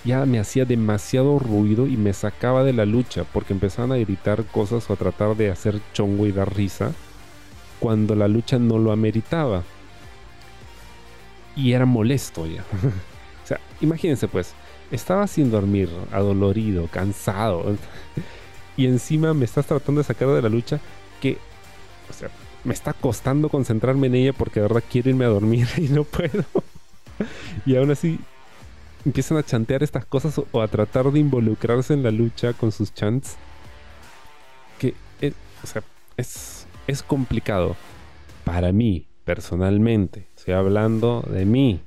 ya 0.05 0.25
me 0.25 0.39
hacía 0.39 0.63
demasiado 0.63 1.39
ruido 1.39 1.87
y 1.87 1.97
me 1.97 2.13
sacaba 2.13 2.63
de 2.63 2.71
la 2.71 2.85
lucha 2.85 3.25
porque 3.25 3.51
empezaban 3.51 3.91
a 3.91 3.97
gritar 3.97 4.45
cosas 4.45 4.89
o 4.89 4.93
a 4.93 4.95
tratar 4.95 5.35
de 5.35 5.51
hacer 5.51 5.81
chongo 5.91 6.25
y 6.25 6.31
dar 6.31 6.55
risa 6.55 6.93
cuando 7.79 8.15
la 8.15 8.29
lucha 8.29 8.59
no 8.59 8.77
lo 8.77 8.93
ameritaba. 8.93 9.63
Y 11.55 11.73
era 11.73 11.85
molesto 11.85 12.45
ya. 12.45 12.61
o 13.43 13.47
sea, 13.47 13.59
imagínense 13.81 14.27
pues, 14.27 14.53
estaba 14.91 15.27
sin 15.27 15.51
dormir, 15.51 15.89
adolorido, 16.11 16.87
cansado. 16.87 17.75
y 18.77 18.85
encima 18.85 19.33
me 19.33 19.45
estás 19.45 19.65
tratando 19.65 20.01
de 20.01 20.05
sacar 20.05 20.29
de 20.29 20.41
la 20.41 20.49
lucha 20.49 20.79
que, 21.21 21.37
o 22.09 22.13
sea, 22.13 22.29
me 22.63 22.73
está 22.73 22.93
costando 22.93 23.49
concentrarme 23.49 24.07
en 24.07 24.15
ella 24.15 24.33
porque 24.33 24.59
de 24.59 24.67
verdad 24.67 24.83
quiero 24.89 25.09
irme 25.09 25.25
a 25.25 25.29
dormir 25.29 25.67
y 25.77 25.89
no 25.89 26.03
puedo. 26.03 26.43
y 27.65 27.75
aún 27.75 27.91
así 27.91 28.19
empiezan 29.05 29.37
a 29.37 29.43
chantear 29.43 29.83
estas 29.83 30.05
cosas 30.05 30.39
o 30.51 30.61
a 30.61 30.67
tratar 30.67 31.11
de 31.11 31.19
involucrarse 31.19 31.93
en 31.93 32.03
la 32.03 32.11
lucha 32.11 32.53
con 32.53 32.71
sus 32.71 32.93
chants. 32.93 33.35
Que 34.79 34.93
es, 35.21 35.33
o 35.63 35.67
sea, 35.67 35.83
es, 36.17 36.67
es 36.87 37.03
complicado. 37.03 37.75
Para 38.43 38.71
mí, 38.71 39.05
personalmente. 39.25 40.27
Estoy 40.36 40.53
hablando 40.53 41.21
de 41.29 41.45
mí. 41.45 41.81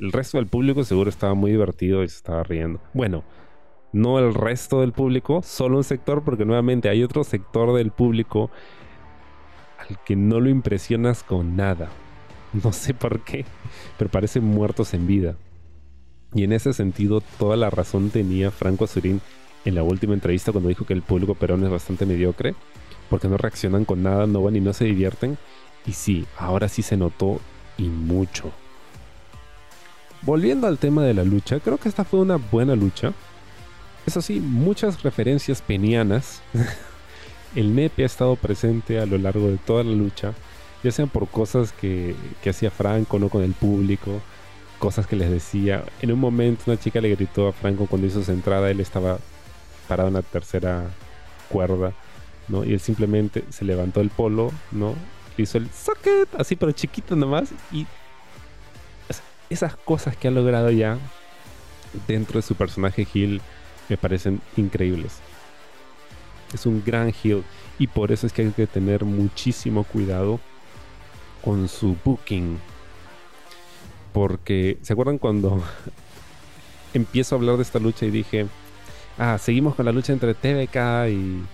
El 0.00 0.12
resto 0.12 0.38
del 0.38 0.46
público 0.46 0.84
seguro 0.84 1.10
estaba 1.10 1.34
muy 1.34 1.50
divertido 1.50 2.02
y 2.02 2.08
se 2.08 2.16
estaba 2.16 2.42
riendo. 2.42 2.80
Bueno, 2.92 3.22
no 3.92 4.18
el 4.18 4.34
resto 4.34 4.80
del 4.80 4.92
público, 4.92 5.42
solo 5.42 5.76
un 5.76 5.84
sector, 5.84 6.24
porque 6.24 6.44
nuevamente 6.44 6.88
hay 6.88 7.04
otro 7.04 7.22
sector 7.22 7.74
del 7.76 7.92
público 7.92 8.50
al 9.78 10.02
que 10.04 10.16
no 10.16 10.40
lo 10.40 10.48
impresionas 10.50 11.22
con 11.22 11.56
nada. 11.56 11.88
No 12.62 12.72
sé 12.72 12.94
por 12.94 13.24
qué, 13.24 13.44
pero 13.98 14.08
parecen 14.10 14.44
muertos 14.44 14.94
en 14.94 15.08
vida. 15.08 15.34
Y 16.34 16.44
en 16.44 16.52
ese 16.52 16.72
sentido, 16.72 17.20
toda 17.36 17.56
la 17.56 17.68
razón 17.68 18.10
tenía 18.10 18.52
Franco 18.52 18.84
Azurín 18.84 19.20
en 19.64 19.74
la 19.74 19.82
última 19.82 20.14
entrevista 20.14 20.52
cuando 20.52 20.68
dijo 20.68 20.86
que 20.86 20.92
el 20.92 21.02
público 21.02 21.34
peruano 21.34 21.66
es 21.66 21.72
bastante 21.72 22.06
mediocre, 22.06 22.54
porque 23.10 23.28
no 23.28 23.36
reaccionan 23.36 23.84
con 23.84 24.02
nada, 24.04 24.26
no 24.26 24.42
van 24.42 24.54
y 24.54 24.60
no 24.60 24.72
se 24.72 24.84
divierten. 24.84 25.36
Y 25.86 25.92
sí, 25.92 26.26
ahora 26.38 26.68
sí 26.68 26.82
se 26.82 26.96
notó 26.96 27.40
y 27.76 27.84
mucho. 27.88 28.50
Volviendo 30.22 30.66
al 30.66 30.78
tema 30.78 31.02
de 31.02 31.14
la 31.14 31.24
lucha, 31.24 31.60
creo 31.60 31.78
que 31.78 31.88
esta 31.88 32.04
fue 32.04 32.20
una 32.20 32.36
buena 32.36 32.74
lucha. 32.74 33.12
Eso 34.06 34.22
sí, 34.22 34.40
muchas 34.40 35.02
referencias 35.02 35.60
penianas. 35.60 36.42
el 37.54 37.74
nepe 37.74 38.02
ha 38.02 38.06
estado 38.06 38.36
presente 38.36 38.98
a 38.98 39.06
lo 39.06 39.18
largo 39.18 39.48
de 39.48 39.58
toda 39.58 39.84
la 39.84 39.92
lucha 39.92 40.32
ya 40.84 40.92
sean 40.92 41.08
por 41.08 41.26
cosas 41.28 41.72
que, 41.72 42.14
hacía 42.46 42.70
Franco, 42.70 43.18
no 43.18 43.30
con 43.30 43.42
el 43.42 43.54
público, 43.54 44.20
cosas 44.78 45.06
que 45.06 45.16
les 45.16 45.30
decía. 45.30 45.82
En 46.02 46.12
un 46.12 46.20
momento 46.20 46.64
una 46.66 46.78
chica 46.78 47.00
le 47.00 47.14
gritó 47.14 47.48
a 47.48 47.52
Franco 47.52 47.86
cuando 47.86 48.06
hizo 48.06 48.22
su 48.22 48.30
entrada, 48.30 48.70
él 48.70 48.80
estaba 48.80 49.18
parado 49.88 50.08
en 50.08 50.14
la 50.14 50.22
tercera 50.22 50.84
cuerda, 51.48 51.94
¿no? 52.48 52.64
Y 52.64 52.74
él 52.74 52.80
simplemente 52.80 53.44
se 53.48 53.64
levantó 53.64 54.02
el 54.02 54.10
polo, 54.10 54.52
¿no? 54.72 54.94
Hizo 55.36 55.58
el 55.58 55.70
socket, 55.70 56.28
así 56.38 56.56
pero 56.56 56.72
chiquito 56.72 57.16
nomás, 57.16 57.50
y 57.72 57.86
esas 59.50 59.76
cosas 59.76 60.16
que 60.16 60.28
ha 60.28 60.30
logrado 60.30 60.70
ya 60.70 60.98
dentro 62.06 62.38
de 62.38 62.42
su 62.42 62.54
personaje 62.54 63.06
Hill 63.12 63.40
me 63.88 63.96
parecen 63.96 64.40
increíbles. 64.56 65.18
Es 66.52 66.66
un 66.66 66.82
gran 66.84 67.12
Hill 67.22 67.44
y 67.78 67.86
por 67.86 68.12
eso 68.12 68.26
es 68.26 68.32
que 68.32 68.42
hay 68.42 68.50
que 68.50 68.66
tener 68.66 69.04
muchísimo 69.04 69.84
cuidado 69.84 70.40
con 71.42 71.68
su 71.68 71.96
booking. 72.04 72.58
Porque, 74.12 74.78
¿se 74.82 74.92
acuerdan 74.92 75.18
cuando 75.18 75.62
empiezo 76.94 77.34
a 77.34 77.38
hablar 77.38 77.56
de 77.56 77.62
esta 77.62 77.80
lucha 77.80 78.06
y 78.06 78.10
dije, 78.10 78.46
ah, 79.18 79.38
seguimos 79.38 79.74
con 79.74 79.84
la 79.84 79.92
lucha 79.92 80.12
entre 80.12 80.34
TVK 80.34 81.10
y... 81.10 81.44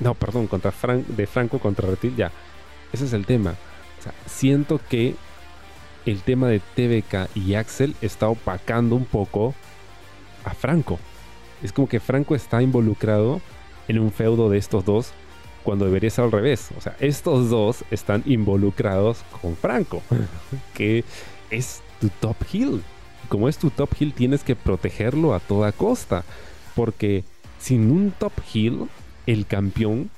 No, 0.00 0.14
perdón, 0.14 0.46
contra 0.46 0.72
de 0.96 1.26
Franco 1.26 1.58
contra 1.58 1.88
Retil, 1.88 2.16
ya. 2.16 2.32
Ese 2.92 3.06
es 3.06 3.12
el 3.12 3.26
tema. 3.26 3.54
siento 4.26 4.80
que 4.88 5.14
el 6.04 6.22
tema 6.22 6.48
de 6.48 6.60
TVK 6.60 7.30
y 7.34 7.54
Axel 7.54 7.94
está 8.00 8.28
opacando 8.28 8.96
un 8.96 9.04
poco 9.04 9.54
a 10.44 10.54
Franco. 10.54 10.98
Es 11.62 11.72
como 11.72 11.88
que 11.88 12.00
Franco 12.00 12.34
está 12.34 12.60
involucrado 12.60 13.40
en 13.88 13.98
un 13.98 14.10
feudo 14.10 14.50
de 14.50 14.58
estos 14.58 14.84
dos 14.84 15.12
cuando 15.62 15.84
debería 15.84 16.10
ser 16.10 16.24
al 16.24 16.32
revés. 16.32 16.70
O 16.76 16.80
sea, 16.80 16.96
estos 17.00 17.50
dos 17.50 17.84
están 17.90 18.22
involucrados 18.26 19.22
con 19.40 19.56
Franco, 19.56 20.02
que 20.74 21.04
es 21.50 21.82
tu 22.00 22.08
top 22.08 22.36
heel. 22.52 22.82
Como 23.28 23.48
es 23.48 23.58
tu 23.58 23.70
top 23.70 23.90
heel, 23.98 24.12
tienes 24.12 24.42
que 24.42 24.56
protegerlo 24.56 25.34
a 25.34 25.40
toda 25.40 25.72
costa, 25.72 26.24
porque 26.74 27.24
sin 27.58 27.90
un 27.90 28.10
top 28.10 28.32
heel, 28.52 28.88
el 29.26 29.46
campeón 29.46 30.10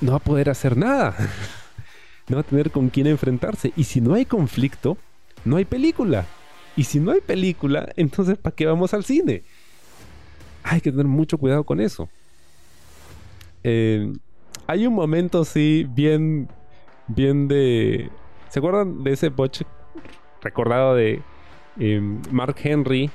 no 0.00 0.12
va 0.12 0.16
a 0.18 0.20
poder 0.20 0.50
hacer 0.50 0.76
nada. 0.76 1.16
no 2.28 2.36
va 2.36 2.40
a 2.40 2.44
tener 2.44 2.70
con 2.70 2.88
quién 2.88 3.06
enfrentarse. 3.06 3.72
Y 3.76 3.84
si 3.84 4.00
no 4.00 4.14
hay 4.14 4.24
conflicto, 4.24 4.96
no 5.44 5.56
hay 5.56 5.64
película. 5.64 6.26
Y 6.76 6.84
si 6.84 7.00
no 7.00 7.12
hay 7.12 7.20
película, 7.20 7.88
entonces 7.96 8.36
¿para 8.36 8.54
qué 8.54 8.66
vamos 8.66 8.92
al 8.92 9.04
cine? 9.04 9.44
hay 10.66 10.80
que 10.80 10.90
tener 10.90 11.06
mucho 11.06 11.38
cuidado 11.38 11.64
con 11.64 11.80
eso. 11.80 12.08
Eh, 13.62 14.12
hay 14.66 14.86
un 14.86 14.94
momento, 14.94 15.44
sí, 15.44 15.86
bien, 15.88 16.48
bien 17.06 17.48
de... 17.48 18.10
¿Se 18.48 18.58
acuerdan 18.58 19.04
de 19.04 19.12
ese 19.12 19.28
botch 19.28 19.62
recordado 20.42 20.94
de 20.94 21.22
em, 21.78 22.20
Mark 22.30 22.56
Henry 22.62 23.10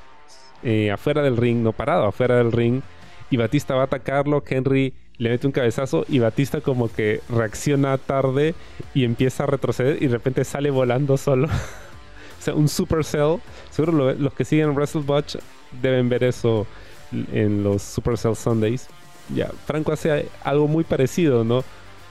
eh, 0.63 0.91
afuera 0.91 1.21
del 1.21 1.37
ring, 1.37 1.61
no 1.61 1.73
parado, 1.73 2.05
afuera 2.05 2.37
del 2.37 2.51
ring? 2.51 2.81
Y 3.29 3.37
Batista 3.37 3.75
va 3.75 3.81
a 3.81 3.85
atacarlo, 3.85 4.43
Henry 4.47 4.93
le 5.21 5.29
mete 5.29 5.45
un 5.45 5.53
cabezazo 5.53 6.03
y 6.09 6.17
Batista 6.17 6.61
como 6.61 6.91
que 6.91 7.21
reacciona 7.29 7.95
tarde 7.99 8.55
y 8.95 9.03
empieza 9.03 9.43
a 9.43 9.45
retroceder 9.45 10.01
y 10.01 10.07
de 10.07 10.13
repente 10.13 10.43
sale 10.43 10.71
volando 10.71 11.15
solo. 11.15 11.45
o 12.39 12.41
sea, 12.41 12.55
un 12.55 12.67
Supercell. 12.67 13.37
Seguro 13.69 14.15
los 14.15 14.33
que 14.33 14.45
siguen 14.45 14.73
WrestleBotch 14.73 15.35
deben 15.79 16.09
ver 16.09 16.23
eso 16.23 16.65
en 17.11 17.63
los 17.63 17.83
Supercell 17.83 18.35
Sundays. 18.35 18.87
Ya, 19.35 19.51
Franco 19.67 19.91
hace 19.91 20.27
algo 20.43 20.67
muy 20.67 20.83
parecido, 20.83 21.43
¿no? 21.43 21.63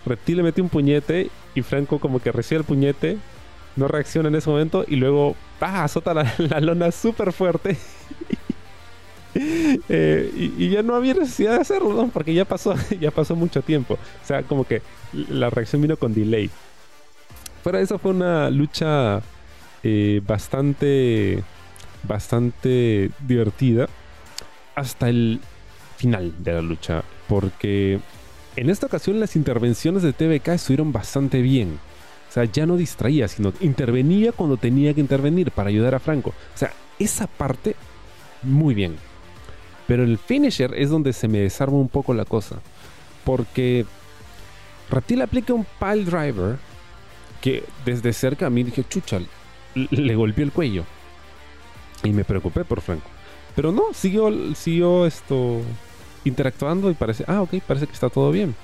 Reptil 0.06 0.36
le 0.36 0.44
mete 0.44 0.62
un 0.62 0.68
puñete 0.68 1.30
y 1.56 1.62
Franco 1.62 1.98
como 1.98 2.20
que 2.20 2.30
recibe 2.30 2.60
el 2.60 2.64
puñete, 2.64 3.18
no 3.74 3.88
reacciona 3.88 4.28
en 4.28 4.36
ese 4.36 4.48
momento 4.48 4.84
y 4.86 4.94
luego 4.94 5.34
¡ah! 5.60 5.82
azota 5.82 6.14
la, 6.14 6.32
lona 6.60 6.92
súper 6.92 7.32
fuerte. 7.32 7.76
Eh, 9.88 10.52
y, 10.58 10.68
ya 10.70 10.82
no 10.82 10.94
había 10.94 11.14
necesidad 11.14 11.54
de 11.54 11.60
hacerlo. 11.60 12.10
Porque 12.12 12.34
ya 12.34 12.44
pasó, 12.44 12.74
ya 13.00 13.10
pasó 13.10 13.36
mucho 13.36 13.62
tiempo. 13.62 13.94
O 13.94 14.26
sea, 14.26 14.42
como 14.42 14.64
que 14.64 14.82
la 15.28 15.50
reacción 15.50 15.82
vino 15.82 15.96
con 15.96 16.14
delay. 16.14 16.50
Fuera 17.62 17.78
de 17.78 17.84
eso 17.84 17.98
fue 17.98 18.12
una 18.12 18.50
lucha 18.50 19.20
eh, 19.82 20.20
bastante, 20.26 21.42
bastante 22.02 23.10
divertida 23.26 23.88
hasta 24.74 25.08
el 25.08 25.40
final 25.96 26.32
de 26.42 26.52
la 26.54 26.62
lucha, 26.62 27.02
porque 27.28 28.00
en 28.56 28.70
esta 28.70 28.86
ocasión 28.86 29.20
las 29.20 29.36
intervenciones 29.36 30.02
de 30.02 30.14
TVK 30.14 30.48
estuvieron 30.48 30.92
bastante 30.92 31.42
bien. 31.42 31.78
O 32.28 32.32
sea, 32.32 32.44
ya 32.44 32.64
no 32.64 32.76
distraía, 32.76 33.26
sino 33.28 33.52
intervenía 33.60 34.32
cuando 34.32 34.56
tenía 34.56 34.94
que 34.94 35.00
intervenir 35.00 35.50
para 35.50 35.68
ayudar 35.68 35.94
a 35.94 35.98
Franco. 35.98 36.30
O 36.30 36.58
sea, 36.58 36.72
esa 36.98 37.26
parte, 37.26 37.74
muy 38.42 38.72
bien. 38.72 38.96
Pero 39.90 40.04
el 40.04 40.18
finisher 40.18 40.72
es 40.76 40.88
donde 40.88 41.12
se 41.12 41.26
me 41.26 41.40
desarma 41.40 41.76
un 41.76 41.88
poco 41.88 42.14
la 42.14 42.24
cosa. 42.24 42.60
Porque 43.24 43.84
Ratil 44.88 45.20
aplica 45.20 45.52
un 45.52 45.66
pile 45.80 46.04
driver 46.04 46.58
que 47.40 47.64
desde 47.84 48.12
cerca 48.12 48.46
a 48.46 48.50
mí 48.50 48.62
dije, 48.62 48.84
chucha, 48.88 49.18
le 49.74 50.14
golpeó 50.14 50.44
el 50.44 50.52
cuello. 50.52 50.84
Y 52.04 52.12
me 52.12 52.22
preocupé 52.22 52.64
por 52.64 52.82
Franco. 52.82 53.08
Pero 53.56 53.72
no, 53.72 53.92
siguió, 53.92 54.54
siguió 54.54 55.06
esto 55.06 55.60
interactuando 56.24 56.88
y 56.88 56.94
parece, 56.94 57.24
ah, 57.26 57.42
ok, 57.42 57.54
parece 57.66 57.88
que 57.88 57.94
está 57.94 58.10
todo 58.10 58.30
bien. 58.30 58.54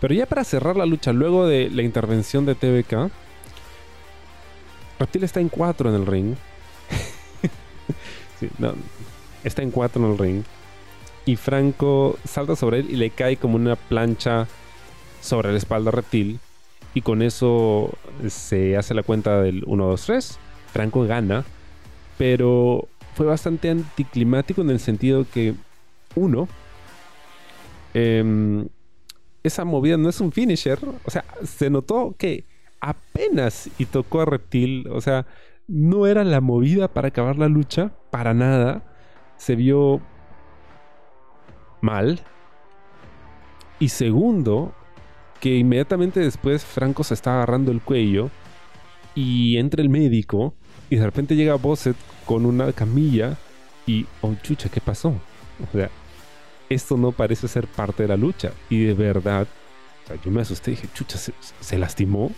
Pero 0.00 0.12
ya 0.12 0.26
para 0.26 0.42
cerrar 0.42 0.74
la 0.74 0.86
lucha, 0.86 1.12
luego 1.12 1.46
de 1.46 1.70
la 1.70 1.82
intervención 1.82 2.44
de 2.46 2.56
TVK, 2.56 3.12
Reptil 4.98 5.22
está 5.22 5.38
en 5.38 5.50
4 5.50 5.90
en 5.90 5.94
el 5.94 6.04
ring. 6.04 6.34
está 9.48 9.62
en 9.62 9.70
4 9.70 10.04
en 10.04 10.12
el 10.12 10.18
ring. 10.18 10.42
Y 11.26 11.36
Franco 11.36 12.18
salta 12.24 12.56
sobre 12.56 12.80
él 12.80 12.86
y 12.90 12.96
le 12.96 13.10
cae 13.10 13.36
como 13.36 13.56
una 13.56 13.76
plancha 13.76 14.46
sobre 15.20 15.52
la 15.52 15.58
espalda 15.58 15.90
Reptil. 15.90 16.40
Y 16.94 17.02
con 17.02 17.22
eso 17.22 17.90
se 18.28 18.76
hace 18.76 18.94
la 18.94 19.02
cuenta 19.02 19.42
del 19.42 19.62
1, 19.66 19.86
2, 19.86 20.06
3. 20.06 20.38
Franco 20.72 21.04
gana. 21.04 21.44
Pero 22.16 22.88
fue 23.14 23.26
bastante 23.26 23.68
anticlimático 23.70 24.62
en 24.62 24.70
el 24.70 24.80
sentido 24.80 25.26
que, 25.32 25.54
uno, 26.14 26.48
em, 27.94 28.66
esa 29.42 29.64
movida 29.64 29.96
no 29.96 30.08
es 30.08 30.20
un 30.20 30.32
finisher. 30.32 30.78
O 31.04 31.10
sea, 31.10 31.24
se 31.44 31.68
notó 31.70 32.14
que 32.16 32.44
apenas 32.80 33.68
y 33.78 33.86
tocó 33.86 34.20
a 34.20 34.24
Reptil. 34.24 34.88
O 34.88 35.00
sea, 35.00 35.26
no 35.66 36.06
era 36.06 36.24
la 36.24 36.40
movida 36.40 36.88
para 36.88 37.08
acabar 37.08 37.36
la 37.38 37.48
lucha, 37.48 37.92
para 38.10 38.34
nada. 38.34 38.82
Se 39.38 39.56
vio 39.56 40.00
mal. 41.80 42.20
Y 43.80 43.88
segundo, 43.88 44.74
que 45.40 45.56
inmediatamente 45.56 46.20
después 46.20 46.64
Franco 46.64 47.04
se 47.04 47.14
está 47.14 47.34
agarrando 47.34 47.72
el 47.72 47.80
cuello 47.80 48.30
y 49.14 49.56
entra 49.56 49.82
el 49.82 49.88
médico 49.88 50.54
y 50.90 50.96
de 50.96 51.04
repente 51.04 51.36
llega 51.36 51.54
Bosset 51.54 51.96
con 52.24 52.46
una 52.46 52.72
camilla 52.72 53.36
y, 53.86 54.06
oh 54.20 54.34
chucha, 54.42 54.68
¿qué 54.68 54.80
pasó? 54.80 55.08
O 55.08 55.72
sea, 55.72 55.90
esto 56.68 56.96
no 56.96 57.12
parece 57.12 57.48
ser 57.48 57.66
parte 57.66 58.02
de 58.02 58.08
la 58.08 58.16
lucha. 58.16 58.52
Y 58.68 58.84
de 58.84 58.94
verdad, 58.94 59.46
yo 60.24 60.30
me 60.30 60.42
asusté 60.42 60.72
y 60.72 60.74
dije, 60.74 60.88
chucha, 60.94 61.18
¿se, 61.18 61.78
lastimó? 61.78 62.30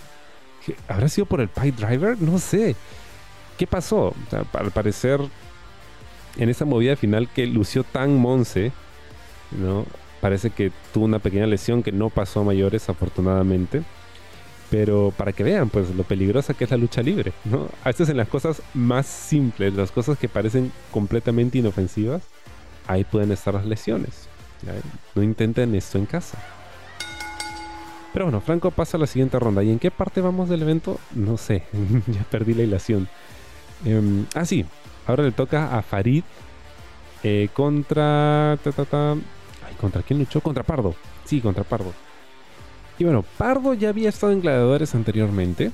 ¿Habrá 0.89 1.09
sido 1.09 1.27
por 1.27 1.41
el 1.41 1.49
pipe 1.49 1.73
driver? 1.73 2.21
No 2.21 2.39
sé. 2.39 2.77
¿Qué 3.59 3.67
pasó? 3.67 4.09
O 4.09 4.31
sea, 4.31 4.45
al 4.53 4.71
parecer, 4.71 5.21
en 6.37 6.49
esa 6.49 6.65
movida 6.65 6.97
final 6.97 7.29
que 7.29 7.47
lució 7.47 7.85
tan 7.85 8.17
monce, 8.17 8.73
¿no? 9.51 9.87
Parece 10.21 10.51
que 10.51 10.71
tuvo 10.93 11.07
una 11.07 11.19
pequeña 11.19 11.47
lesión 11.47 11.83
que 11.83 11.93
no 11.93 12.11
pasó 12.11 12.41
a 12.41 12.45
mayores, 12.45 12.89
afortunadamente. 12.89 13.83
Pero 14.71 15.13
para 15.17 15.33
que 15.33 15.43
vean, 15.43 15.69
pues 15.69 15.95
lo 15.95 16.05
peligrosa 16.05 16.55
que 16.55 16.65
es 16.65 16.71
la 16.71 16.77
lucha 16.77 17.03
libre, 17.03 17.33
¿no? 17.45 17.69
A 17.83 17.89
veces 17.89 18.09
en 18.09 18.17
las 18.17 18.29
cosas 18.29 18.63
más 18.73 19.07
simples, 19.07 19.75
las 19.75 19.91
cosas 19.91 20.17
que 20.17 20.29
parecen 20.29 20.71
completamente 20.93 21.59
inofensivas, 21.59 22.23
ahí 22.87 23.03
pueden 23.03 23.33
estar 23.33 23.55
las 23.55 23.67
lesiones. 23.67 24.29
No 25.15 25.23
intenten 25.23 25.75
esto 25.75 25.99
en 25.99 26.07
casa. 26.07 26.39
Pero 28.13 28.27
bueno, 28.27 28.41
Franco 28.41 28.71
pasa 28.71 28.97
a 28.97 29.01
la 29.01 29.07
siguiente 29.07 29.39
ronda. 29.39 29.63
¿Y 29.63 29.71
en 29.71 29.79
qué 29.79 29.91
parte 29.91 30.21
vamos 30.21 30.49
del 30.49 30.63
evento? 30.63 30.99
No 31.15 31.37
sé, 31.37 31.65
ya 32.07 32.23
perdí 32.31 32.55
la 32.55 32.63
hilación. 32.63 33.09
Em, 33.85 34.27
ah, 34.35 34.45
sí, 34.45 34.65
ahora 35.11 35.25
le 35.25 35.33
toca 35.33 35.77
a 35.77 35.83
Farid 35.83 36.25
eh, 37.23 37.49
contra... 37.53 38.59
¿Contra 39.81 40.03
quién 40.03 40.19
luchó? 40.19 40.41
Contra 40.41 40.63
Pardo. 40.63 40.95
Sí, 41.25 41.41
contra 41.41 41.65
Pardo. 41.65 41.93
Y 42.99 43.05
bueno, 43.05 43.25
Pardo 43.39 43.73
ya 43.73 43.89
había 43.89 44.11
estado 44.11 44.33
en 44.33 44.43
Gladiadores 44.43 44.95
anteriormente. 44.95 45.73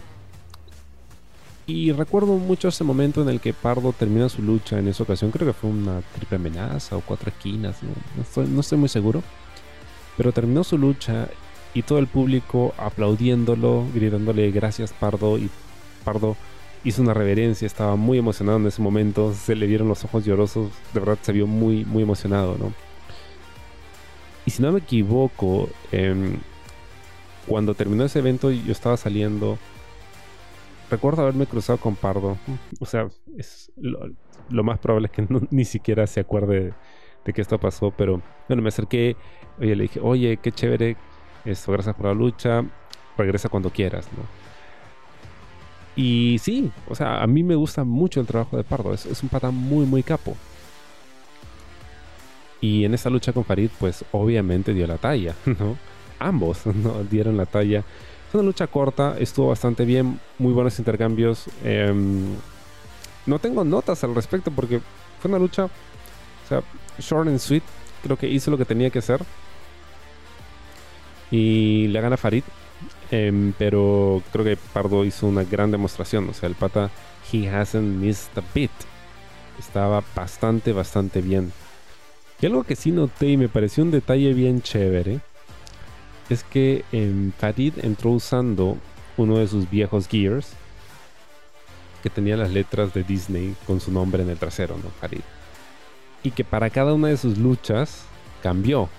Y 1.66 1.90
recuerdo 1.90 2.34
mucho 2.34 2.68
ese 2.68 2.84
momento 2.84 3.22
en 3.22 3.28
el 3.28 3.40
que 3.40 3.52
Pardo 3.52 3.92
termina 3.92 4.28
su 4.28 4.42
lucha 4.42 4.78
en 4.78 4.86
esa 4.86 5.02
ocasión. 5.02 5.32
Creo 5.32 5.48
que 5.48 5.52
fue 5.52 5.70
una 5.70 6.00
triple 6.14 6.36
amenaza 6.36 6.96
o 6.96 7.00
cuatro 7.00 7.30
esquinas. 7.30 7.78
No, 7.82 8.22
estoy, 8.22 8.78
muy 8.78 8.88
seguro. 8.88 9.24
Pero 10.16 10.30
terminó 10.30 10.62
su 10.62 10.78
lucha 10.78 11.28
y 11.74 11.82
todo 11.82 11.98
el 11.98 12.06
público 12.06 12.72
aplaudiéndolo, 12.78 13.84
gritándole 13.92 14.52
gracias 14.52 14.92
Pardo. 14.92 15.38
Y 15.38 15.50
Pardo 16.04 16.36
hizo 16.86 17.02
una 17.02 17.14
reverencia, 17.14 17.66
estaba 17.66 17.96
muy 17.96 18.16
emocionado 18.18 18.58
en 18.58 18.66
ese 18.66 18.80
momento. 18.80 19.34
Se 19.34 19.56
le 19.56 19.66
vieron 19.66 19.88
los 19.88 20.04
ojos 20.04 20.24
llorosos. 20.24 20.70
De 20.94 21.00
verdad 21.00 21.18
se 21.20 21.32
vio 21.32 21.48
muy, 21.48 21.84
muy 21.84 22.04
emocionado, 22.04 22.56
¿no? 22.58 22.72
Y 24.46 24.52
si 24.52 24.62
no 24.62 24.70
me 24.70 24.78
equivoco, 24.78 25.68
eh, 25.90 26.38
cuando 27.48 27.74
terminó 27.74 28.04
ese 28.04 28.20
evento 28.20 28.52
yo 28.52 28.70
estaba 28.70 28.96
saliendo. 28.96 29.58
Recuerdo 30.88 31.22
haberme 31.22 31.46
cruzado 31.46 31.78
con 31.78 31.96
Pardo. 31.96 32.38
O 32.78 32.86
sea, 32.86 33.08
es 33.36 33.72
lo, 33.76 34.62
más 34.62 34.78
probable 34.78 35.08
es 35.08 35.12
que 35.12 35.26
ni 35.50 35.64
siquiera 35.64 36.06
se 36.06 36.20
acuerde 36.20 36.72
de 37.24 37.32
que 37.32 37.42
esto 37.42 37.58
pasó. 37.58 37.90
Pero 37.90 38.22
bueno, 38.46 38.62
me 38.62 38.68
acerqué. 38.68 39.16
Oye, 39.58 39.74
le 39.74 39.82
dije, 39.82 39.98
oye, 40.00 40.36
qué 40.36 40.52
chévere. 40.52 40.96
Esto, 41.44 41.72
gracias 41.72 41.96
por 41.96 42.06
la 42.06 42.14
lucha. 42.14 42.64
Regresa 43.18 43.48
cuando 43.48 43.70
quieras, 43.70 44.08
¿no? 44.16 44.45
Y 45.96 46.38
sí, 46.42 46.70
o 46.88 46.94
sea, 46.94 47.22
a 47.22 47.26
mí 47.26 47.42
me 47.42 47.54
gusta 47.54 47.82
mucho 47.82 48.20
el 48.20 48.26
trabajo 48.26 48.58
de 48.58 48.64
Pardo. 48.64 48.92
Es, 48.92 49.22
un 49.22 49.30
pata 49.30 49.50
muy, 49.50 49.86
muy 49.86 50.02
capo. 50.02 50.36
Y 52.60 52.84
en 52.84 52.94
esa 52.94 53.08
lucha 53.08 53.32
con 53.32 53.44
Farid, 53.44 53.70
pues 53.78 54.04
obviamente 54.12 54.74
dio 54.74 54.86
la 54.86 54.98
talla, 54.98 55.34
¿no? 55.46 55.76
ambos 56.18 56.66
¿no? 56.66 57.02
dieron 57.04 57.36
la 57.36 57.46
talla. 57.46 57.82
Fue 58.30 58.40
una 58.40 58.46
lucha 58.48 58.66
corta, 58.66 59.16
estuvo 59.18 59.48
bastante 59.48 59.84
bien, 59.84 60.20
muy 60.38 60.52
buenos 60.52 60.78
intercambios. 60.78 61.46
Em, 61.64 62.34
no 63.24 63.38
tengo 63.38 63.64
notas 63.64 64.04
al 64.04 64.14
respecto 64.14 64.50
porque 64.50 64.80
fue 65.20 65.30
una 65.30 65.38
lucha, 65.38 65.64
o 65.64 66.48
sea, 66.48 66.62
short 66.98 67.28
and 67.28 67.38
sweet. 67.38 67.62
Creo 68.02 68.18
que 68.18 68.28
hizo 68.28 68.50
lo 68.50 68.58
que 68.58 68.64
tenía 68.64 68.90
que 68.90 68.98
hacer. 68.98 69.22
Y 71.30 71.88
le 71.88 72.00
gana 72.00 72.16
Farid. 72.16 72.44
Em, 73.10 73.52
pero 73.56 74.22
creo 74.32 74.44
que 74.44 74.56
Pardo 74.56 75.04
hizo 75.04 75.26
una 75.26 75.44
gran 75.44 75.70
demostración. 75.70 76.28
O 76.28 76.34
sea, 76.34 76.48
el 76.48 76.54
pata, 76.54 76.90
he 77.32 77.48
hasn't 77.48 78.00
missed 78.00 78.36
a 78.36 78.42
bit. 78.54 78.70
Estaba 79.58 80.02
bastante, 80.14 80.72
bastante 80.72 81.20
bien. 81.22 81.52
Y 82.40 82.46
algo 82.46 82.64
que 82.64 82.76
sí 82.76 82.90
noté 82.90 83.28
y 83.28 83.36
me 83.36 83.48
pareció 83.48 83.82
un 83.84 83.90
detalle 83.90 84.34
bien 84.34 84.60
chévere 84.60 85.20
es 86.28 86.44
que 86.44 86.84
en 86.92 87.32
Farid 87.38 87.74
entró 87.82 88.10
usando 88.10 88.76
uno 89.16 89.38
de 89.38 89.46
sus 89.48 89.70
viejos 89.70 90.08
Gears 90.08 90.52
que 92.02 92.10
tenía 92.10 92.36
las 92.36 92.50
letras 92.50 92.92
de 92.92 93.04
Disney 93.04 93.54
con 93.66 93.80
su 93.80 93.90
nombre 93.90 94.22
en 94.22 94.30
el 94.30 94.38
trasero, 94.38 94.76
¿no? 94.76 94.90
Farid. 95.00 95.22
y 96.22 96.32
que 96.32 96.44
para 96.44 96.70
cada 96.70 96.92
una 96.92 97.08
de 97.08 97.16
sus 97.16 97.38
luchas 97.38 98.04
cambió. 98.42 98.82
O 98.82 98.90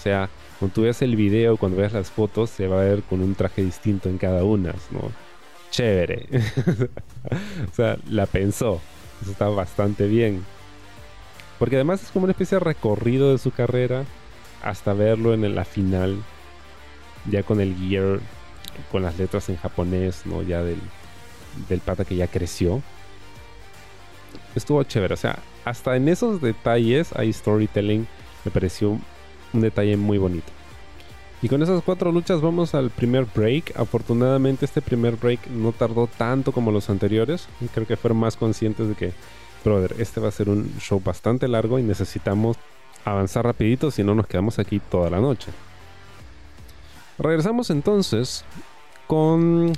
sea, 0.00 0.28
cuando 0.58 0.74
tú 0.74 0.82
veas 0.82 1.00
el 1.02 1.14
video, 1.14 1.56
cuando 1.56 1.78
veas 1.78 1.92
las 1.92 2.10
fotos, 2.10 2.50
se 2.50 2.66
va 2.66 2.80
a 2.80 2.84
ver 2.84 3.02
con 3.02 3.20
un 3.20 3.34
traje 3.34 3.62
distinto 3.62 4.08
en 4.08 4.18
cada 4.18 4.42
una, 4.42 4.74
¿no? 4.90 5.12
Chévere. 5.70 6.26
o 7.70 7.74
sea, 7.74 7.96
la 8.08 8.26
pensó. 8.26 8.80
Eso 9.22 9.30
está 9.30 9.48
bastante 9.48 10.06
bien. 10.08 10.44
Porque 11.58 11.76
además 11.76 12.02
es 12.02 12.10
como 12.10 12.24
una 12.24 12.32
especie 12.32 12.56
de 12.58 12.64
recorrido 12.64 13.32
de 13.32 13.38
su 13.38 13.52
carrera 13.52 14.04
hasta 14.62 14.92
verlo 14.94 15.32
en 15.34 15.54
la 15.54 15.64
final, 15.64 16.16
ya 17.30 17.42
con 17.44 17.60
el 17.60 17.76
gear, 17.76 18.20
con 18.90 19.02
las 19.02 19.16
letras 19.18 19.48
en 19.48 19.56
japonés, 19.56 20.26
¿no? 20.26 20.42
Ya 20.42 20.62
del, 20.62 20.80
del 21.68 21.80
pata 21.80 22.04
que 22.04 22.16
ya 22.16 22.26
creció. 22.26 22.82
Estuvo 24.56 24.82
chévere, 24.82 25.14
o 25.14 25.16
sea, 25.16 25.38
hasta 25.64 25.96
en 25.96 26.08
esos 26.08 26.40
detalles 26.40 27.12
hay 27.14 27.32
storytelling. 27.32 28.08
Me 28.44 28.50
pareció 28.50 28.98
un 29.52 29.60
detalle 29.60 29.96
muy 29.96 30.18
bonito. 30.18 30.52
Y 31.40 31.48
con 31.48 31.62
esas 31.62 31.82
cuatro 31.84 32.10
luchas 32.10 32.40
vamos 32.40 32.74
al 32.74 32.90
primer 32.90 33.24
break. 33.24 33.78
Afortunadamente 33.78 34.64
este 34.64 34.82
primer 34.82 35.16
break 35.16 35.46
no 35.48 35.72
tardó 35.72 36.08
tanto 36.08 36.50
como 36.50 36.72
los 36.72 36.90
anteriores. 36.90 37.48
Creo 37.72 37.86
que 37.86 37.96
fueron 37.96 38.18
más 38.18 38.36
conscientes 38.36 38.88
de 38.88 38.94
que, 38.94 39.12
brother, 39.64 39.94
este 39.98 40.20
va 40.20 40.28
a 40.28 40.32
ser 40.32 40.48
un 40.48 40.76
show 40.80 41.00
bastante 41.00 41.46
largo 41.46 41.78
y 41.78 41.82
necesitamos 41.84 42.56
avanzar 43.04 43.44
rapidito 43.44 43.90
si 43.92 44.02
no 44.02 44.14
nos 44.14 44.26
quedamos 44.26 44.58
aquí 44.58 44.80
toda 44.80 45.10
la 45.10 45.20
noche. 45.20 45.52
Regresamos 47.18 47.70
entonces 47.70 48.44
con... 49.06 49.72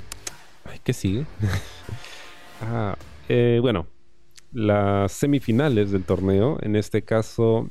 Ay, 0.65 0.79
¿Qué 0.83 0.93
sigue? 0.93 1.25
ah, 2.61 2.95
eh, 3.29 3.59
bueno, 3.61 3.85
las 4.51 5.11
semifinales 5.11 5.91
del 5.91 6.03
torneo. 6.03 6.57
En 6.61 6.75
este 6.75 7.03
caso, 7.03 7.69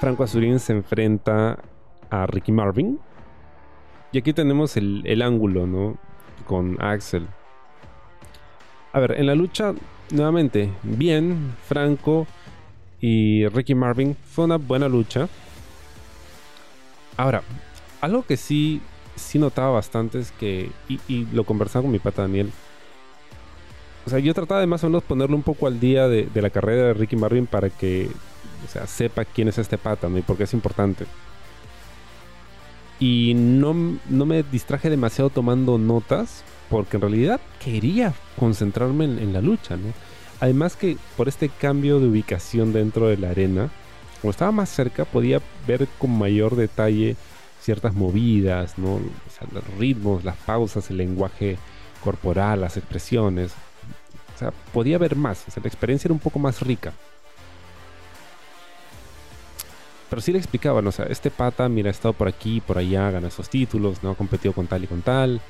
Franco 0.00 0.24
Azurín 0.24 0.58
se 0.58 0.72
enfrenta 0.72 1.58
a 2.08 2.26
Ricky 2.26 2.52
Marvin. 2.52 2.98
Y 4.12 4.18
aquí 4.18 4.32
tenemos 4.32 4.78
el, 4.78 5.22
ángulo, 5.22 5.66
¿no? 5.66 5.98
Con 6.46 6.82
Axel. 6.82 7.28
A 8.94 8.98
ver, 8.98 9.12
en 9.18 9.26
la 9.26 9.34
lucha, 9.34 9.74
nuevamente, 10.10 10.72
bien, 10.82 11.54
Franco 11.68 12.26
y 12.98 13.46
Ricky 13.48 13.74
Marvin. 13.74 14.16
Fue 14.16 14.46
una 14.46 14.56
buena 14.56 14.88
lucha. 14.88 15.28
Ahora, 17.18 17.42
algo 18.00 18.22
que 18.22 18.38
sí, 18.38 18.80
sí 19.16 19.38
notaba 19.38 19.70
bastante 19.70 20.18
es 20.18 20.32
que, 20.32 20.70
y, 20.88 20.98
y 21.08 21.26
lo 21.26 21.44
conversaba 21.44 21.82
con 21.82 21.92
mi 21.92 21.98
pata 21.98 22.22
Daniel, 22.22 22.50
o 24.06 24.10
sea, 24.10 24.18
yo 24.18 24.32
trataba 24.34 24.60
de 24.60 24.66
más 24.66 24.82
o 24.82 24.88
menos 24.88 25.02
ponerlo 25.02 25.36
un 25.36 25.42
poco 25.42 25.66
al 25.66 25.78
día 25.78 26.08
de, 26.08 26.28
la 26.34 26.50
carrera 26.50 26.86
de 26.86 26.94
Ricky 26.94 27.16
Marvin 27.16 27.46
para 27.46 27.68
que 27.68 28.08
o 28.64 28.68
sea, 28.70 28.86
sepa 28.86 29.24
quién 29.24 29.48
es 29.48 29.58
este 29.58 29.78
pata 29.78 30.08
y 30.08 30.22
por 30.22 30.36
qué 30.36 30.44
es 30.44 30.54
importante. 30.54 31.06
Y 32.98 33.34
no, 33.34 33.74
no, 34.08 34.26
me 34.26 34.42
distraje 34.42 34.90
demasiado 34.90 35.30
tomando 35.30 35.78
notas 35.78 36.44
porque 36.68 36.96
en 36.96 37.00
realidad 37.02 37.40
quería 37.64 38.14
concentrarme 38.38 39.04
en, 39.04 39.32
la 39.32 39.40
lucha, 39.40 39.76
¿no? 39.76 39.92
Además 40.40 40.76
que 40.76 40.96
por 41.16 41.28
este 41.28 41.48
cambio 41.48 41.98
de 41.98 42.08
ubicación 42.08 42.72
dentro 42.72 43.08
de 43.08 43.16
la 43.16 43.30
arena, 43.30 43.70
como 44.20 44.30
estaba 44.30 44.52
más 44.52 44.68
cerca, 44.68 45.04
podía 45.04 45.40
ver 45.66 45.88
con 45.98 46.16
mayor 46.16 46.56
detalle 46.56 47.16
ciertas 47.60 47.94
movidas, 47.94 48.78
¿no? 48.78 48.96
O 48.96 49.00
los 49.52 49.64
ritmos, 49.78 50.24
las 50.24 50.36
pausas, 50.36 50.90
el 50.90 50.98
lenguaje 50.98 51.56
corporal, 52.02 52.60
las 52.60 52.76
expresiones 52.76 53.52
sea, 54.40 54.52
podía 54.72 54.96
haber 54.96 55.16
más. 55.16 55.44
O 55.46 55.50
sea, 55.50 55.62
la 55.62 55.68
experiencia 55.68 56.08
era 56.08 56.14
un 56.14 56.20
poco 56.20 56.38
más 56.38 56.60
rica. 56.60 56.92
Pero 60.10 60.20
sí 60.20 60.32
le 60.32 60.38
explicaban, 60.38 60.84
o 60.86 60.92
sea, 60.92 61.06
este 61.06 61.30
pata, 61.30 61.68
mira, 61.68 61.88
ha 61.88 61.92
estado 61.92 62.12
por 62.12 62.26
aquí, 62.26 62.60
por 62.60 62.76
allá, 62.78 63.10
gana 63.12 63.28
esos 63.28 63.48
títulos, 63.48 64.02
¿no? 64.02 64.10
Ha 64.10 64.14
competido 64.16 64.52
con 64.52 64.66
tal 64.66 64.82
y 64.82 64.86
con 64.88 65.02
tal. 65.02 65.40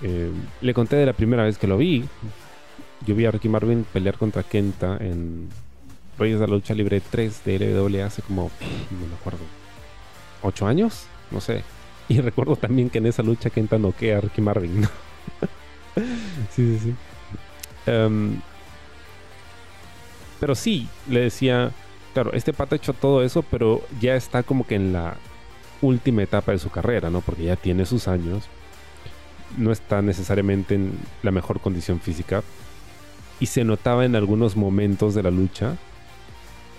Eh, 0.00 0.32
le 0.62 0.74
conté 0.74 0.96
de 0.96 1.04
la 1.04 1.12
primera 1.12 1.44
vez 1.44 1.58
que 1.58 1.66
lo 1.66 1.76
vi. 1.76 2.04
Yo 3.06 3.14
vi 3.14 3.26
a 3.26 3.30
Ricky 3.30 3.50
Marvin 3.50 3.84
pelear 3.92 4.16
contra 4.16 4.42
Kenta 4.42 4.96
en 4.98 5.48
Reyes 6.18 6.40
de 6.40 6.46
la 6.46 6.54
Lucha 6.54 6.74
Libre 6.74 7.00
3 7.00 7.44
de 7.44 7.58
LWA 7.58 8.06
hace 8.06 8.22
como, 8.22 8.50
no 8.90 9.06
me 9.06 9.14
acuerdo, 9.14 9.40
¿8 10.42 10.66
años? 10.66 11.04
No 11.30 11.40
sé. 11.40 11.62
Y 12.08 12.20
recuerdo 12.22 12.56
también 12.56 12.88
que 12.88 12.98
en 12.98 13.06
esa 13.06 13.22
lucha 13.22 13.50
Kenta 13.50 13.76
noquea 13.76 14.18
a 14.18 14.20
Ricky 14.22 14.40
Marvin, 14.40 14.80
¿no? 14.80 14.88
sí, 16.50 16.78
sí, 16.78 16.78
sí. 16.78 16.94
Em, 17.84 18.40
pero 20.40 20.54
sí, 20.54 20.88
le 21.08 21.20
decía, 21.20 21.70
claro, 22.12 22.32
este 22.32 22.52
pata 22.52 22.74
ha 22.74 22.78
hecho 22.78 22.92
todo 22.92 23.22
eso, 23.22 23.42
pero 23.42 23.82
ya 24.00 24.14
está 24.14 24.42
como 24.42 24.66
que 24.66 24.76
en 24.76 24.92
la 24.92 25.16
última 25.80 26.22
etapa 26.22 26.52
de 26.52 26.58
su 26.58 26.70
carrera, 26.70 27.10
¿no? 27.10 27.20
Porque 27.20 27.44
ya 27.44 27.56
tiene 27.56 27.86
sus 27.86 28.08
años, 28.08 28.44
no 29.56 29.72
está 29.72 30.02
necesariamente 30.02 30.74
en 30.76 30.92
la 31.22 31.30
mejor 31.30 31.60
condición 31.60 32.00
física 32.00 32.42
y 33.40 33.46
se 33.46 33.64
notaba 33.64 34.04
en 34.04 34.16
algunos 34.16 34.56
momentos 34.56 35.14
de 35.14 35.22
la 35.22 35.30
lucha 35.30 35.76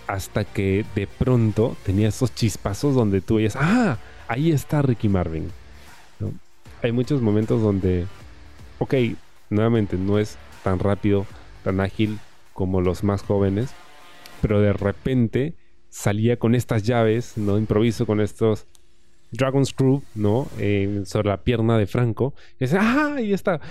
hasta 0.08 0.44
que 0.44 0.86
de 0.96 1.08
pronto 1.08 1.76
tenía 1.84 2.08
esos 2.08 2.34
chispazos 2.34 2.96
donde 2.96 3.22
tú 3.22 3.36
veías, 3.36 3.56
ah, 3.56 3.98
ahí 4.28 4.52
está 4.52 4.82
Ricky 4.82 5.10
Marvin. 5.10 5.50
Hay 6.82 6.92
muchos 6.92 7.22
momentos 7.22 7.62
donde, 7.62 8.06
ok, 8.80 8.94
nuevamente 9.50 9.98
no 9.98 10.20
es 10.20 10.38
tan 10.64 10.80
rápido, 10.80 11.26
tan 11.64 11.80
ágil 11.80 12.20
como 12.54 12.82
los 12.82 13.04
más 13.04 13.24
jóvenes, 13.24 13.72
pero 14.44 14.60
de 14.60 14.74
repente 14.74 15.56
salía 15.88 16.38
con 16.38 16.54
estas 16.54 16.84
llaves, 16.84 17.38
¿no? 17.38 17.58
Improviso 17.58 18.06
con 18.06 18.20
estos 18.20 18.68
Dragon 19.32 19.66
Screw, 19.66 20.04
¿no? 20.16 20.48
sobre 21.06 21.30
la 21.30 21.38
pierna 21.38 21.78
de 21.78 21.88
Franco. 21.88 22.34
Y 22.60 22.66
dice, 22.66 22.78
¡ah! 22.78 23.14
Ahí 23.16 23.32
está. 23.32 23.62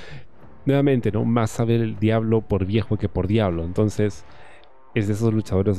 Nuevamente, 0.64 1.12
¿no? 1.12 1.26
Más 1.26 1.50
sabe 1.50 1.74
el 1.76 1.98
diablo 1.98 2.40
por 2.40 2.64
viejo 2.64 2.96
que 2.96 3.10
por 3.10 3.26
diablo. 3.26 3.64
Entonces, 3.64 4.24
es 4.94 5.08
de 5.08 5.12
esos 5.12 5.34
luchadores 5.34 5.78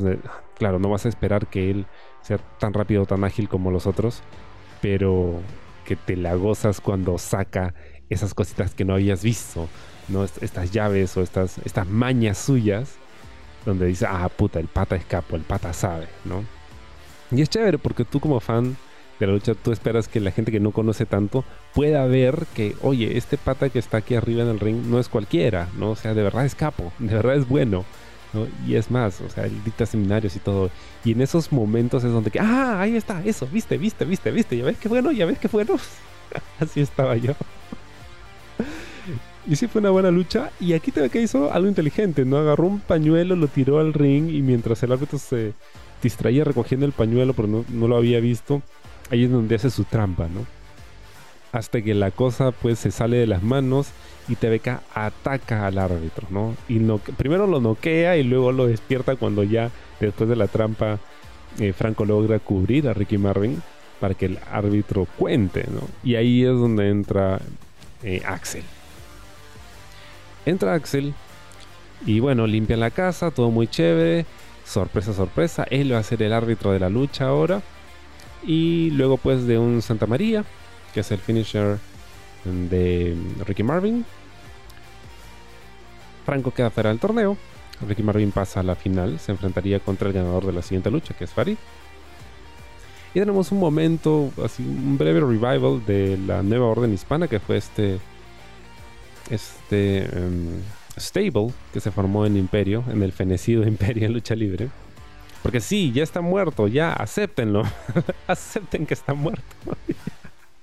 claro, 0.56 0.78
no 0.78 0.90
vas 0.90 1.06
a 1.06 1.08
esperar 1.08 1.48
que 1.48 1.72
él 1.72 1.86
sea 2.22 2.38
tan 2.60 2.72
rápido, 2.72 3.04
tan 3.04 3.24
ágil 3.24 3.48
como 3.48 3.72
los 3.72 3.88
otros, 3.88 4.22
pero 4.80 5.40
que 5.84 5.96
te 5.96 6.16
la 6.16 6.36
gozas 6.36 6.80
cuando 6.80 7.18
saca 7.18 7.74
esas 8.10 8.32
cositas 8.32 8.76
que 8.76 8.84
no 8.84 8.94
habías 8.94 9.24
visto. 9.24 9.68
¿no? 10.08 10.22
estas 10.22 10.70
llaves 10.70 11.16
o 11.16 11.22
estas, 11.22 11.58
estas 11.64 11.88
mañas 11.88 12.38
suyas, 12.38 12.96
donde 13.64 13.86
dice, 13.86 14.06
ah, 14.08 14.28
puta, 14.28 14.60
el 14.60 14.68
pata 14.68 14.96
es 14.96 15.04
capo, 15.04 15.36
el 15.36 15.42
pata 15.42 15.72
sabe, 15.72 16.08
¿no? 16.24 16.44
Y 17.30 17.42
es 17.42 17.48
chévere 17.48 17.78
porque 17.78 18.04
tú 18.04 18.20
como 18.20 18.40
fan 18.40 18.76
de 19.18 19.26
la 19.26 19.32
lucha, 19.32 19.54
tú 19.54 19.72
esperas 19.72 20.08
que 20.08 20.20
la 20.20 20.30
gente 20.30 20.52
que 20.52 20.60
no 20.60 20.72
conoce 20.72 21.06
tanto 21.06 21.44
pueda 21.72 22.04
ver 22.06 22.46
que, 22.54 22.76
oye, 22.82 23.16
este 23.16 23.38
pata 23.38 23.68
que 23.68 23.78
está 23.78 23.98
aquí 23.98 24.14
arriba 24.14 24.42
en 24.42 24.48
el 24.48 24.60
ring 24.60 24.86
no 24.86 24.98
es 24.98 25.08
cualquiera, 25.08 25.68
¿no? 25.78 25.90
O 25.90 25.96
sea, 25.96 26.14
de 26.14 26.22
verdad 26.22 26.44
es 26.44 26.54
capo, 26.54 26.92
de 26.98 27.14
verdad 27.14 27.36
es 27.36 27.48
bueno. 27.48 27.84
¿no? 28.32 28.48
Y 28.66 28.74
es 28.74 28.90
más, 28.90 29.20
o 29.20 29.28
sea, 29.30 29.44
él 29.44 29.62
dicta 29.64 29.86
seminarios 29.86 30.34
y 30.34 30.40
todo. 30.40 30.68
Y 31.04 31.12
en 31.12 31.20
esos 31.20 31.52
momentos 31.52 32.02
es 32.02 32.10
donde 32.10 32.32
que, 32.32 32.40
ah, 32.40 32.80
ahí 32.80 32.96
está, 32.96 33.22
eso, 33.24 33.46
viste, 33.46 33.78
viste, 33.78 34.04
viste, 34.04 34.32
viste, 34.32 34.56
ya 34.56 34.64
ves 34.64 34.76
qué 34.78 34.88
bueno, 34.88 35.12
ya 35.12 35.24
ves 35.24 35.38
qué 35.38 35.46
bueno. 35.46 35.76
Así 36.58 36.80
estaba 36.80 37.16
yo. 37.16 37.34
Y 39.46 39.56
sí 39.56 39.66
fue 39.66 39.80
una 39.80 39.90
buena 39.90 40.10
lucha. 40.10 40.50
Y 40.60 40.72
aquí 40.72 40.90
que 40.90 41.20
hizo 41.20 41.52
algo 41.52 41.68
inteligente, 41.68 42.24
¿no? 42.24 42.38
Agarró 42.38 42.66
un 42.66 42.80
pañuelo, 42.80 43.36
lo 43.36 43.48
tiró 43.48 43.78
al 43.78 43.92
ring 43.92 44.30
y 44.30 44.42
mientras 44.42 44.82
el 44.82 44.92
árbitro 44.92 45.18
se 45.18 45.52
distraía 46.02 46.44
recogiendo 46.44 46.86
el 46.86 46.92
pañuelo, 46.92 47.32
pero 47.34 47.48
no, 47.48 47.64
no 47.70 47.88
lo 47.88 47.96
había 47.96 48.20
visto, 48.20 48.62
ahí 49.10 49.24
es 49.24 49.30
donde 49.30 49.56
hace 49.56 49.70
su 49.70 49.84
trampa, 49.84 50.28
¿no? 50.28 50.46
Hasta 51.52 51.82
que 51.82 51.94
la 51.94 52.10
cosa 52.10 52.52
pues 52.52 52.78
se 52.78 52.90
sale 52.90 53.16
de 53.16 53.26
las 53.26 53.42
manos 53.42 53.88
y 54.28 54.36
TVK 54.36 54.80
ataca 54.94 55.66
al 55.66 55.78
árbitro, 55.78 56.26
¿no? 56.30 56.54
Y 56.68 56.80
primero 57.16 57.46
lo 57.46 57.60
noquea 57.60 58.16
y 58.16 58.22
luego 58.22 58.52
lo 58.52 58.66
despierta 58.66 59.16
cuando 59.16 59.42
ya 59.44 59.70
después 60.00 60.28
de 60.28 60.36
la 60.36 60.48
trampa 60.48 60.98
eh, 61.58 61.72
Franco 61.72 62.04
logra 62.04 62.38
cubrir 62.38 62.88
a 62.88 62.94
Ricky 62.94 63.18
Marvin 63.18 63.62
para 64.00 64.14
que 64.14 64.26
el 64.26 64.38
árbitro 64.50 65.06
cuente, 65.16 65.64
¿no? 65.70 65.82
Y 66.02 66.16
ahí 66.16 66.42
es 66.42 66.50
donde 66.50 66.90
entra 66.90 67.40
eh, 68.02 68.22
Axel. 68.26 68.64
Entra 70.46 70.74
Axel 70.74 71.14
y 72.06 72.20
bueno, 72.20 72.46
limpia 72.46 72.76
la 72.76 72.90
casa, 72.90 73.30
todo 73.30 73.50
muy 73.50 73.66
chévere. 73.66 74.26
Sorpresa, 74.64 75.12
sorpresa, 75.12 75.66
él 75.70 75.92
va 75.92 75.98
a 75.98 76.02
ser 76.02 76.22
el 76.22 76.32
árbitro 76.32 76.72
de 76.72 76.80
la 76.80 76.88
lucha 76.88 77.26
ahora. 77.26 77.62
Y 78.46 78.90
luego 78.90 79.16
pues 79.16 79.46
de 79.46 79.58
un 79.58 79.80
Santa 79.80 80.06
María, 80.06 80.44
que 80.92 81.00
es 81.00 81.10
el 81.10 81.18
finisher 81.18 81.78
de 82.44 83.16
Ricky 83.46 83.62
Marvin. 83.62 84.04
Franco 86.26 86.50
queda 86.50 86.70
fuera 86.70 86.90
del 86.90 86.98
torneo. 86.98 87.36
Ricky 87.86 88.02
Marvin 88.02 88.32
pasa 88.32 88.60
a 88.60 88.62
la 88.62 88.74
final, 88.74 89.18
se 89.18 89.32
enfrentaría 89.32 89.80
contra 89.80 90.08
el 90.08 90.14
ganador 90.14 90.46
de 90.46 90.52
la 90.52 90.62
siguiente 90.62 90.90
lucha, 90.90 91.14
que 91.14 91.24
es 91.24 91.30
Farid. 91.30 91.56
Y 93.14 93.20
tenemos 93.20 93.52
un 93.52 93.60
momento, 93.60 94.30
así 94.44 94.62
un 94.62 94.98
breve 94.98 95.20
revival 95.20 95.84
de 95.86 96.18
la 96.18 96.42
nueva 96.42 96.66
orden 96.66 96.92
hispana, 96.92 97.28
que 97.28 97.40
fue 97.40 97.56
este 97.56 97.98
este 99.30 100.04
em, 100.04 100.60
stable 100.96 101.52
que 101.72 101.80
se 101.80 101.90
formó 101.90 102.26
en 102.26 102.36
Imperio, 102.36 102.84
en 102.90 103.02
el 103.02 103.12
fenecido 103.12 103.62
Imperio 103.66 104.06
en 104.06 104.12
lucha 104.12 104.34
libre. 104.34 104.68
Porque 105.42 105.60
sí, 105.60 105.92
ya 105.92 106.02
está 106.02 106.22
muerto, 106.22 106.68
ya, 106.68 106.92
acéptenlo. 106.92 107.64
Acepten 108.26 108.86
que 108.86 108.94
está 108.94 109.12
muerto. 109.12 109.42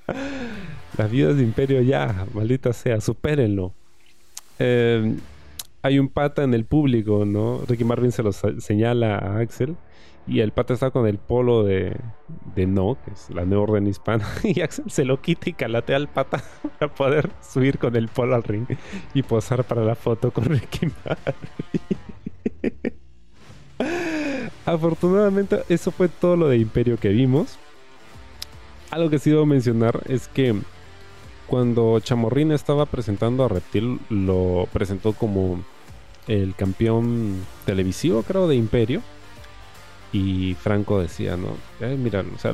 Las 0.97 1.11
vidas 1.11 1.37
de 1.37 1.43
Imperio 1.43 1.81
ya, 1.81 2.25
maldita 2.33 2.73
sea, 2.73 2.99
supérenlo. 2.99 3.73
Eh, 4.57 5.15
hay 5.83 5.99
un 5.99 6.09
pata 6.09 6.43
en 6.43 6.53
el 6.53 6.65
público, 6.65 7.25
¿no? 7.25 7.61
Ricky 7.67 7.83
Marvin 7.83 8.11
se 8.11 8.23
lo 8.23 8.31
señala 8.31 9.17
a 9.17 9.39
Axel. 9.39 9.75
Y 10.27 10.39
el 10.41 10.51
pata 10.51 10.73
está 10.73 10.91
con 10.91 11.07
el 11.07 11.17
polo 11.17 11.63
de, 11.63 11.97
de 12.55 12.67
No, 12.67 12.97
que 13.03 13.11
es 13.11 13.29
la 13.31 13.45
nueva 13.45 13.63
orden 13.63 13.87
hispana. 13.87 14.27
Y 14.43 14.61
Axel 14.61 14.89
se 14.89 15.05
lo 15.05 15.21
quita 15.21 15.49
y 15.49 15.53
calatea 15.53 15.97
al 15.97 16.07
pata 16.07 16.43
para 16.79 16.93
poder 16.93 17.29
subir 17.41 17.79
con 17.79 17.95
el 17.95 18.07
polo 18.07 18.35
al 18.35 18.43
ring 18.43 18.65
y 19.13 19.23
posar 19.23 19.63
para 19.63 19.83
la 19.83 19.95
foto 19.95 20.31
con 20.31 20.45
Ricky 20.45 20.87
Marvin. 21.05 21.31
Afortunadamente, 24.65 25.63
eso 25.69 25.91
fue 25.91 26.07
todo 26.07 26.35
lo 26.35 26.47
de 26.47 26.57
Imperio 26.57 26.97
que 26.97 27.09
vimos. 27.09 27.57
Algo 28.91 29.09
que 29.09 29.19
sí 29.19 29.29
debo 29.29 29.45
mencionar 29.45 30.01
es 30.07 30.27
que 30.27 30.55
cuando 31.47 31.99
Chamorrín 31.99 32.51
estaba 32.51 32.85
presentando 32.85 33.43
a 33.43 33.47
Reptil, 33.49 33.99
lo 34.09 34.67
presentó 34.71 35.13
como 35.13 35.61
el 36.27 36.55
campeón 36.55 37.43
televisivo, 37.65 38.23
creo, 38.23 38.47
de 38.47 38.55
Imperio. 38.55 39.01
Y 40.13 40.55
Franco 40.55 40.99
decía, 40.99 41.37
¿no? 41.37 41.55
Eh, 41.79 41.95
mira, 41.97 42.23
o 42.35 42.37
sea, 42.37 42.53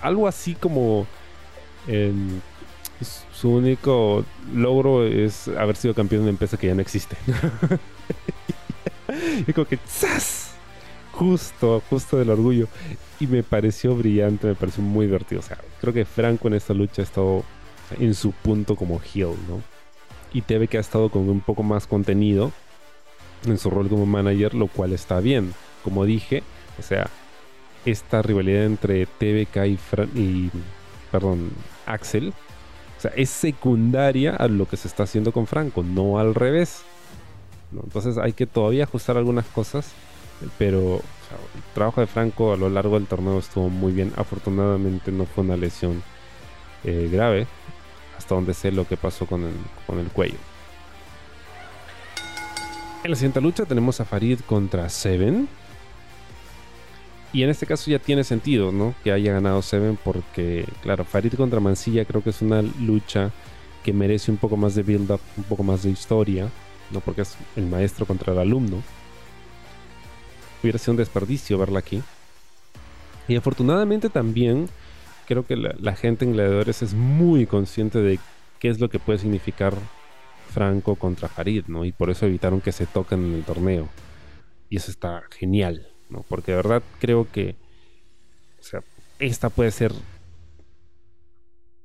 algo 0.00 0.28
así 0.28 0.54
como 0.54 1.06
em, 1.88 2.40
su 3.32 3.50
único 3.50 4.24
logro 4.54 5.04
es 5.04 5.48
haber 5.48 5.76
sido 5.76 5.94
campeón 5.94 6.20
de 6.20 6.24
una 6.24 6.30
empresa 6.30 6.56
que 6.56 6.68
ya 6.68 6.74
no 6.74 6.82
existe. 6.82 7.16
y 9.46 9.52
como 9.52 9.66
que 9.66 9.78
¡zas! 9.86 10.52
Justo, 11.12 11.82
justo 11.88 12.18
del 12.18 12.30
orgullo. 12.30 12.68
Y 13.18 13.26
me 13.26 13.42
pareció 13.42 13.96
brillante, 13.96 14.46
me 14.46 14.54
pareció 14.54 14.82
muy 14.82 15.06
divertido. 15.06 15.40
O 15.40 15.44
sea, 15.44 15.58
creo 15.80 15.92
que 15.92 16.04
Franco 16.04 16.48
en 16.48 16.54
esta 16.54 16.74
lucha 16.74 17.02
ha 17.02 17.04
estado 17.04 17.42
en 17.98 18.14
su 18.14 18.32
punto 18.32 18.76
como 18.76 19.00
heel, 19.00 19.34
¿no? 19.48 19.62
Y 20.32 20.42
TV 20.42 20.68
que 20.68 20.76
ha 20.76 20.80
estado 20.80 21.08
con 21.08 21.28
un 21.28 21.40
poco 21.40 21.62
más 21.62 21.86
contenido 21.86 22.52
en 23.46 23.58
su 23.58 23.70
rol 23.70 23.88
como 23.88 24.06
manager, 24.06 24.54
lo 24.54 24.66
cual 24.66 24.92
está 24.92 25.20
bien. 25.20 25.54
Como 25.86 26.04
dije, 26.04 26.42
o 26.80 26.82
sea, 26.82 27.08
esta 27.84 28.20
rivalidad 28.20 28.64
entre 28.64 29.06
TVK 29.06 29.56
y, 29.66 29.78
y 30.18 30.50
perdón, 31.12 31.52
Axel, 31.86 32.34
o 32.98 33.00
sea, 33.00 33.12
es 33.14 33.30
secundaria 33.30 34.34
a 34.34 34.48
lo 34.48 34.66
que 34.66 34.76
se 34.76 34.88
está 34.88 35.04
haciendo 35.04 35.30
con 35.30 35.46
Franco, 35.46 35.84
no 35.84 36.18
al 36.18 36.34
revés. 36.34 36.82
Entonces 37.72 38.18
hay 38.18 38.32
que 38.32 38.46
todavía 38.46 38.82
ajustar 38.82 39.16
algunas 39.16 39.46
cosas, 39.46 39.92
pero 40.58 40.96
el 40.96 41.62
trabajo 41.72 42.00
de 42.00 42.08
Franco 42.08 42.52
a 42.52 42.56
lo 42.56 42.68
largo 42.68 42.98
del 42.98 43.06
torneo 43.06 43.38
estuvo 43.38 43.68
muy 43.68 43.92
bien. 43.92 44.12
Afortunadamente 44.16 45.12
no 45.12 45.24
fue 45.24 45.44
una 45.44 45.56
lesión 45.56 46.02
eh, 46.82 47.08
grave, 47.12 47.46
hasta 48.18 48.34
donde 48.34 48.54
sé 48.54 48.72
lo 48.72 48.88
que 48.88 48.96
pasó 48.96 49.24
con 49.26 49.44
el, 49.44 49.54
con 49.86 50.00
el 50.00 50.08
cuello. 50.08 50.38
En 53.04 53.10
la 53.12 53.16
siguiente 53.16 53.40
lucha 53.40 53.64
tenemos 53.66 54.00
a 54.00 54.04
Farid 54.04 54.40
contra 54.40 54.88
Seven. 54.88 55.48
Y 57.36 57.42
en 57.42 57.50
este 57.50 57.66
caso 57.66 57.90
ya 57.90 57.98
tiene 57.98 58.24
sentido, 58.24 58.72
¿no? 58.72 58.94
Que 59.04 59.12
haya 59.12 59.34
ganado 59.34 59.60
Seven 59.60 59.98
porque, 60.02 60.64
claro, 60.80 61.04
Farid 61.04 61.34
contra 61.34 61.60
Mancilla 61.60 62.06
creo 62.06 62.22
que 62.22 62.30
es 62.30 62.40
una 62.40 62.62
lucha 62.62 63.30
que 63.84 63.92
merece 63.92 64.30
un 64.30 64.38
poco 64.38 64.56
más 64.56 64.74
de 64.74 64.82
build-up, 64.82 65.20
un 65.36 65.44
poco 65.44 65.62
más 65.62 65.82
de 65.82 65.90
historia, 65.90 66.48
¿no? 66.90 67.00
Porque 67.00 67.20
es 67.20 67.36
el 67.56 67.66
maestro 67.66 68.06
contra 68.06 68.32
el 68.32 68.38
alumno. 68.38 68.82
Hubiera 70.62 70.78
sido 70.78 70.92
un 70.92 70.96
desperdicio 70.96 71.58
verla 71.58 71.80
aquí. 71.80 72.02
Y 73.28 73.36
afortunadamente 73.36 74.08
también 74.08 74.70
creo 75.26 75.46
que 75.46 75.56
la, 75.56 75.94
gente 75.94 76.24
en 76.24 76.32
Gladiadores 76.32 76.80
es 76.80 76.94
muy 76.94 77.44
consciente 77.44 77.98
de 77.98 78.18
qué 78.60 78.70
es 78.70 78.80
lo 78.80 78.88
que 78.88 78.98
puede 78.98 79.18
significar 79.18 79.74
Franco 80.54 80.94
contra 80.94 81.28
Farid, 81.28 81.66
¿no? 81.66 81.84
Y 81.84 81.92
por 81.92 82.08
eso 82.08 82.24
evitaron 82.24 82.62
que 82.62 82.72
se 82.72 82.86
toquen 82.86 83.26
en 83.26 83.34
el 83.34 83.44
torneo. 83.44 83.90
Y 84.70 84.78
eso 84.78 84.90
está 84.90 85.24
genial, 85.38 85.86
¿no? 86.10 86.24
Porque 86.28 86.52
de 86.52 86.56
verdad 86.56 86.82
creo 87.00 87.26
que, 87.30 87.56
o 88.60 88.62
sea, 88.62 88.82
esta 89.18 89.50
puede 89.50 89.70
ser 89.70 89.92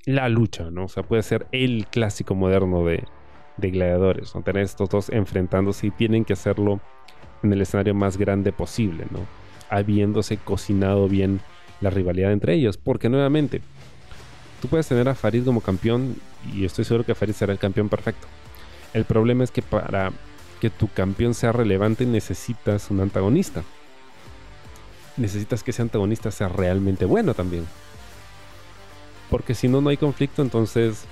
la 0.06 0.30
lucha, 0.30 0.70
¿no? 0.72 0.86
O 0.86 0.90
sea, 0.90 1.04
puede 1.04 1.24
ser 1.24 1.48
el 1.52 1.88
clásico 1.88 2.36
moderno 2.36 2.86
de, 2.86 3.04
de 3.58 3.72
gladiadores, 3.72 4.34
¿no? 4.36 4.42
Tener 4.42 4.64
estos 4.64 4.90
dos 4.90 5.10
enfrentándose 5.10 5.88
y 5.88 5.92
tienen 5.92 6.26
que 6.26 6.34
hacerlo 6.34 6.80
en 7.44 7.54
el 7.54 7.62
escenario 7.62 7.94
más 7.94 8.18
grande 8.18 8.52
posible, 8.52 9.06
¿no? 9.12 9.20
Habiéndose 9.70 10.38
cocinado 10.38 11.08
bien 11.08 11.42
la 11.80 11.90
rivalidad 11.90 12.32
entre 12.32 12.56
ellos. 12.56 12.78
Porque 12.78 13.10
nuevamente, 13.10 13.62
tú 14.62 14.68
puedes 14.68 14.88
tener 14.88 15.08
a 15.08 15.16
Farid 15.16 15.46
como 15.46 15.62
campeón 15.62 16.16
y 16.54 16.66
estoy 16.66 16.86
seguro 16.86 17.06
que 17.06 17.16
Farid 17.16 17.34
será 17.34 17.54
el 17.54 17.60
campeón 17.60 17.90
perfecto. 17.90 18.28
El 18.94 19.06
problema 19.06 19.44
es 19.44 19.52
que 19.52 19.62
para 19.62 20.12
que 20.60 20.70
tu 20.70 20.88
campeón 20.88 21.34
sea 21.34 21.52
relevante 21.52 22.06
necesitas 22.06 22.92
un 22.92 23.00
antagonista. 23.00 23.64
Necesitas 25.18 25.64
que 25.64 25.72
ese 25.72 25.82
antagonista 25.82 26.32
sea 26.32 26.48
realmente 26.48 27.06
bueno 27.06 27.34
también. 27.34 27.68
Porque 29.30 29.56
si 29.56 29.68
no, 29.68 29.82
no 29.82 29.90
hay 29.90 29.98
conflicto, 29.98 30.42
entonces, 30.42 31.06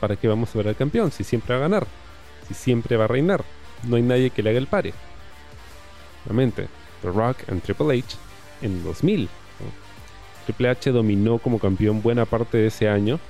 ¿para 0.00 0.16
qué 0.16 0.28
vamos 0.28 0.54
a 0.54 0.58
ver 0.58 0.68
al 0.68 0.76
campeón? 0.76 1.10
Si 1.10 1.24
siempre 1.24 1.54
va 1.54 1.60
a 1.60 1.68
ganar, 1.68 1.86
si 2.48 2.54
siempre 2.54 2.96
va 2.96 3.04
a 3.04 3.08
reinar, 3.08 3.44
no 3.84 3.96
hay 3.96 4.02
nadie 4.02 4.30
que 4.30 4.42
le 4.42 4.50
haga 4.50 4.58
el 4.58 4.66
pare. 4.66 4.94
Realmente, 6.24 6.68
The 7.02 7.08
Rock 7.08 7.48
and 7.48 7.62
Triple 7.62 7.98
H 7.98 8.16
en 8.62 8.82
2000 8.84 9.28
Triple 10.44 10.68
H 10.68 10.90
dominó 10.90 11.38
como 11.38 11.58
campeón 11.58 12.02
buena 12.02 12.24
parte 12.24 12.58
de 12.58 12.68
ese 12.68 12.88
año, 12.88 13.20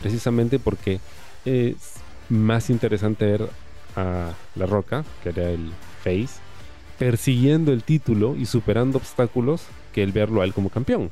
precisamente 0.00 0.58
porque 0.58 1.00
es 1.44 1.94
más 2.28 2.70
interesante 2.70 3.24
ver 3.24 3.48
a 3.96 4.32
La 4.54 4.66
Roca, 4.66 5.04
que 5.22 5.30
era 5.30 5.50
el 5.50 5.72
face, 6.02 6.40
persiguiendo 6.98 7.72
el 7.72 7.84
título 7.84 8.36
y 8.36 8.46
superando 8.46 8.98
obstáculos 8.98 9.62
que 9.92 10.02
el 10.02 10.12
verlo 10.12 10.40
a 10.40 10.44
él 10.44 10.52
como 10.52 10.70
campeón. 10.70 11.10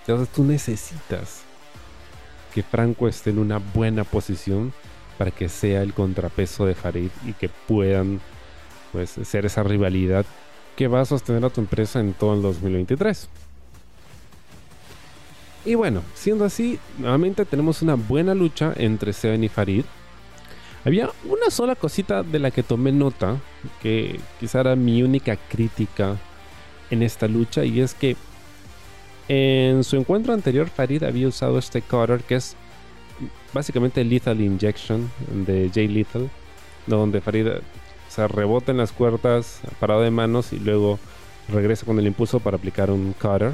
Entonces 0.00 0.28
tú 0.34 0.44
necesitas 0.44 1.42
que 2.54 2.62
Franco 2.62 3.08
esté 3.08 3.30
en 3.30 3.38
una 3.38 3.58
buena 3.58 4.04
posición 4.04 4.72
para 5.18 5.30
que 5.30 5.48
sea 5.48 5.82
el 5.82 5.92
contrapeso 5.92 6.64
de 6.64 6.74
Farid 6.74 7.10
y 7.26 7.32
que 7.32 7.48
puedan 7.48 8.20
pues 8.92 9.10
ser 9.10 9.44
esa 9.44 9.62
rivalidad 9.62 10.24
que 10.76 10.88
va 10.88 11.00
a 11.00 11.04
sostener 11.04 11.44
a 11.44 11.50
tu 11.50 11.60
empresa 11.60 12.00
en 12.00 12.14
todo 12.14 12.34
el 12.34 12.42
2023. 12.42 13.28
Y 15.64 15.74
bueno, 15.74 16.02
siendo 16.14 16.44
así, 16.44 16.78
nuevamente 16.96 17.44
tenemos 17.44 17.82
una 17.82 17.96
buena 17.96 18.34
lucha 18.34 18.72
entre 18.76 19.12
Seven 19.12 19.44
y 19.44 19.48
Farid. 19.48 19.84
Había 20.88 21.10
una 21.28 21.50
sola 21.50 21.74
cosita 21.74 22.22
de 22.22 22.38
la 22.38 22.50
que 22.50 22.62
tomé 22.62 22.92
nota, 22.92 23.36
que 23.82 24.18
quizá 24.40 24.60
era 24.60 24.74
mi 24.74 25.02
única 25.02 25.36
crítica 25.36 26.16
en 26.90 27.02
esta 27.02 27.28
lucha, 27.28 27.62
y 27.62 27.82
es 27.82 27.92
que 27.92 28.16
en 29.28 29.84
su 29.84 29.96
encuentro 29.96 30.32
anterior 30.32 30.70
Farid 30.70 31.02
había 31.02 31.28
usado 31.28 31.58
este 31.58 31.82
cutter 31.82 32.22
que 32.22 32.36
es 32.36 32.56
básicamente 33.52 34.02
Lethal 34.02 34.40
Injection 34.40 35.10
de 35.44 35.70
Jay 35.74 35.88
Lethal, 35.88 36.30
donde 36.86 37.20
Farid 37.20 37.48
se 38.08 38.26
rebota 38.26 38.72
en 38.72 38.78
las 38.78 38.90
cuerdas 38.90 39.60
parado 39.78 40.00
de 40.00 40.10
manos 40.10 40.54
y 40.54 40.58
luego 40.58 40.98
regresa 41.50 41.84
con 41.84 41.98
el 41.98 42.06
impulso 42.06 42.40
para 42.40 42.56
aplicar 42.56 42.90
un 42.90 43.12
cutter 43.12 43.52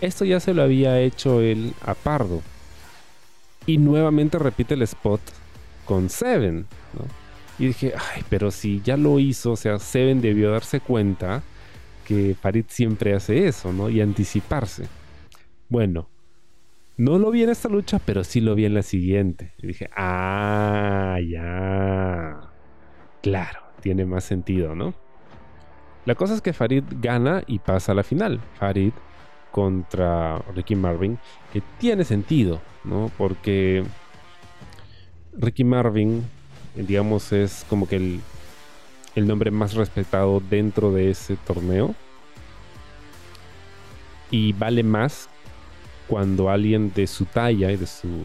esto 0.00 0.24
ya 0.24 0.38
se 0.38 0.54
lo 0.54 0.62
había 0.62 1.00
hecho 1.00 1.40
él 1.40 1.74
a 1.82 1.94
Pardo. 1.94 2.40
Y 3.66 3.78
nuevamente 3.78 4.38
repite 4.38 4.74
el 4.74 4.82
spot 4.82 5.20
con 5.90 6.08
Seven. 6.08 6.68
Y 7.58 7.66
dije, 7.66 7.92
ay, 7.96 8.22
pero 8.28 8.52
si 8.52 8.80
ya 8.80 8.96
lo 8.96 9.18
hizo, 9.18 9.50
o 9.50 9.56
sea, 9.56 9.80
Seven 9.80 10.20
debió 10.20 10.52
darse 10.52 10.78
cuenta 10.78 11.42
que 12.06 12.36
Farid 12.40 12.66
siempre 12.68 13.12
hace 13.12 13.48
eso, 13.48 13.72
¿no? 13.72 13.90
Y 13.90 14.00
anticiparse. 14.00 14.86
Bueno, 15.68 16.08
no 16.96 17.18
lo 17.18 17.32
vi 17.32 17.42
en 17.42 17.50
esta 17.50 17.68
lucha, 17.68 17.98
pero 17.98 18.22
sí 18.22 18.40
lo 18.40 18.54
vi 18.54 18.66
en 18.66 18.74
la 18.74 18.82
siguiente. 18.82 19.52
Y 19.58 19.66
dije, 19.66 19.90
ah, 19.96 21.18
ya. 21.28 22.52
Claro, 23.20 23.60
tiene 23.80 24.06
más 24.06 24.22
sentido, 24.22 24.76
¿no? 24.76 24.94
La 26.04 26.14
cosa 26.14 26.34
es 26.34 26.40
que 26.40 26.52
Farid 26.52 26.84
gana 27.00 27.42
y 27.48 27.58
pasa 27.58 27.90
a 27.90 27.96
la 27.96 28.04
final. 28.04 28.38
Farid 28.60 28.92
contra 29.50 30.38
Ricky 30.54 30.76
Marvin, 30.76 31.18
que 31.52 31.60
tiene 31.80 32.04
sentido, 32.04 32.60
¿no? 32.84 33.10
Porque 33.18 33.82
Ricky 35.38 35.64
Marvin, 35.64 36.24
digamos, 36.74 37.32
es 37.32 37.64
como 37.68 37.88
que 37.88 37.96
el, 37.96 38.20
el 39.14 39.26
nombre 39.26 39.50
más 39.50 39.74
respetado 39.74 40.40
dentro 40.50 40.92
de 40.92 41.10
ese 41.10 41.36
torneo. 41.36 41.94
Y 44.30 44.52
vale 44.52 44.82
más 44.82 45.28
cuando 46.06 46.50
alguien 46.50 46.92
de 46.92 47.06
su 47.06 47.24
talla 47.24 47.70
y 47.70 47.76
de 47.76 47.86
su, 47.86 48.24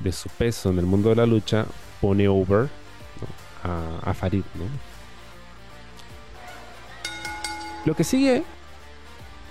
de 0.00 0.12
su 0.12 0.28
peso 0.28 0.70
en 0.70 0.78
el 0.78 0.86
mundo 0.86 1.10
de 1.10 1.16
la 1.16 1.26
lucha 1.26 1.66
pone 2.00 2.28
over 2.28 2.68
a, 3.62 4.14
Farid, 4.14 4.44
¿no? 4.54 4.64
Lo 7.84 7.94
que 7.94 8.04
sigue. 8.04 8.44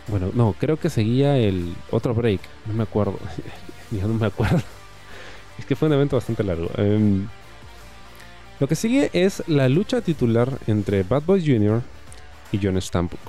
Bueno, 0.07 0.31
no, 0.33 0.55
creo 0.57 0.77
que 0.77 0.89
seguía 0.89 1.37
el 1.37 1.75
otro 1.91 2.13
break. 2.13 2.41
No 2.65 2.73
me 2.73 2.83
acuerdo. 2.83 3.19
ya 3.91 4.07
no 4.07 4.13
me 4.13 4.27
acuerdo. 4.27 4.61
Es 5.57 5.65
que 5.65 5.75
fue 5.75 5.87
un 5.87 5.93
evento 5.93 6.15
bastante 6.15 6.43
largo. 6.43 6.69
Em, 6.77 7.27
lo 8.59 8.67
que 8.67 8.75
sigue 8.75 9.09
es 9.13 9.43
la 9.47 9.67
lucha 9.69 10.01
titular 10.01 10.59
entre 10.67 11.03
Bad 11.03 11.23
Boy 11.23 11.45
Jr. 11.45 11.81
y 12.51 12.59
John 12.61 12.81
Stampuk. 12.81 13.19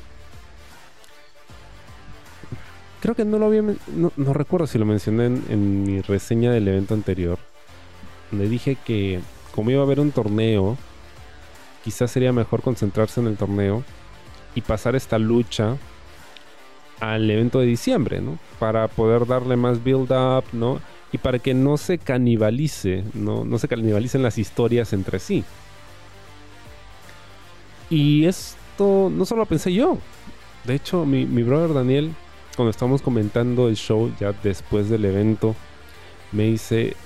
Creo 3.00 3.14
que 3.14 3.24
no 3.24 3.38
lo 3.38 3.46
había. 3.46 3.62
No, 3.62 4.12
no 4.16 4.32
recuerdo 4.32 4.66
si 4.66 4.78
lo 4.78 4.84
mencioné 4.84 5.26
en, 5.26 5.44
en, 5.48 5.84
mi 5.84 6.00
reseña 6.00 6.50
del 6.52 6.66
evento 6.68 6.94
anterior. 6.94 7.38
Donde 8.30 8.48
dije 8.48 8.76
que, 8.84 9.20
como 9.54 9.70
iba 9.70 9.80
a 9.80 9.84
haber 9.84 10.00
un 10.00 10.10
torneo, 10.10 10.76
quizás 11.84 12.10
sería 12.10 12.32
mejor 12.32 12.62
concentrarse 12.62 13.20
en 13.20 13.28
el 13.28 13.36
torneo 13.36 13.84
y 14.54 14.62
pasar 14.62 14.96
esta 14.96 15.18
lucha 15.18 15.76
al 17.00 17.30
evento 17.30 17.60
de 17.60 17.66
diciembre, 17.66 18.20
¿no? 18.20 18.38
Para 18.58 18.88
poder 18.88 19.26
darle 19.26 19.56
más 19.56 19.82
build-up, 19.82 20.44
¿no? 20.52 20.80
Para 21.18 21.38
que 21.38 21.54
no 21.54 21.76
se 21.76 21.98
canibalice, 21.98 23.04
¿no? 23.14 23.44
No 23.44 23.58
se 23.58 23.68
canibalicen 23.68 24.22
las 24.22 24.38
historias 24.38 24.92
entre 24.92 25.18
sí. 25.18 25.44
Y 27.90 28.24
esto 28.26 29.10
no 29.12 29.24
solo 29.24 29.42
lo 29.42 29.46
pensé 29.46 29.72
yo. 29.72 29.98
De 30.64 30.74
hecho, 30.74 31.06
mi, 31.06 31.24
mi 31.24 31.42
brother 31.42 31.74
Daniel, 31.74 32.12
cuando 32.56 32.70
estábamos 32.70 33.02
comentando 33.02 33.68
el 33.68 33.76
show 33.76 34.12
ya 34.18 34.32
después 34.32 34.88
del 34.88 35.04
evento, 35.04 35.54
me 36.32 36.44
dice, 36.44 36.96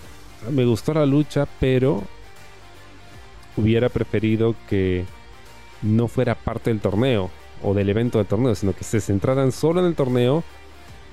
me 0.51 0.65
gustó 0.65 0.95
la 0.95 1.07
lucha, 1.07 1.47
pero 1.61 2.03
hubiera 3.57 3.89
preferido 3.89 4.55
que 4.69 5.05
no 5.83 6.09
fuera 6.09 6.35
parte 6.35 6.71
del 6.71 6.81
torneo 6.81 7.31
o 7.63 7.75
del 7.75 7.89
evento 7.91 8.19
del 8.19 8.27
torneo, 8.27 8.55
sino 8.55 8.75
que 8.75 8.85
se 8.85 9.01
centraran 9.01 9.53
solo 9.53 9.81
en 9.81 9.87
el 9.87 9.95
torneo 9.95 10.43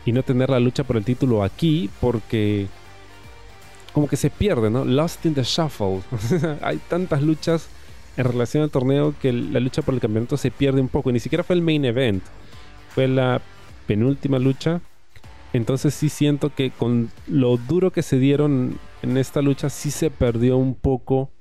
y 0.06 0.12
no 0.12 0.24
tener 0.24 0.50
la 0.50 0.60
lucha 0.60 0.84
por 0.84 0.98
el 0.98 1.04
título 1.04 1.43
aquí 1.43 1.89
porque 2.00 2.68
como 3.98 4.08
que 4.08 4.16
se 4.16 4.30
pierde, 4.30 4.70
¿no? 4.70 4.86
Lost 4.86 5.26
in 5.26 5.34
the 5.34 5.41
shuffle. 5.41 6.04
Hay 6.62 6.78
tantas 6.88 7.24
luchas 7.24 7.68
en 8.16 8.26
relación 8.26 8.62
al 8.62 8.70
torneo 8.70 9.16
que 9.20 9.34
la 9.34 9.60
lucha 9.60 9.82
por 9.82 9.95
el 9.95 10.00
campeonato 10.00 10.38
se 10.38 10.52
pierde 10.52 10.80
un 10.82 10.88
poco. 10.88 11.10
Y 11.10 11.14
ni 11.14 11.20
siquiera 11.20 11.43
fue 11.43 11.56
el 11.56 11.64
main 11.64 11.84
event. 11.84 12.22
Fue 12.89 13.08
la 13.08 13.41
penúltima 13.88 14.38
lucha. 14.38 14.82
Entonces 15.52 15.95
sí 15.95 16.10
siento 16.10 16.54
que 16.54 16.70
con 16.70 17.10
lo 17.26 17.58
duro 17.58 17.89
que 17.89 18.04
se 18.04 18.20
dieron 18.20 18.78
en 19.02 19.18
esta 19.18 19.41
lucha 19.41 19.72
sí 19.72 19.89
se 19.89 20.12
perdió 20.12 20.58
un 20.58 20.76
poco 20.76 21.32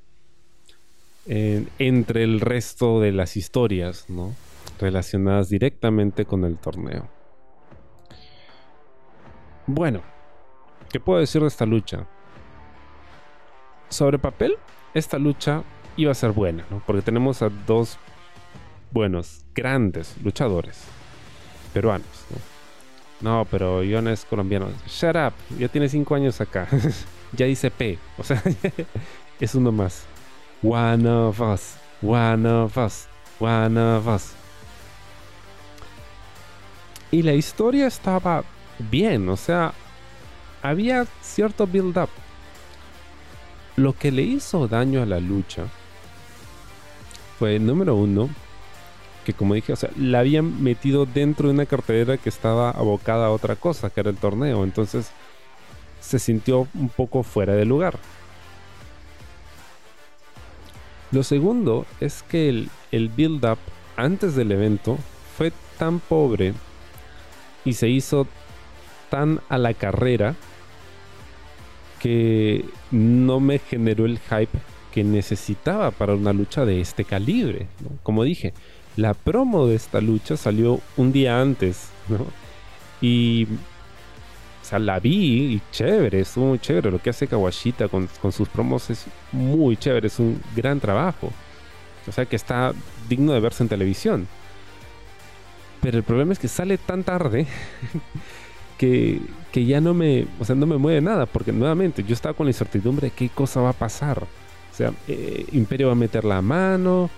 eh, 1.26 1.66
entre 1.78 2.24
el 2.24 2.40
resto 2.40 3.02
de 3.02 3.12
las 3.12 3.36
historias, 3.36 4.08
¿no? 4.08 4.34
relacionadas 4.80 5.50
directamente 5.50 6.24
con 6.24 6.46
el 6.46 6.56
torneo. 6.56 7.06
Bueno, 9.66 10.00
¿qué 10.90 11.00
puedo 11.00 11.20
decir 11.20 11.42
de 11.42 11.48
esta 11.48 11.66
lucha? 11.66 12.08
Sobre 13.88 14.18
papel, 14.18 14.56
esta 14.94 15.18
lucha 15.18 15.62
iba 15.96 16.12
a 16.12 16.14
ser 16.14 16.32
buena, 16.32 16.64
¿no? 16.70 16.82
Porque 16.86 17.02
tenemos 17.02 17.42
a 17.42 17.48
dos 17.66 17.98
buenos, 18.90 19.44
grandes 19.54 20.16
luchadores 20.22 20.82
peruanos, 21.72 22.06
¿no? 22.30 22.56
No, 23.20 23.46
pero 23.50 23.82
Ion 23.82 24.08
es 24.08 24.24
colombiano. 24.24 24.68
Shut 24.86 25.16
up, 25.16 25.32
ya 25.58 25.68
tiene 25.68 25.88
cinco 25.88 26.14
años 26.14 26.40
acá. 26.40 26.68
ya 27.32 27.46
dice 27.46 27.70
P, 27.70 27.98
o 28.18 28.22
sea, 28.22 28.42
es 29.40 29.54
uno 29.54 29.72
más. 29.72 30.04
One 30.62 31.08
of 31.08 31.40
us, 31.40 31.76
one 32.02 32.48
of 32.48 32.76
us, 32.76 33.08
one 33.38 33.78
of 33.78 34.06
us. 34.06 34.32
Y 37.10 37.22
la 37.22 37.34
historia 37.34 37.86
estaba 37.86 38.44
bien, 38.78 39.28
o 39.28 39.36
sea, 39.36 39.72
había 40.62 41.06
cierto 41.22 41.66
build-up. 41.66 42.10
Lo 43.76 43.92
que 43.92 44.10
le 44.10 44.22
hizo 44.22 44.68
daño 44.68 45.02
a 45.02 45.06
la 45.06 45.20
lucha 45.20 45.66
fue, 47.38 47.58
número 47.58 47.94
uno, 47.94 48.30
que 49.24 49.34
como 49.34 49.54
dije, 49.54 49.72
o 49.72 49.76
sea, 49.76 49.90
la 49.96 50.20
habían 50.20 50.62
metido 50.62 51.04
dentro 51.04 51.48
de 51.48 51.54
una 51.54 51.66
cartelera 51.66 52.16
que 52.16 52.28
estaba 52.28 52.70
abocada 52.70 53.26
a 53.26 53.30
otra 53.30 53.56
cosa, 53.56 53.90
que 53.90 54.00
era 54.00 54.10
el 54.10 54.16
torneo. 54.16 54.64
Entonces 54.64 55.10
se 56.00 56.18
sintió 56.18 56.68
un 56.74 56.88
poco 56.88 57.22
fuera 57.22 57.54
de 57.54 57.64
lugar. 57.64 57.98
Lo 61.10 61.22
segundo 61.22 61.86
es 62.00 62.22
que 62.22 62.48
el, 62.48 62.70
el 62.92 63.08
build-up 63.08 63.58
antes 63.96 64.34
del 64.36 64.52
evento 64.52 64.98
fue 65.36 65.52
tan 65.78 66.00
pobre 66.00 66.54
y 67.64 67.74
se 67.74 67.88
hizo 67.88 68.26
tan 69.10 69.40
a 69.48 69.58
la 69.58 69.74
carrera 69.74 70.34
que 72.00 72.64
no 72.90 73.40
me 73.40 73.58
generó 73.58 74.06
el 74.06 74.18
hype 74.18 74.58
que 74.92 75.04
necesitaba 75.04 75.90
para 75.90 76.14
una 76.14 76.32
lucha 76.32 76.64
de 76.64 76.80
este 76.80 77.04
calibre. 77.04 77.66
Como 78.02 78.24
dije, 78.24 78.54
la 78.96 79.14
promo 79.14 79.66
de 79.66 79.76
esta 79.76 80.00
lucha 80.00 80.36
salió 80.36 80.80
un 80.96 81.12
día 81.12 81.40
antes, 81.40 81.90
Y 83.00 83.44
o 83.44 84.68
sea, 84.68 84.78
la 84.80 84.98
vi 84.98 85.54
y 85.54 85.62
chévere, 85.70 86.20
es 86.20 86.36
muy 86.36 86.58
chévere. 86.58 86.90
Lo 86.90 87.00
que 87.00 87.10
hace 87.10 87.28
Kawashita 87.28 87.88
con, 87.88 88.08
con, 88.20 88.32
sus 88.32 88.48
promos 88.48 88.90
es 88.90 89.06
muy 89.30 89.76
chévere, 89.76 90.08
es 90.08 90.18
un 90.18 90.40
gran 90.56 90.80
trabajo. 90.80 91.30
O 92.08 92.12
sea 92.12 92.24
que 92.24 92.36
está 92.36 92.72
digno 93.08 93.32
de 93.32 93.40
verse 93.40 93.62
en 93.62 93.68
televisión. 93.68 94.26
Pero 95.82 95.98
el 95.98 96.04
problema 96.04 96.32
es 96.32 96.38
que 96.38 96.48
sale 96.48 96.78
tan 96.78 97.04
tarde 97.04 97.46
que, 98.78 99.20
que, 99.52 99.64
ya 99.64 99.80
no 99.80 99.94
me, 99.94 100.26
o 100.38 100.44
sea, 100.44 100.54
no 100.54 100.66
me 100.66 100.76
mueve 100.76 101.00
nada, 101.00 101.26
porque 101.26 101.52
nuevamente 101.52 102.04
yo 102.04 102.14
estaba 102.14 102.34
con 102.34 102.46
la 102.46 102.50
incertidumbre 102.50 103.08
de 103.08 103.14
qué 103.14 103.28
cosa 103.28 103.60
va 103.60 103.70
a 103.70 103.74
pasar. 103.74 104.22
O 104.22 104.76
sea, 104.76 104.92
eh, 105.08 105.46
Imperio 105.52 105.86
va 105.86 105.92
a 105.92 105.96
meter 105.96 106.24
la 106.24 106.42
mano, 106.42 107.08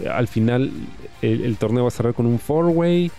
eh, 0.00 0.08
al 0.08 0.28
final 0.28 0.70
el, 1.22 1.44
el, 1.44 1.56
torneo 1.56 1.84
va 1.84 1.88
a 1.88 1.92
cerrar 1.92 2.14
con 2.14 2.26
un 2.26 2.38
four-way, 2.38 3.10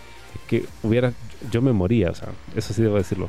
que 0.46 0.64
hubiera, 0.82 1.12
yo 1.50 1.62
me 1.62 1.72
moría, 1.72 2.10
o 2.10 2.14
sea, 2.14 2.28
eso 2.54 2.72
sí 2.72 2.82
debo 2.82 2.96
decirlo. 2.96 3.28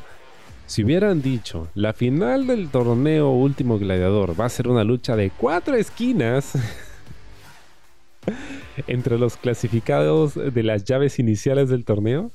Si 0.70 0.84
hubieran 0.84 1.24
dicho, 1.24 1.68
la 1.74 1.94
final 1.94 2.46
del 2.46 2.70
torneo 2.70 3.32
Último 3.32 3.80
Gladiador 3.80 4.40
va 4.40 4.46
a 4.46 4.50
ser 4.50 4.68
una 4.68 4.84
lucha 4.84 5.16
de 5.16 5.32
cuatro 5.32 5.76
esquinas, 5.76 6.54
entre 8.88 9.18
los 9.18 9.36
clasificados 9.38 10.36
de 10.36 10.64
las 10.64 10.84
llaves 10.84 11.18
iniciales 11.18 11.70
del 11.70 11.86
torneo, 11.86 12.30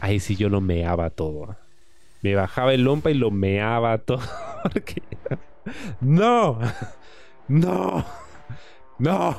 ahí 0.00 0.20
sí 0.20 0.36
yo 0.36 0.48
lo 0.48 0.60
meaba 0.60 1.10
todo. 1.10 1.56
Me 2.22 2.34
bajaba 2.34 2.74
el 2.74 2.82
lompa 2.84 3.10
y 3.10 3.14
lo 3.14 3.30
meaba 3.30 3.98
todo. 3.98 4.20
No, 6.00 6.58
no, 7.48 8.04
no. 8.98 9.36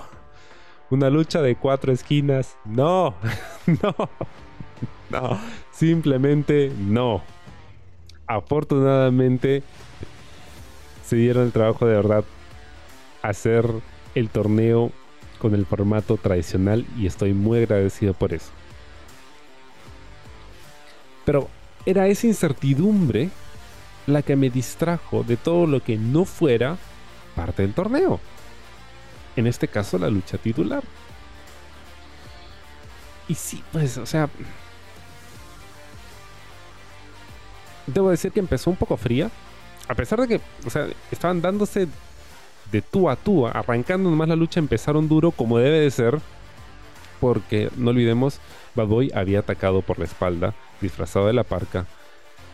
Una 0.91 1.09
lucha 1.09 1.41
de 1.41 1.55
cuatro 1.55 1.91
esquinas. 1.91 2.57
No, 2.63 3.15
no, 3.65 3.95
no. 5.09 5.39
Simplemente 5.71 6.71
no. 6.77 7.23
Afortunadamente 8.27 9.63
se 11.03 11.15
dieron 11.15 11.45
el 11.45 11.51
trabajo 11.51 11.85
de 11.85 11.95
verdad 11.95 12.23
hacer 13.21 13.65
el 14.15 14.29
torneo 14.29 14.91
con 15.39 15.55
el 15.55 15.65
formato 15.65 16.17
tradicional 16.17 16.85
y 16.97 17.07
estoy 17.07 17.33
muy 17.33 17.59
agradecido 17.59 18.13
por 18.13 18.33
eso. 18.33 18.51
Pero 21.25 21.49
era 21.85 22.07
esa 22.07 22.27
incertidumbre 22.27 23.29
la 24.07 24.21
que 24.21 24.35
me 24.35 24.49
distrajo 24.49 25.23
de 25.23 25.37
todo 25.37 25.67
lo 25.67 25.81
que 25.81 25.97
no 25.97 26.25
fuera 26.25 26.77
parte 27.35 27.61
del 27.61 27.73
torneo. 27.73 28.19
En 29.35 29.47
este 29.47 29.67
caso, 29.67 29.97
la 29.97 30.09
lucha 30.09 30.37
titular. 30.37 30.83
Y 33.27 33.35
sí, 33.35 33.63
pues, 33.71 33.97
o 33.97 34.05
sea... 34.05 34.29
Debo 37.87 38.09
decir 38.09 38.31
que 38.31 38.39
empezó 38.39 38.69
un 38.69 38.75
poco 38.75 38.97
fría. 38.97 39.31
A 39.87 39.95
pesar 39.95 40.21
de 40.21 40.27
que, 40.27 40.41
o 40.65 40.69
sea, 40.69 40.87
estaban 41.11 41.41
dándose 41.41 41.87
de 42.71 42.81
tú 42.81 43.09
a 43.09 43.15
tú, 43.15 43.47
arrancando 43.47 44.09
nomás 44.09 44.29
la 44.29 44.35
lucha, 44.35 44.59
empezaron 44.59 45.09
duro 45.09 45.31
como 45.31 45.57
debe 45.57 45.79
de 45.79 45.91
ser, 45.91 46.19
porque 47.19 47.69
no 47.75 47.89
olvidemos, 47.89 48.39
Bad 48.75 48.87
Boy 48.87 49.11
había 49.13 49.39
atacado 49.39 49.81
por 49.81 49.99
la 49.99 50.05
espalda, 50.05 50.53
disfrazado 50.79 51.27
de 51.27 51.33
la 51.33 51.43
parca, 51.43 51.85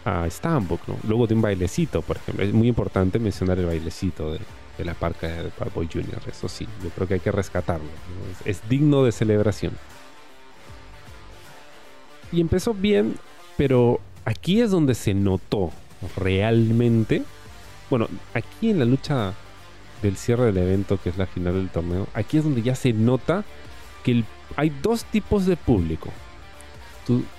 a 0.05 0.25
Stambuk, 0.29 0.87
¿no? 0.87 0.97
Luego 1.07 1.27
de 1.27 1.35
un 1.35 1.41
bailecito, 1.41 2.01
por 2.01 2.17
ejemplo. 2.17 2.45
Es 2.45 2.53
muy 2.53 2.69
importante 2.69 3.19
mencionar 3.19 3.59
el 3.59 3.65
bailecito 3.65 4.31
de, 4.31 4.39
la 4.83 4.93
parca 4.93 5.27
de 5.27 5.51
Bad 5.59 5.71
Boy 5.73 5.89
Jr., 5.91 6.21
eso 6.27 6.47
sí, 6.47 6.67
yo 6.83 6.89
creo 6.91 7.07
que 7.07 7.15
hay 7.15 7.19
que 7.19 7.31
rescatarlo, 7.31 7.87
es, 8.45 8.61
digno 8.69 9.03
de 9.03 9.11
celebración. 9.11 9.73
Y 12.31 12.41
empezó 12.41 12.73
bien, 12.73 13.15
pero 13.57 13.99
aquí 14.23 14.61
es 14.61 14.71
donde 14.71 14.93
se 14.93 15.13
notó 15.13 15.71
realmente. 16.15 17.23
Bueno, 17.89 18.07
aquí 18.33 18.69
en 18.69 18.79
la 18.79 18.85
lucha 18.85 19.33
del 20.01 20.15
cierre 20.15 20.45
del 20.45 20.57
evento, 20.57 20.99
que 21.01 21.09
es 21.09 21.17
la 21.17 21.25
final 21.25 21.53
del 21.53 21.69
torneo, 21.69 22.07
aquí 22.13 22.37
es 22.37 22.43
donde 22.43 22.61
ya 22.61 22.75
se 22.75 22.93
nota 22.93 23.43
que 24.03 24.23
hay 24.55 24.71
dos 24.81 25.05
tipos 25.05 25.45
de 25.45 25.57
público. 25.57 26.09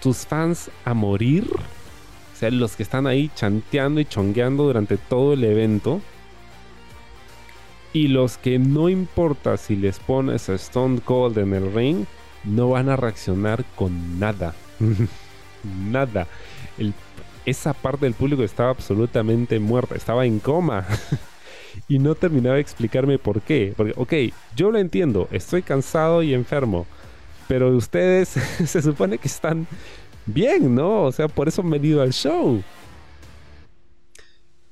tus 0.01 0.27
fans 0.27 0.71
a 0.85 0.95
morir, 0.95 1.47
o 1.53 2.37
sea, 2.39 2.51
los 2.51 2.77
que 2.77 2.83
están 2.83 3.07
ahí 3.07 3.31
chanteando 3.35 4.01
y 4.01 4.05
chongueando 4.05 4.65
durante 4.65 4.97
todo 4.97 5.33
el 5.33 5.45
evento. 5.45 6.01
Y 7.93 8.09
los 8.09 8.39
que 8.39 8.59
no 8.59 8.89
importa 8.89 9.57
si 9.57 9.75
les 9.75 9.99
pones 9.99 10.49
a 10.49 10.55
Stone 10.55 11.01
Cold 11.01 11.39
en 11.39 11.55
el 11.55 11.73
ring, 11.73 12.05
no 12.45 12.71
van 12.71 12.89
a 12.89 12.97
reaccionar 12.97 13.65
con 13.75 14.19
nada. 14.19 14.55
nada. 15.91 16.27
esa 17.45 17.73
parte 17.73 18.07
del 18.07 18.15
público 18.15 18.43
estaba 18.43 18.71
absolutamente 18.71 19.59
muerta, 19.59 19.97
estaba 19.97 20.25
en 20.25 20.39
coma. 20.39 20.87
y 21.89 21.99
no 21.99 22.15
terminaba 22.15 22.57
de 22.57 22.61
explicarme 22.61 23.19
por 23.19 23.41
qué. 23.41 23.75
Porque, 23.77 23.95
ok, 23.97 24.35
yo 24.57 24.71
lo 24.71 24.79
entiendo, 24.79 25.29
estoy 25.31 25.63
cansado 25.63 26.23
y 26.23 26.35
enfermo, 26.35 26.87
pero 27.49 27.75
ustedes 27.75 28.29
se 28.67 28.83
supone 28.83 29.19
que 29.19 29.27
están 29.27 29.67
bien, 30.27 30.75
¿no? 30.75 31.05
O 31.05 31.13
sea, 31.13 31.27
por 31.27 31.49
eso 31.49 31.63
han 31.63 31.71
venido 31.71 32.03
al 32.03 32.13
show. 32.13 32.63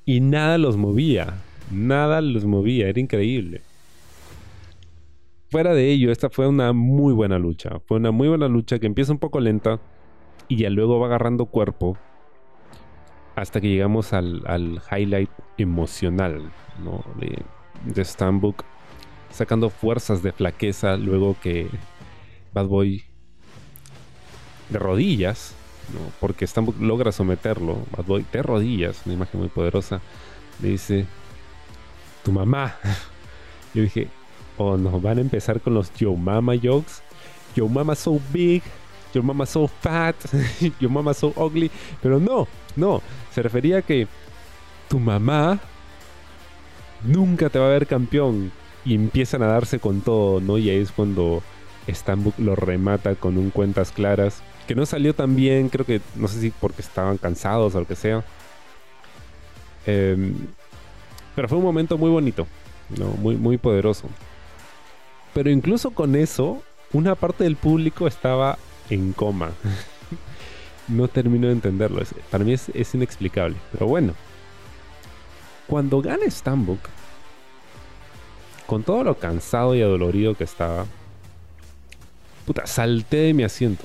Y 0.05 0.21
nada 0.21 0.57
los 0.57 0.77
movía, 0.77 1.33
nada 1.69 2.21
los 2.21 2.45
movía, 2.45 2.87
era 2.87 2.99
increíble. 2.99 3.61
Fuera 5.49 5.73
de 5.73 5.91
ello, 5.91 6.11
esta 6.11 6.29
fue 6.29 6.47
una 6.47 6.71
muy 6.71 7.13
buena 7.13 7.39
lucha. 7.39 7.79
Fue 7.85 7.97
una 7.97 8.11
muy 8.11 8.27
buena 8.27 8.47
lucha 8.47 8.79
que 8.79 8.85
empieza 8.85 9.11
un 9.11 9.19
poco 9.19 9.39
lenta 9.39 9.79
y 10.47 10.57
ya 10.57 10.69
luego 10.69 10.99
va 10.99 11.07
agarrando 11.07 11.45
cuerpo 11.45 11.97
hasta 13.35 13.61
que 13.61 13.69
llegamos 13.69 14.13
al, 14.13 14.43
al 14.45 14.81
highlight 14.91 15.29
emocional 15.57 16.51
¿no? 16.83 17.03
de, 17.19 17.43
de 17.85 18.03
Stambuk, 18.03 18.63
sacando 19.29 19.69
fuerzas 19.69 20.23
de 20.23 20.31
flaqueza 20.31 20.97
luego 20.97 21.35
que 21.41 21.67
Bad 22.53 22.67
Boy 22.67 23.03
de 24.69 24.79
rodillas, 24.79 25.53
¿no? 25.93 26.11
porque 26.19 26.45
Stambuk 26.45 26.79
logra 26.79 27.11
someterlo, 27.11 27.77
Bad 27.95 28.05
Boy 28.05 28.25
de 28.31 28.41
rodillas, 28.41 29.01
una 29.05 29.15
imagen 29.15 29.39
muy 29.39 29.49
poderosa, 29.49 30.01
le 30.61 30.69
dice, 30.69 31.05
tu 32.23 32.31
mamá. 32.31 32.75
Yo 33.73 33.83
dije, 33.83 34.07
oh 34.57 34.77
no, 34.77 34.99
van 34.99 35.17
a 35.17 35.21
empezar 35.21 35.61
con 35.61 35.73
los 35.73 35.93
Yo 35.93 36.15
Mama 36.15 36.53
jokes. 36.55 37.01
Yo 37.55 37.67
Mama 37.67 37.95
so 37.95 38.19
big, 38.31 38.61
Your 39.13 39.23
Mama 39.23 39.45
so 39.45 39.67
fat, 39.67 40.15
Your 40.79 40.91
Mama 40.91 41.13
so 41.13 41.33
ugly, 41.35 41.71
pero 42.01 42.19
no, 42.19 42.47
no, 42.75 43.01
se 43.33 43.41
refería 43.41 43.77
a 43.77 43.81
que 43.81 44.07
tu 44.87 44.99
mamá 44.99 45.59
nunca 47.03 47.49
te 47.49 47.59
va 47.59 47.67
a 47.67 47.71
ver 47.71 47.87
campeón 47.87 48.51
y 48.85 48.93
empiezan 48.93 49.41
a 49.41 49.47
darse 49.47 49.79
con 49.79 50.01
todo, 50.01 50.39
¿no? 50.39 50.57
Y 50.57 50.69
ahí 50.69 50.77
es 50.77 50.91
cuando 50.91 51.41
Stambuk 51.87 52.37
lo 52.39 52.55
remata 52.55 53.15
con 53.15 53.37
un 53.37 53.49
cuentas 53.49 53.91
claras, 53.91 54.41
que 54.67 54.75
no 54.75 54.85
salió 54.85 55.13
tan 55.13 55.35
bien, 55.35 55.69
creo 55.69 55.85
que, 55.85 56.01
no 56.15 56.27
sé 56.27 56.41
si 56.41 56.51
porque 56.51 56.81
estaban 56.81 57.17
cansados 57.17 57.75
o 57.75 57.79
lo 57.79 57.87
que 57.87 57.95
sea. 57.95 58.23
Em, 59.85 60.35
pero 61.35 61.47
fue 61.47 61.57
un 61.57 61.63
momento 61.63 61.97
muy 61.97 62.09
bonito. 62.09 62.47
Muy, 63.19 63.57
poderoso. 63.57 64.07
Pero 65.33 65.49
incluso 65.49 65.91
con 65.91 66.15
eso, 66.15 66.63
una 66.93 67.15
parte 67.15 67.43
del 67.43 67.55
público 67.55 68.07
estaba 68.07 68.57
en 68.89 69.13
coma. 69.13 69.51
no 70.87 71.07
termino 71.07 71.47
de 71.47 71.53
entenderlo. 71.53 72.01
para 72.31 72.43
mí 72.43 72.53
es, 72.53 72.95
inexplicable. 72.95 73.55
Pero 73.71 73.87
bueno. 73.87 74.13
Cuando 75.67 76.01
gana 76.01 76.25
Stambuk, 76.29 76.79
con 78.65 78.83
todo 78.83 79.03
lo 79.03 79.19
cansado 79.19 79.75
y 79.75 79.81
adolorido 79.81 80.33
que 80.33 80.45
estaba, 80.45 80.85
puta, 82.47 82.65
salté 82.65 83.17
de 83.17 83.33
mi 83.33 83.43
asiento. 83.43 83.83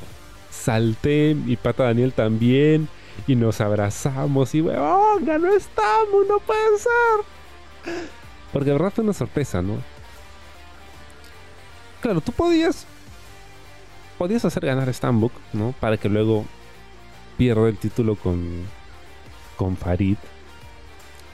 Salté, 0.51 1.35
mi 1.35 1.57
pata 1.57 1.85
Daniel 1.85 2.13
también, 2.13 2.89
y 3.27 3.35
nos 3.35 3.61
abrazamos 3.61 4.55
y, 4.55 4.63
weón, 4.63 5.25
ganó 5.25 5.49
Stambuk, 5.59 6.29
no 6.29 6.39
puede 6.39 6.79
ser. 6.79 7.97
Porque 8.53 8.67
de 8.67 8.73
verdad 8.73 8.93
fue 8.95 9.05
una 9.05 9.13
sorpresa, 9.13 9.61
¿no? 9.61 9.79
Claro, 12.01 12.21
tú 12.21 12.33
podías 12.33 12.87
podías 14.19 14.45
hacer 14.45 14.65
ganar 14.65 14.93
Stambuk, 14.95 15.33
¿no? 15.53 15.75
Para 15.81 15.97
que 15.97 16.09
luego 16.09 16.45
pierda 17.37 17.69
el 17.69 17.77
título 17.77 18.15
con, 18.15 18.65
con 19.57 19.77
Farid. 19.77 20.17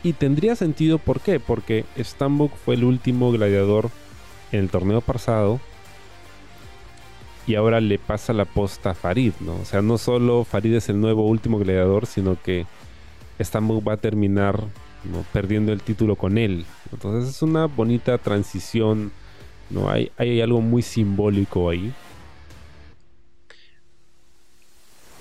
Y 0.03 0.15
tendría 0.15 0.57
sentido, 0.57 0.99
¿por 0.99 1.21
qué? 1.21 1.39
Porque 1.39 1.85
Stambuk 1.99 2.55
fue 2.57 2.77
el 2.77 2.85
último 2.85 3.31
gladiador 3.31 3.91
en 4.53 4.61
el 4.61 4.71
torneo 4.71 5.03
pasado. 5.03 5.61
Y 7.49 7.55
ahora 7.55 7.81
le 7.81 7.99
pasa 7.99 8.35
la 8.35 8.45
posta 8.45 8.91
a 8.91 8.95
Farid, 8.95 9.33
¿no? 9.41 9.57
O 9.57 9.65
sea, 9.65 9.81
no 9.81 9.97
solo 9.97 10.45
Farid 10.45 10.75
es 10.75 10.91
el 10.91 11.01
nuevo 11.01 11.27
último 11.27 11.59
gladiador, 11.59 12.05
sino 12.05 12.41
que 12.41 12.67
Stambuk 13.41 13.89
va 13.89 13.95
a 13.95 13.97
terminar 13.97 14.61
perdiendo 15.33 15.73
el 15.73 15.81
título 15.81 16.15
con 16.15 16.37
él. 16.37 16.67
Entonces 16.93 17.35
es 17.35 17.41
una 17.41 17.65
bonita 17.65 18.19
transición, 18.19 19.13
¿no? 19.71 19.89
Hay, 19.89 20.13
hay 20.19 20.43
algo 20.43 20.61
muy 20.61 20.83
simbólico 20.83 21.71
ahí. 21.71 21.91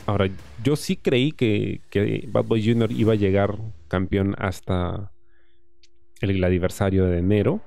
Ahora, 0.05 0.30
yo 0.61 0.75
sí 0.75 0.97
creí 0.97 1.32
que, 1.32 1.82
Bad 2.28 2.43
Boy 2.43 2.65
Jr. 2.65 2.91
iba 2.91 3.13
a 3.13 3.15
llegar 3.15 3.57
campeón 3.88 4.36
hasta 4.38 5.13
el 6.19 6.43
aniversario 6.43 7.05
de 7.05 7.19
enero. 7.19 7.61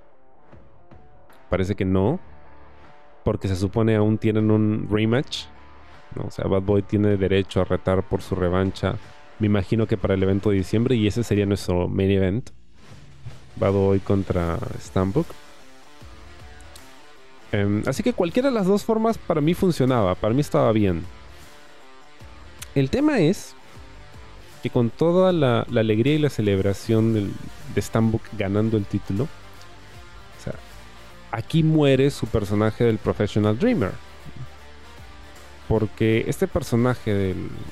Parece 1.49 1.75
que 1.75 1.87
no. 1.87 2.21
Porque 3.25 3.49
se 3.49 3.57
supone 3.57 3.97
aún 3.97 4.19
tienen 4.19 4.51
un 4.51 4.89
rematch. 4.91 5.45
O 6.17 6.31
sea, 6.31 6.47
Bad 6.47 6.63
Boy 6.63 6.83
tiene 6.83 7.17
derecho 7.17 7.61
a 7.61 7.65
retar 7.65 8.03
por 8.03 8.23
su 8.23 8.35
revancha. 8.35 8.97
Me 9.39 9.47
imagino 9.47 9.87
que 9.87 9.97
para 9.97 10.15
el 10.15 10.23
evento 10.23 10.51
de 10.51 10.57
diciembre. 10.57 10.97
Y 10.97 11.07
ese 11.07 11.23
sería 11.23 11.47
nuestro 11.47 11.89
main 11.89 12.11
event. 12.11 12.51
Bad 13.57 13.73
Boy 13.73 14.01
contra 14.01 14.59
Stambuk. 14.79 15.27
Em, 17.53 17.83
así 17.87 18.03
que 18.03 18.13
cualquiera 18.13 18.49
de 18.49 18.55
las 18.55 18.67
dos 18.67 18.85
formas 18.85 19.19
para 19.19 19.41
mí 19.41 19.55
funcionaba. 19.55 20.15
Para 20.15 20.35
mí 20.35 20.41
estaba 20.41 20.73
bien. 20.73 21.05
El 22.75 22.91
tema 22.91 23.19
es 23.19 23.55
que 24.63 24.71
con 24.71 24.91
toda 24.91 25.33
la, 25.33 25.63
alegría 25.63 26.15
y 26.15 26.19
la 26.19 26.31
celebración 26.31 27.33
de 27.75 27.83
Stambuk 27.83 28.23
ganando 28.37 28.77
el 28.77 28.85
título, 28.85 29.27
aquí 31.31 31.63
muere 31.63 32.11
su 32.11 32.27
personaje 32.27 32.85
del 32.85 32.99
Professional 32.99 33.59
Dreamer. 33.59 33.93
Porque 35.69 36.25
este 36.27 36.49
personaje 36.49 37.15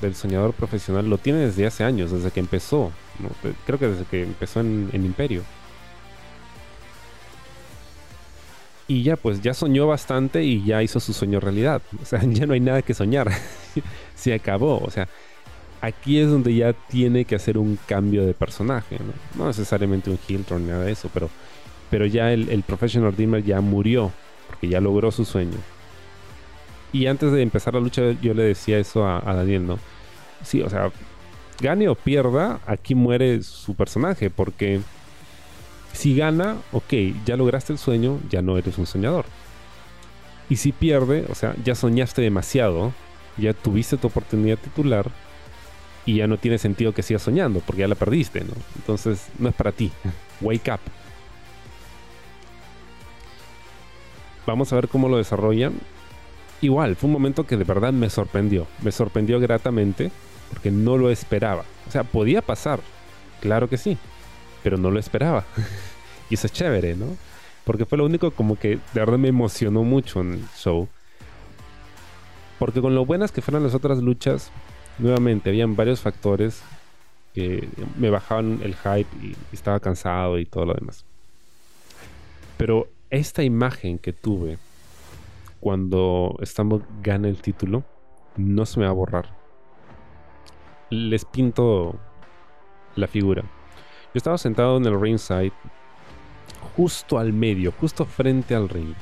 del, 0.01 0.15
soñador 0.15 0.53
profesional 0.53 1.09
lo 1.09 1.17
tiene 1.17 1.39
desde 1.39 1.67
hace 1.67 1.83
años, 1.83 2.11
desde 2.11 2.31
que 2.31 2.39
empezó. 2.39 2.91
Creo 3.65 3.77
que 3.77 3.87
desde 3.87 4.05
que 4.05 4.23
empezó 4.23 4.61
en, 4.61 4.89
Imperio. 4.93 5.43
Y 8.87 9.03
ya, 9.03 9.17
pues 9.17 9.41
ya 9.41 9.53
soñó 9.53 9.85
bastante 9.85 10.43
y 10.43 10.63
ya 10.63 10.81
hizo 10.81 11.01
su 11.01 11.11
sueño 11.11 11.41
realidad. 11.41 11.81
O 12.01 12.05
sea, 12.05 12.23
ya 12.25 12.45
no 12.45 12.53
hay 12.53 12.61
nada 12.61 12.81
que 12.81 12.93
soñar. 12.93 13.29
Se 14.15 14.33
acabó. 14.33 14.79
O 14.79 14.89
sea, 14.89 15.09
aquí 15.81 16.19
es 16.19 16.29
donde 16.29 16.55
ya 16.55 16.71
tiene 16.71 17.25
que 17.25 17.35
hacer 17.35 17.57
un 17.57 17.77
cambio 17.85 18.25
de 18.25 18.33
personaje. 18.33 18.97
No, 19.35 19.47
necesariamente 19.47 20.09
un 20.09 20.19
Hilton 20.25 20.63
ni 20.63 20.71
nada 20.71 20.85
de 20.85 20.93
eso, 20.93 21.09
pero, 21.13 21.29
pero 21.89 22.05
ya 22.05 22.31
el, 22.31 22.49
el 22.49 22.63
Professional 22.63 23.15
Dreamer 23.15 23.43
ya 23.43 23.61
murió. 23.61 24.11
Porque 24.47 24.67
ya 24.67 24.81
logró 24.81 25.11
su 25.11 25.25
sueño. 25.25 25.57
Y 26.91 27.05
antes 27.05 27.31
de 27.31 27.41
empezar 27.43 27.75
la 27.75 27.79
lucha, 27.79 28.01
yo 28.21 28.33
le 28.33 28.43
decía 28.43 28.79
eso 28.79 29.05
a, 29.05 29.21
a 29.23 29.35
Daniel, 29.35 29.67
¿no? 29.67 29.79
Sí, 30.43 30.61
o 30.61 30.69
sea, 30.69 30.91
gane 31.61 31.87
o 31.87 31.95
pierda, 31.95 32.59
aquí 32.65 32.95
muere 32.95 33.43
su 33.43 33.75
personaje. 33.75 34.29
Porque 34.31 34.81
si 35.93 36.15
gana, 36.15 36.57
ok, 36.71 36.93
ya 37.25 37.37
lograste 37.37 37.73
el 37.73 37.79
sueño, 37.79 38.19
ya 38.29 38.41
no 38.41 38.57
eres 38.57 38.77
un 38.77 38.87
soñador. 38.87 39.25
Y 40.49 40.55
si 40.55 40.71
pierde, 40.71 41.25
o 41.29 41.35
sea, 41.35 41.55
ya 41.63 41.75
soñaste 41.75 42.23
demasiado, 42.23 42.91
ya 43.37 43.53
tuviste 43.53 43.97
tu 43.97 44.07
oportunidad 44.07 44.57
titular 44.57 45.11
y 46.05 46.17
ya 46.17 46.27
no 46.27 46.37
tiene 46.37 46.57
sentido 46.57 46.91
que 46.91 47.03
sigas 47.03 47.21
soñando 47.21 47.59
porque 47.59 47.81
ya 47.81 47.87
la 47.87 47.95
perdiste, 47.95 48.41
¿no? 48.41 48.53
Entonces 48.77 49.27
no 49.37 49.49
es 49.49 49.55
para 49.55 49.71
ti. 49.71 49.91
Wake 50.41 50.71
up. 50.73 50.79
Vamos 54.49 54.73
a 54.73 54.75
ver 54.75 54.87
cómo 54.87 55.09
lo 55.09 55.17
desarrollan. 55.17 55.73
Igual, 56.61 56.95
fue 56.95 57.07
un 57.07 57.13
momento 57.13 57.45
que 57.45 57.55
de 57.55 57.63
verdad 57.63 57.93
me 57.93 58.09
sorprendió. 58.09 58.67
Me 58.81 58.91
sorprendió 58.91 59.39
gratamente 59.39 60.11
porque 60.49 60.71
no 60.71 60.97
lo 60.97 61.09
esperaba. 61.09 61.63
O 61.87 61.91
sea, 61.91 62.03
podía 62.03 62.41
pasar. 62.41 62.79
Claro 63.41 63.69
que 63.69 63.77
sí 63.77 63.97
pero 64.63 64.77
no 64.77 64.91
lo 64.91 64.99
esperaba. 64.99 65.45
y 66.29 66.35
eso 66.35 66.47
es 66.47 66.53
chévere, 66.53 66.95
¿no? 66.95 67.17
Porque 67.63 67.85
fue 67.85 67.97
lo 67.97 68.05
único 68.05 68.31
como 68.31 68.57
que 68.57 68.69
de 68.69 68.99
verdad 68.99 69.17
me 69.17 69.27
emocionó 69.27 69.83
mucho 69.83 70.21
en 70.21 70.33
el 70.33 70.45
show. 70.55 70.87
Porque 72.57 72.81
con 72.81 72.95
lo 72.95 73.05
buenas 73.05 73.31
que 73.31 73.41
fueron 73.41 73.63
las 73.63 73.73
otras 73.73 73.99
luchas, 73.99 74.51
nuevamente 74.97 75.49
habían 75.49 75.75
varios 75.75 76.01
factores 76.01 76.61
que 77.33 77.69
me 77.97 78.09
bajaban 78.09 78.59
el 78.63 78.75
hype 78.75 79.07
y, 79.21 79.35
estaba 79.53 79.79
cansado 79.79 80.39
y 80.39 80.45
todo 80.45 80.65
lo 80.65 80.73
demás. 80.73 81.05
Pero 82.57 82.87
esta 83.09 83.43
imagen 83.43 83.97
que 83.97 84.13
tuve 84.13 84.57
cuando 85.59 86.37
Stambuk 86.41 86.83
gana 87.01 87.27
el 87.27 87.41
título 87.41 87.83
no 88.37 88.65
se 88.65 88.79
me 88.79 88.85
va 88.85 88.91
a 88.91 88.95
borrar. 88.95 89.35
Les 90.89 91.25
pinto 91.25 91.95
la 92.95 93.07
figura. 93.07 93.43
Yo 93.43 94.17
estaba 94.17 94.37
sentado 94.37 94.77
en 94.77 94.85
el 94.85 94.99
ringside, 94.99 95.51
justo 96.75 97.19
al 97.19 97.33
medio, 97.33 97.71
justo 97.79 98.05
frente 98.05 98.55
al 98.55 98.69
ring. 98.69 98.93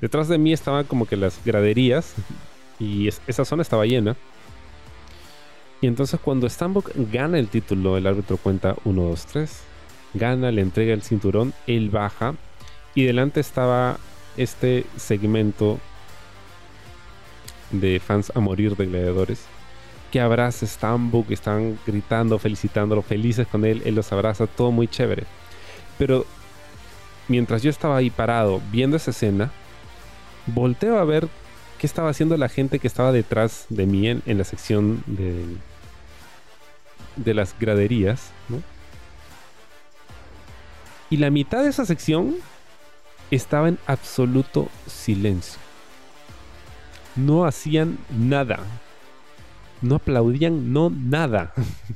Detrás 0.00 0.28
de 0.28 0.38
mí 0.38 0.52
estaban 0.52 0.84
como 0.84 1.06
que 1.06 1.16
las 1.16 1.44
graderías 1.44 2.14
y 2.78 3.08
esa 3.08 3.44
zona 3.44 3.62
estaba 3.62 3.86
llena. 3.86 4.16
Y 5.80 5.86
entonces 5.86 6.20
cuando 6.20 6.48
Stambuk 6.48 6.90
gana 7.12 7.38
el 7.38 7.48
título, 7.48 7.96
el 7.96 8.06
árbitro 8.06 8.36
cuenta 8.36 8.76
1, 8.84 9.02
2, 9.02 9.26
3. 9.26 9.67
Gana, 10.14 10.50
le 10.50 10.62
entrega 10.62 10.94
el 10.94 11.02
cinturón, 11.02 11.52
él 11.66 11.90
baja 11.90 12.34
y 12.94 13.04
delante 13.04 13.40
estaba 13.40 13.98
este 14.36 14.86
segmento 14.96 15.78
de 17.70 18.00
fans 18.00 18.32
a 18.34 18.40
morir 18.40 18.76
de 18.76 18.86
gladiadores 18.86 19.46
que 20.10 20.20
abraza 20.20 20.66
Stambuk, 20.66 21.30
están 21.30 21.78
gritando, 21.86 22.38
felicitándolo, 22.38 23.02
felices 23.02 23.46
con 23.46 23.64
él, 23.64 23.82
él 23.84 23.94
los 23.94 24.10
abraza, 24.12 24.46
todo 24.46 24.70
muy 24.70 24.88
chévere. 24.88 25.24
Pero 25.98 26.24
mientras 27.28 27.62
yo 27.62 27.70
estaba 27.70 27.96
ahí 27.96 28.10
parado 28.10 28.60
viendo 28.70 28.96
esa 28.96 29.10
escena, 29.10 29.50
volteo 30.46 30.98
a 30.98 31.04
ver 31.04 31.28
qué 31.78 31.86
estaba 31.86 32.10
haciendo 32.10 32.36
la 32.36 32.48
gente 32.48 32.78
que 32.78 32.86
estaba 32.86 33.12
detrás 33.12 33.66
de 33.68 33.86
mí 33.86 34.08
en, 34.08 34.22
la 34.38 34.44
sección 34.44 35.02
de, 35.06 35.44
de 37.16 37.34
las 37.34 37.54
graderías, 37.58 38.30
Y 41.10 41.16
la 41.16 41.30
mitad 41.30 41.62
de 41.62 41.70
esa 41.70 41.86
sección 41.86 42.36
estaba 43.30 43.68
en 43.68 43.78
absoluto 43.86 44.68
silencio. 44.86 45.58
No 47.16 47.44
hacían 47.44 47.98
nada. 48.16 48.60
No 49.80 49.96
aplaudían, 49.96 50.72
no 50.72 50.90
nada. 50.90 51.52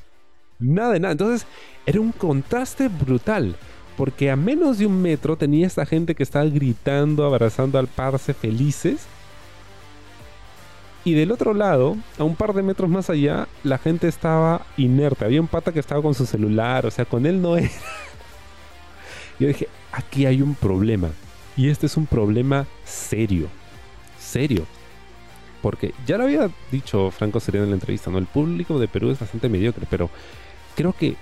nada 0.59 0.93
de 0.93 1.01
nada. 1.01 1.13
Entonces 1.13 1.47
era 1.87 2.01
un 2.01 2.13
contraste 2.13 2.89
brutal. 2.89 3.57
Porque 3.97 4.31
a 4.31 4.37
menos 4.37 4.79
de 4.79 4.87
un 4.87 5.03
metro 5.03 5.37
tenía 5.37 5.67
esta 5.67 5.85
gente 5.85 6.15
que 6.15 6.23
estaba 6.23 6.47
gritando, 6.47 7.27
abrazando 7.27 7.79
al 7.79 7.89
parce 7.89 8.33
felices. 8.33 9.07
Y 11.05 11.15
del 11.15 11.33
otro 11.33 11.53
lado, 11.53 11.97
a 12.19 12.25
un 12.25 12.37
par 12.37 12.55
de 12.55 12.63
metros 12.63 12.89
más 12.89 13.11
allá, 13.11 13.49
la 13.65 13.77
gente 13.77 14.09
estaba 14.09 14.65
inerte. 14.77 15.25
Había 15.25 15.41
un 15.41 15.49
pata 15.49 15.73
que 15.73 15.81
estaba 15.81 16.01
con 16.01 16.15
su 16.15 16.27
celular, 16.27 16.87
o 16.87 16.91
sea, 16.91 17.05
con 17.05 17.27
él 17.27 17.43
no 17.43 17.57
era. 17.57 17.71
Yo 19.39 19.49
dije, 19.49 19.69
aquí 19.93 20.27
hay 20.27 20.43
un 20.43 20.55
problema. 20.55 21.11
Y 21.57 21.69
este 21.69 21.87
es 21.87 21.97
un 21.97 22.07
problema 22.07 22.67
serio. 22.85 23.49
Serio. 24.19 24.67
Porque 25.61 25.95
ya 26.07 26.19
lo 26.19 26.25
había 26.25 26.51
dicho 26.71 27.11
Franco 27.11 27.41
Serena 27.41 27.65
en 27.65 27.71
la 27.71 27.77
entrevista, 27.77 28.11
¿no? 28.11 28.19
El 28.19 28.27
público 28.27 28.79
de 28.79 28.89
Perú 28.89 29.11
es 29.11 29.21
bastante 29.21 29.49
mediocre, 29.49 29.87
pero 29.89 30.11
creo 30.75 30.93
que 30.93 31.17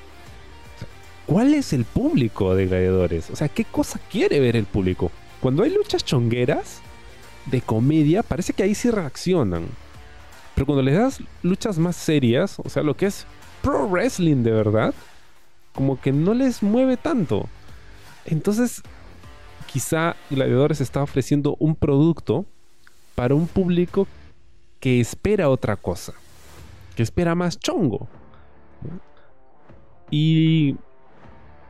¿cuál 1.27 1.55
es 1.55 1.73
el 1.73 1.85
público 1.85 2.55
de 2.55 2.67
gladiadores? 2.67 3.31
O 3.31 3.37
sea, 3.37 3.49
¿qué 3.49 3.65
cosa 3.65 4.01
quiere 4.11 4.41
ver 4.41 4.57
el 4.57 4.65
público? 4.65 5.11
Cuando 5.41 5.63
hay 5.63 5.71
luchas 5.71 6.05
chongueras 6.05 6.81
de 7.47 7.61
comedia, 7.61 8.23
parece 8.23 8.53
que 8.53 8.63
ahí 8.63 8.75
sí 8.75 8.91
reaccionan. 8.91 9.67
Pero 10.55 10.67
cuando 10.67 10.83
les 10.83 10.97
das 10.97 11.23
luchas 11.43 11.79
más 11.79 11.97
serias, 11.97 12.59
o 12.59 12.69
sea, 12.69 12.83
lo 12.83 12.97
que 12.97 13.07
es 13.07 13.27
pro 13.63 13.87
wrestling 13.89 14.43
de 14.43 14.51
verdad, 14.51 14.95
como 15.75 16.01
que 16.01 16.13
no 16.13 16.35
les 16.35 16.63
mueve 16.63 16.97
tanto. 16.97 17.49
Entonces, 18.31 18.83
quizá 19.70 20.16
Gladiadores 20.31 20.81
está 20.81 21.03
ofreciendo 21.03 21.57
un 21.59 21.74
producto 21.74 22.47
para 23.14 23.35
un 23.35 23.47
público 23.47 24.07
que 24.78 25.01
espera 25.01 25.51
otra 25.51 25.76
cosa, 25.76 26.14
que 26.97 27.03
espera 27.03 27.35
más 27.35 27.59
chongo. 27.59 28.09
Y 30.11 30.76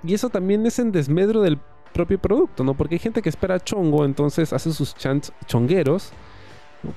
y 0.02 0.14
eso 0.14 0.30
también 0.30 0.64
es 0.66 0.78
en 0.78 0.92
desmedro 0.92 1.42
del 1.42 1.58
propio 1.92 2.18
producto, 2.18 2.64
¿no? 2.64 2.74
Porque 2.74 2.94
hay 2.94 2.98
gente 2.98 3.20
que 3.20 3.28
espera 3.28 3.60
chongo, 3.60 4.04
entonces 4.04 4.52
hace 4.52 4.72
sus 4.72 4.94
chants 4.94 5.32
chongueros 5.46 6.10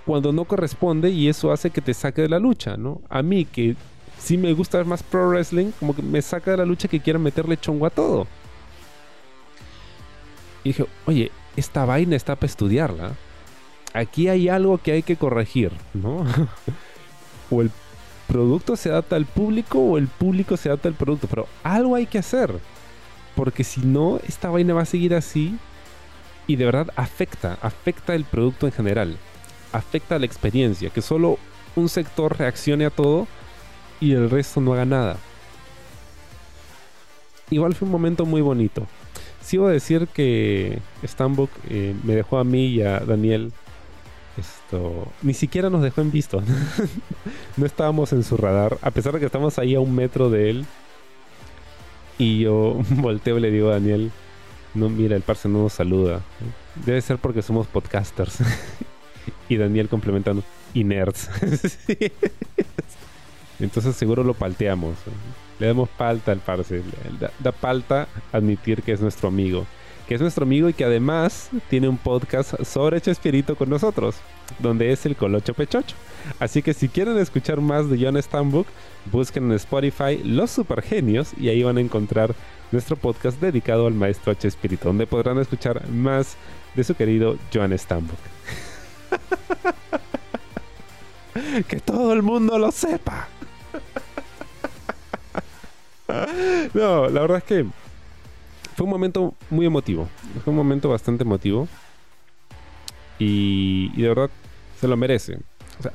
cuando 0.05 0.31
no 0.31 0.45
corresponde 0.45 1.09
y 1.09 1.27
eso 1.27 1.51
hace 1.51 1.69
que 1.69 1.81
te 1.81 1.93
saque 1.93 2.21
de 2.21 2.29
la 2.29 2.39
lucha, 2.39 2.77
¿no? 2.77 3.01
A 3.09 3.21
mí 3.21 3.43
que 3.43 3.75
sí 4.17 4.37
me 4.37 4.53
gusta 4.53 4.83
más 4.85 5.03
pro 5.03 5.29
wrestling, 5.29 5.71
como 5.79 5.93
que 5.95 6.01
me 6.01 6.21
saca 6.21 6.51
de 6.51 6.57
la 6.57 6.65
lucha 6.65 6.87
que 6.87 7.01
quiera 7.01 7.19
meterle 7.19 7.57
chongo 7.57 7.85
a 7.85 7.89
todo. 7.89 8.27
Y 10.63 10.69
dije, 10.69 10.85
oye, 11.05 11.31
esta 11.55 11.85
vaina 11.85 12.15
está 12.15 12.35
para 12.35 12.47
estudiarla. 12.47 13.11
Aquí 13.93 14.27
hay 14.27 14.49
algo 14.49 14.77
que 14.77 14.91
hay 14.91 15.03
que 15.03 15.17
corregir, 15.17 15.71
¿no? 15.93 16.25
o 17.49 17.61
el 17.61 17.71
producto 18.27 18.75
se 18.75 18.89
adapta 18.89 19.15
al 19.15 19.25
público 19.25 19.79
o 19.79 19.97
el 19.97 20.07
público 20.07 20.57
se 20.57 20.69
adapta 20.69 20.87
al 20.87 20.95
producto, 20.95 21.27
pero 21.27 21.47
algo 21.63 21.95
hay 21.95 22.07
que 22.07 22.17
hacer. 22.17 22.51
Porque 23.35 23.63
si 23.63 23.81
no, 23.81 24.19
esta 24.27 24.49
vaina 24.49 24.73
va 24.73 24.81
a 24.81 24.85
seguir 24.85 25.13
así 25.13 25.57
y 26.47 26.55
de 26.55 26.65
verdad 26.65 26.87
afecta, 26.95 27.57
afecta 27.61 28.15
el 28.15 28.25
producto 28.25 28.65
en 28.65 28.73
general, 28.73 29.17
afecta 29.71 30.19
la 30.19 30.25
experiencia, 30.25 30.89
que 30.89 31.01
solo 31.01 31.37
un 31.75 31.89
sector 31.89 32.37
reaccione 32.37 32.85
a 32.85 32.89
todo 32.89 33.27
y 33.99 34.13
el 34.13 34.29
resto 34.29 34.61
no 34.61 34.73
haga 34.73 34.85
nada. 34.85 35.17
Igual 37.49 37.75
fue 37.75 37.85
un 37.85 37.91
momento 37.91 38.25
muy 38.25 38.41
bonito. 38.41 38.87
Sí 39.43 39.57
a 39.57 39.67
decir 39.67 40.07
que 40.07 40.79
Stambuk 41.05 41.49
eh, 41.69 41.93
me 42.03 42.15
dejó 42.15 42.37
a 42.37 42.43
mí 42.43 42.67
y 42.67 42.81
a 42.81 42.99
Daniel 43.01 43.51
esto 44.37 45.07
ni 45.21 45.33
siquiera 45.33 45.69
nos 45.69 45.83
dejó 45.83 46.01
en 46.01 46.11
visto. 46.11 46.41
no 47.57 47.65
estábamos 47.65 48.13
en 48.13 48.23
su 48.23 48.37
radar, 48.37 48.77
a 48.81 48.91
pesar 48.91 49.13
de 49.13 49.19
que 49.19 49.25
estamos 49.25 49.59
ahí 49.59 49.75
a 49.75 49.79
un 49.79 49.93
metro 49.93 50.29
de 50.29 50.49
él. 50.49 50.65
Y 52.17 52.39
yo 52.39 52.79
volteo 52.89 53.37
y 53.37 53.41
le 53.41 53.51
digo 53.51 53.69
a 53.69 53.73
Daniel, 53.73 54.11
no, 54.73 54.89
mira, 54.89 55.15
el 55.15 55.21
parce 55.21 55.49
no 55.49 55.63
nos 55.63 55.73
saluda. 55.73 56.21
Debe 56.85 57.01
ser 57.01 57.17
porque 57.17 57.41
somos 57.41 57.67
podcasters. 57.67 58.39
y 59.49 59.57
Daniel 59.57 59.89
complementando, 59.89 60.43
y 60.73 60.83
nerds. 60.83 61.29
Entonces 63.59 63.95
seguro 63.95 64.23
lo 64.23 64.33
palteamos. 64.33 64.95
Le 65.59 65.67
damos 65.67 65.89
palta 65.89 66.31
al 66.31 66.39
parce. 66.39 66.81
Da, 67.19 67.31
da, 67.39 67.51
palta 67.51 68.07
admitir 68.31 68.81
que 68.81 68.91
es 68.91 69.01
nuestro 69.01 69.27
amigo. 69.27 69.65
Que 70.07 70.15
es 70.15 70.21
nuestro 70.21 70.43
amigo 70.43 70.67
y 70.67 70.73
que 70.73 70.83
además 70.83 71.49
tiene 71.69 71.87
un 71.87 71.97
podcast 71.97 72.61
sobre 72.63 72.99
Chespirito 72.99 73.55
con 73.55 73.69
nosotros, 73.69 74.15
donde 74.59 74.91
es 74.91 75.05
el 75.05 75.15
Colocho 75.15 75.53
Pechocho. 75.53 75.95
Así 76.39 76.61
que 76.61 76.73
si 76.73 76.89
quieren 76.89 77.17
escuchar 77.17 77.61
más 77.61 77.89
de 77.89 77.97
John 78.03 78.21
Stambuk, 78.21 78.67
busquen 79.11 79.45
en 79.45 79.53
Spotify 79.53 80.21
Los 80.23 80.51
Supergenios 80.51 81.31
y 81.39 81.49
ahí 81.49 81.63
van 81.63 81.77
a 81.77 81.81
encontrar 81.81 82.35
nuestro 82.71 82.95
podcast 82.95 83.39
dedicado 83.39 83.87
al 83.87 83.93
maestro 83.93 84.31
H. 84.31 84.47
Espíritu, 84.47 84.87
donde 84.87 85.07
podrán 85.07 85.37
escuchar 85.37 85.87
más 85.89 86.35
de 86.75 86.83
su 86.83 86.95
querido 86.95 87.37
Joan 87.53 87.77
Stambuk. 87.77 88.17
que 91.67 91.79
todo 91.79 92.13
el 92.13 92.23
mundo 92.23 92.57
lo 92.57 92.71
sepa. 92.71 93.27
no, 96.73 97.09
la 97.09 97.21
verdad 97.21 97.37
es 97.37 97.43
que 97.43 97.65
fue 98.75 98.85
un 98.85 98.89
momento 98.89 99.33
muy 99.49 99.65
emotivo. 99.65 100.07
Fue 100.43 100.51
un 100.51 100.57
momento 100.57 100.89
bastante 100.89 101.23
emotivo. 101.23 101.67
Y, 103.19 104.01
de 104.01 104.09
verdad 104.09 104.29
se 104.79 104.87
lo 104.87 104.97
merece 104.97 105.37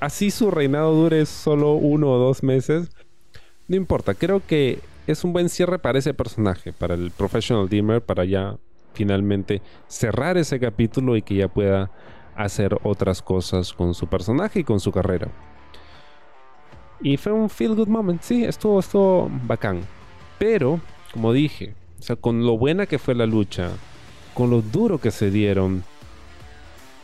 así 0.01 0.31
su 0.31 0.51
reinado 0.51 0.93
dure 0.95 1.25
solo 1.27 1.73
uno 1.73 2.11
o 2.11 2.19
dos 2.19 2.43
meses, 2.43 2.91
no 3.67 3.77
importa. 3.77 4.15
Creo 4.15 4.43
que 4.45 4.81
es 5.07 5.25
un 5.25 5.33
buen 5.33 5.49
cierre 5.49 5.79
para 5.79 5.99
ese 5.99 6.15
personaje, 6.15 6.73
para 6.73 6.95
el 6.95 7.11
Professional 7.11 7.69
Dimmer, 7.69 8.03
para 8.03 8.25
ya 8.25 8.57
finalmente 8.95 9.63
cerrar 9.87 10.37
ese 10.37 10.59
capítulo 10.59 11.17
y 11.17 11.23
que 11.23 11.37
ya 11.37 11.49
pueda 11.49 11.91
hacer 12.35 12.77
otras 12.83 13.23
cosas 13.23 13.73
con 13.73 13.95
su 13.95 14.07
personaje 14.07 14.61
y 14.61 14.65
con 14.65 14.81
su 14.81 14.93
carrera. 14.93 15.29
Y 17.01 17.17
fue 17.17 17.33
un 17.33 17.49
feel 17.49 17.75
good 17.75 17.89
moment, 17.89 18.23
sí, 18.23 18.45
estuvo, 18.45 18.81
estuvo 18.81 19.31
bacán. 19.45 19.83
Pero, 20.39 20.80
como 21.12 21.32
dije, 21.32 21.74
o 21.99 22.03
sea, 22.03 22.16
con 22.16 22.45
lo 22.47 22.57
buena 22.57 22.86
que 22.86 22.99
fue 22.99 23.14
la 23.14 23.26
lucha, 23.26 23.70
con 24.34 24.51
lo 24.51 24.62
duro 24.62 24.99
que 24.99 25.11
se 25.11 25.30
dieron, 25.30 25.84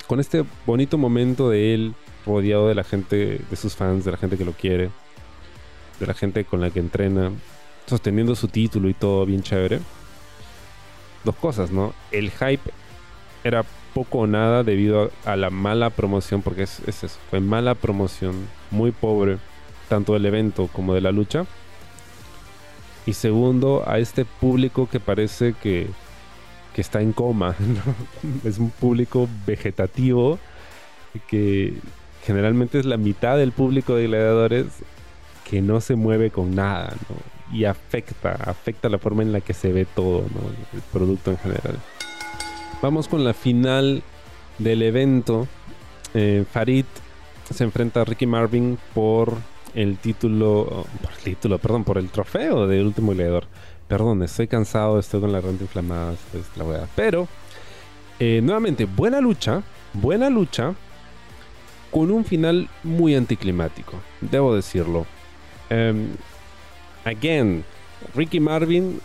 con 0.07 0.21
este 0.21 0.45
bonito 0.67 0.99
momento 0.99 1.51
de 1.51 1.75
él 1.75 1.95
rodeado 2.27 2.69
de 2.69 2.75
la 2.75 2.85
gente, 2.85 3.41
de 3.51 3.57
sus 3.57 3.75
fans, 3.75 4.05
de 4.05 4.13
la 4.13 4.17
gente 4.17 4.37
que 4.37 4.45
lo 4.45 4.53
quiere, 4.53 4.91
de 5.99 6.07
la 6.07 6.15
gente 6.15 6.45
con 6.45 6.61
la 6.61 6.71
que 6.71 6.81
entrena, 6.81 7.33
sosteniendo 7.87 8.35
su 8.35 8.49
título 8.49 8.89
y 8.89 8.95
todo 8.95 9.27
bien 9.27 9.43
chévere. 9.43 9.81
Dos 11.25 11.35
cosas, 11.37 11.71
¿no? 11.71 11.95
El 12.11 12.31
hype 12.31 12.71
era 13.43 13.65
poco 13.95 14.21
o 14.21 14.27
nada 14.27 14.63
debido 14.63 15.11
a, 15.25 15.37
la 15.37 15.51
mala 15.51 15.91
promoción, 15.91 16.43
porque 16.43 16.63
es, 16.63 16.81
eso, 16.87 17.09
fue 17.31 17.41
mala 17.41 17.75
promoción, 17.75 18.49
muy 18.71 18.91
pobre, 18.91 19.39
tanto 19.89 20.13
del 20.15 20.27
evento 20.27 20.69
como 20.73 20.95
de 20.95 21.01
la 21.01 21.13
lucha. 21.13 21.47
Y 23.07 23.13
segundo, 23.13 23.85
a 23.87 23.99
este 23.99 24.25
público 24.25 24.89
que 24.89 25.01
parece 25.01 25.53
que 25.53 25.89
que 26.75 26.81
está 26.81 27.01
en 27.01 27.13
coma. 27.13 27.55
Es 28.45 28.59
un 28.59 28.71
público 28.71 29.29
vegetativo 29.47 30.39
que 31.29 31.75
generalmente 32.25 32.81
es 32.81 32.85
la 32.85 32.97
mitad 32.97 33.39
del 33.39 33.53
público 33.53 33.95
de 33.95 34.09
gladiadores 34.09 34.67
que 35.49 35.63
no 35.63 35.81
se 35.81 35.95
mueve 35.95 36.31
con 36.31 36.55
nada, 36.55 36.95
Y 37.53 37.65
afecta, 37.65 38.33
afecta 38.33 38.89
la 38.89 38.99
forma 38.99 39.23
en 39.23 39.33
la 39.33 39.41
que 39.41 39.55
se 39.55 39.73
ve 39.73 39.87
todo, 39.87 40.25
El 40.73 40.81
producto 40.93 41.31
en 41.31 41.39
general. 41.39 41.79
Vamos 42.83 43.07
con 43.07 43.23
la 43.23 43.35
final 43.35 44.03
del 44.59 44.83
evento. 44.83 45.47
Eh, 46.15 46.45
Farid 46.51 46.87
se 47.53 47.63
enfrenta 47.63 48.01
a 48.01 48.05
Ricky 48.05 48.27
Marvin 48.27 48.79
por 48.95 49.37
el 49.75 49.99
título, 49.99 50.87
por 51.03 51.13
el 51.13 51.23
título, 51.23 51.59
perdón, 51.59 51.85
por 51.85 51.99
el 51.99 52.09
trofeo 52.09 52.67
del 52.67 52.87
último 52.87 53.13
gladiador. 53.13 53.47
Perdón, 53.89 54.23
estoy 54.23 54.47
cansado, 54.47 54.99
estoy 54.99 55.21
con 55.21 55.33
la 55.33 55.41
renta 55.41 55.65
inflamada, 55.65 56.15
la 56.57 56.65
verdad. 56.65 56.89
Pero, 56.97 57.29
eh, 58.19 58.41
nuevamente, 58.43 58.87
buena 58.87 59.21
lucha, 59.21 59.63
buena 59.93 60.31
lucha, 60.31 60.75
con 61.91 62.11
un 62.11 62.25
final 62.25 62.69
muy 62.83 63.15
anticlimático, 63.15 63.93
debo 64.21 64.55
decirlo. 64.55 65.07
Um, 65.71 66.09
again, 67.05 67.65
Ricky 68.15 68.41
Marvin, 68.41 69.01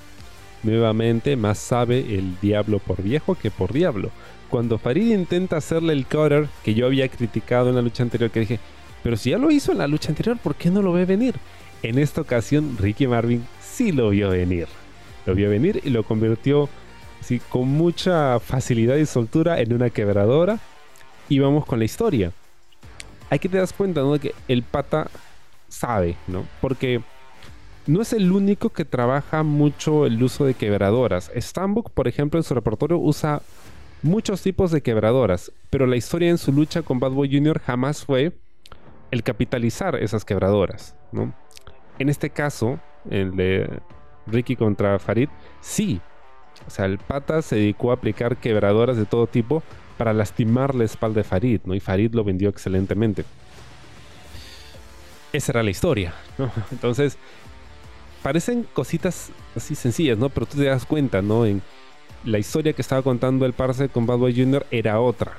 nuevamente, 0.64 1.36
más 1.36 1.60
sabe 1.60 2.00
el 2.00 2.40
diablo 2.40 2.80
por 2.80 3.02
viejo 3.04 3.36
que 3.36 3.52
por 3.52 3.74
diablo. 3.74 4.10
Cuando 4.50 4.80
Farid 4.80 5.12
intenta 5.12 5.58
hacerle 5.58 5.94
el 5.94 6.06
cutter 6.06 6.48
que 6.64 6.74
yo 6.74 6.88
había 6.88 7.08
criticado 7.10 7.70
en 7.70 7.76
la 7.76 7.84
lucha 7.84 8.02
anterior, 8.02 8.32
que 8.32 8.40
dije, 8.40 8.60
pero 9.04 9.18
si 9.18 9.32
ya 9.32 9.38
lo 9.38 9.52
hizo 9.52 9.72
en 9.72 9.78
la 9.78 9.88
lucha 9.88 10.10
anterior, 10.10 10.38
¿por 10.38 10.56
qué 10.56 10.70
no 10.70 10.82
lo 10.82 10.94
ve 10.94 11.06
venir? 11.06 11.36
En 11.84 11.98
esta 11.98 12.22
ocasión, 12.22 12.78
Ricky 12.78 13.08
Marvin 13.08 13.46
sí 13.62 13.92
lo 13.92 14.10
vio 14.10 14.30
venir. 14.30 14.68
Lo 15.26 15.36
vio 15.36 15.50
venir 15.50 15.82
y 15.84 15.90
lo 15.90 16.04
convirtió 16.04 16.70
sí, 17.22 17.42
con 17.50 17.68
mucha 17.68 18.40
facilidad 18.40 18.98
y 18.98 19.06
soltura 19.06 19.60
en 19.62 19.74
una 19.74 19.90
quebradora. 19.90 20.60
Y 21.30 21.40
vamos 21.40 21.66
con 21.66 21.80
la 21.80 21.86
historia. 21.86 22.32
Hay 23.30 23.40
que 23.40 23.50
te 23.50 23.58
das 23.58 23.72
cuenta, 23.72 24.02
¿no? 24.02 24.14
De 24.14 24.20
que 24.20 24.36
el 24.48 24.64
pata 24.64 25.10
sabe, 25.68 26.16
¿no? 26.28 26.46
Porque 26.60 27.02
no 27.86 28.02
es 28.02 28.14
el 28.14 28.32
único 28.32 28.70
que 28.70 28.86
trabaja 28.86 29.44
mucho 29.44 30.06
el 30.06 30.22
uso 30.22 30.46
de 30.46 30.56
quebradoras. 30.56 31.32
Stambuk, 31.36 31.92
por 31.92 32.08
ejemplo, 32.08 32.40
en 32.40 32.44
su 32.44 32.54
repertorio 32.54 32.98
usa 32.98 33.42
muchos 34.02 34.42
tipos 34.42 34.72
de 34.72 34.82
quebradoras, 34.82 35.52
pero 35.70 35.86
la 35.86 35.96
historia 35.96 36.30
en 36.30 36.38
su 36.38 36.52
lucha 36.52 36.82
con 36.82 37.00
Bad 37.00 37.12
Boy 37.12 37.30
Jr. 37.32 37.60
jamás 37.60 38.06
fue 38.06 38.34
el 39.12 39.24
capitalizar 39.24 39.96
esas 39.96 40.26
quebradoras, 40.26 40.96
¿no? 41.12 41.34
En 41.98 42.10
este 42.10 42.30
caso, 42.30 42.80
el 43.10 43.36
de 43.36 43.82
Ricky 44.28 44.56
contra 44.56 45.00
Farid, 45.00 45.30
sí. 45.62 46.02
O 46.68 46.70
sea, 46.70 46.86
el 46.86 46.98
pata 46.98 47.42
se 47.42 47.56
dedicó 47.56 47.92
a 47.92 47.96
aplicar 47.96 48.38
quebradoras 48.38 48.98
de 48.98 49.06
todo 49.06 49.28
tipo 49.28 49.64
para 49.98 50.14
lastimar 50.14 50.76
la 50.76 50.86
espalda 50.86 51.20
de 51.20 51.24
Farid, 51.24 51.62
¿no? 51.66 51.74
Y 51.74 51.80
Farid 51.80 52.14
lo 52.14 52.24
vendió 52.24 52.50
excelentemente. 52.50 53.26
Esa 55.34 55.52
era 55.52 55.64
la 55.64 55.70
historia. 55.70 56.14
Entonces, 56.72 57.18
parecen 58.24 58.66
cositas 58.74 59.32
así 59.56 59.76
sencillas, 59.76 60.18
¿no? 60.18 60.30
Pero 60.30 60.46
tú 60.46 60.58
te 60.58 60.66
das 60.66 60.86
cuenta, 60.86 61.22
¿no? 61.22 61.46
En 61.46 61.62
la 62.24 62.40
historia 62.40 62.74
que 62.74 62.82
estaba 62.82 63.02
contando 63.02 63.46
el 63.46 63.54
parce 63.54 63.90
con 63.90 64.06
Bad 64.06 64.18
Boy 64.18 64.36
Jr. 64.36 64.66
era 64.72 65.00
otra. 65.00 65.34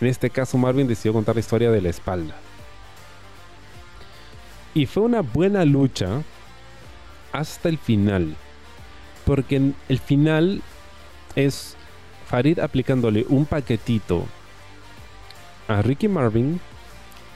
En 0.00 0.06
este 0.06 0.30
caso, 0.30 0.56
Marvin 0.56 0.86
decidió 0.86 1.12
contar 1.12 1.34
la 1.34 1.40
historia 1.40 1.70
de 1.70 1.80
la 1.80 1.90
espalda. 1.90 2.34
Y 4.74 4.86
fue 4.86 5.02
una 5.02 5.20
buena 5.20 5.64
lucha 5.64 6.22
hasta 7.32 7.68
el 7.68 7.78
final. 7.78 8.36
Porque 9.24 9.72
el 9.88 9.98
final 9.98 10.62
es 11.36 11.76
Farid 12.26 12.58
aplicándole 12.58 13.26
un 13.28 13.44
paquetito 13.46 14.26
a 15.68 15.82
Ricky 15.82 16.08
Marvin 16.08 16.60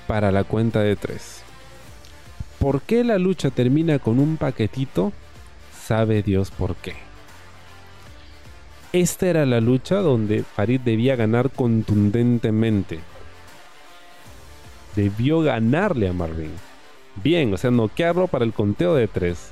para 0.07 0.31
la 0.33 0.45
cuenta 0.45 0.81
de 0.81 0.97
tres. 0.97 1.43
¿Por 2.59 2.83
qué 2.83 3.05
la 3.05 3.19
lucha 3.19 3.51
termina 3.51 3.99
con 3.99 4.19
un 4.19 4.37
paquetito? 4.37 5.13
Sabe 5.85 6.23
Dios 6.23 6.51
por 6.51 6.77
qué. 6.77 6.95
Esta 8.93 9.27
era 9.27 9.45
la 9.45 9.61
lucha 9.61 9.97
donde 9.97 10.45
Farid 10.45 10.81
debía 10.81 11.17
ganar 11.17 11.51
contundentemente. 11.51 13.01
Debió 14.95 15.41
ganarle 15.41 16.09
a 16.09 16.13
Marvin. 16.13 16.53
Bien, 17.23 17.53
o 17.53 17.57
sea, 17.57 17.71
noquearlo 17.71 18.27
para 18.27 18.45
el 18.45 18.53
conteo 18.53 18.95
de 18.95 19.09
tres. 19.09 19.51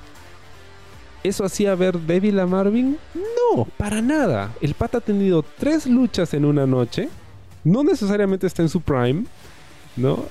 ¿Eso 1.23 1.45
hacía 1.45 1.75
ver 1.75 1.99
débil 2.01 2.41
a 2.41 2.47
Marvin? 2.47 2.99
No, 3.15 3.65
para 3.77 4.03
nada. 4.03 4.53
El 4.61 4.75
pata 4.75 4.99
ha 4.99 5.01
tenido 5.01 5.43
tres 5.43 5.87
luchas 5.87 6.35
en 6.35 6.45
una 6.45 6.67
noche. 6.67 7.09
No 7.63 7.85
necesariamente 7.85 8.47
está 8.47 8.63
en 8.63 8.69
su 8.69 8.81
prime, 8.81 9.25
¿no? 9.97 10.25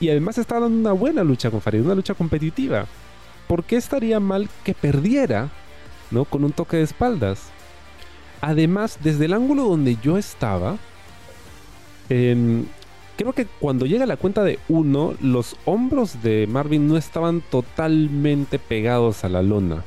Y 0.00 0.08
además 0.08 0.38
está 0.38 0.58
dando 0.58 0.78
una 0.78 0.92
buena 0.92 1.22
lucha 1.22 1.50
con 1.50 1.60
Farid, 1.60 1.82
una 1.82 1.94
lucha 1.94 2.14
competitiva. 2.14 2.86
¿Por 3.46 3.64
qué 3.64 3.76
estaría 3.76 4.18
mal 4.18 4.48
que 4.64 4.72
perdiera, 4.72 5.50
¿no? 6.10 6.24
Con 6.24 6.44
un 6.44 6.52
toque 6.52 6.78
de 6.78 6.84
espaldas. 6.84 7.50
Además, 8.40 8.98
desde 9.02 9.26
el 9.26 9.34
ángulo 9.34 9.64
donde 9.64 9.96
yo 10.02 10.16
estaba, 10.16 10.78
em, 12.08 12.64
creo 13.18 13.32
que 13.32 13.46
cuando 13.46 13.84
llega 13.84 14.06
la 14.06 14.16
cuenta 14.16 14.44
de 14.44 14.60
uno, 14.68 15.14
los 15.20 15.56
hombros 15.64 16.22
de 16.22 16.46
Marvin 16.46 16.86
no 16.86 16.96
estaban 16.96 17.40
totalmente 17.40 18.60
pegados 18.60 19.24
a 19.24 19.28
la 19.28 19.42
lona. 19.42 19.82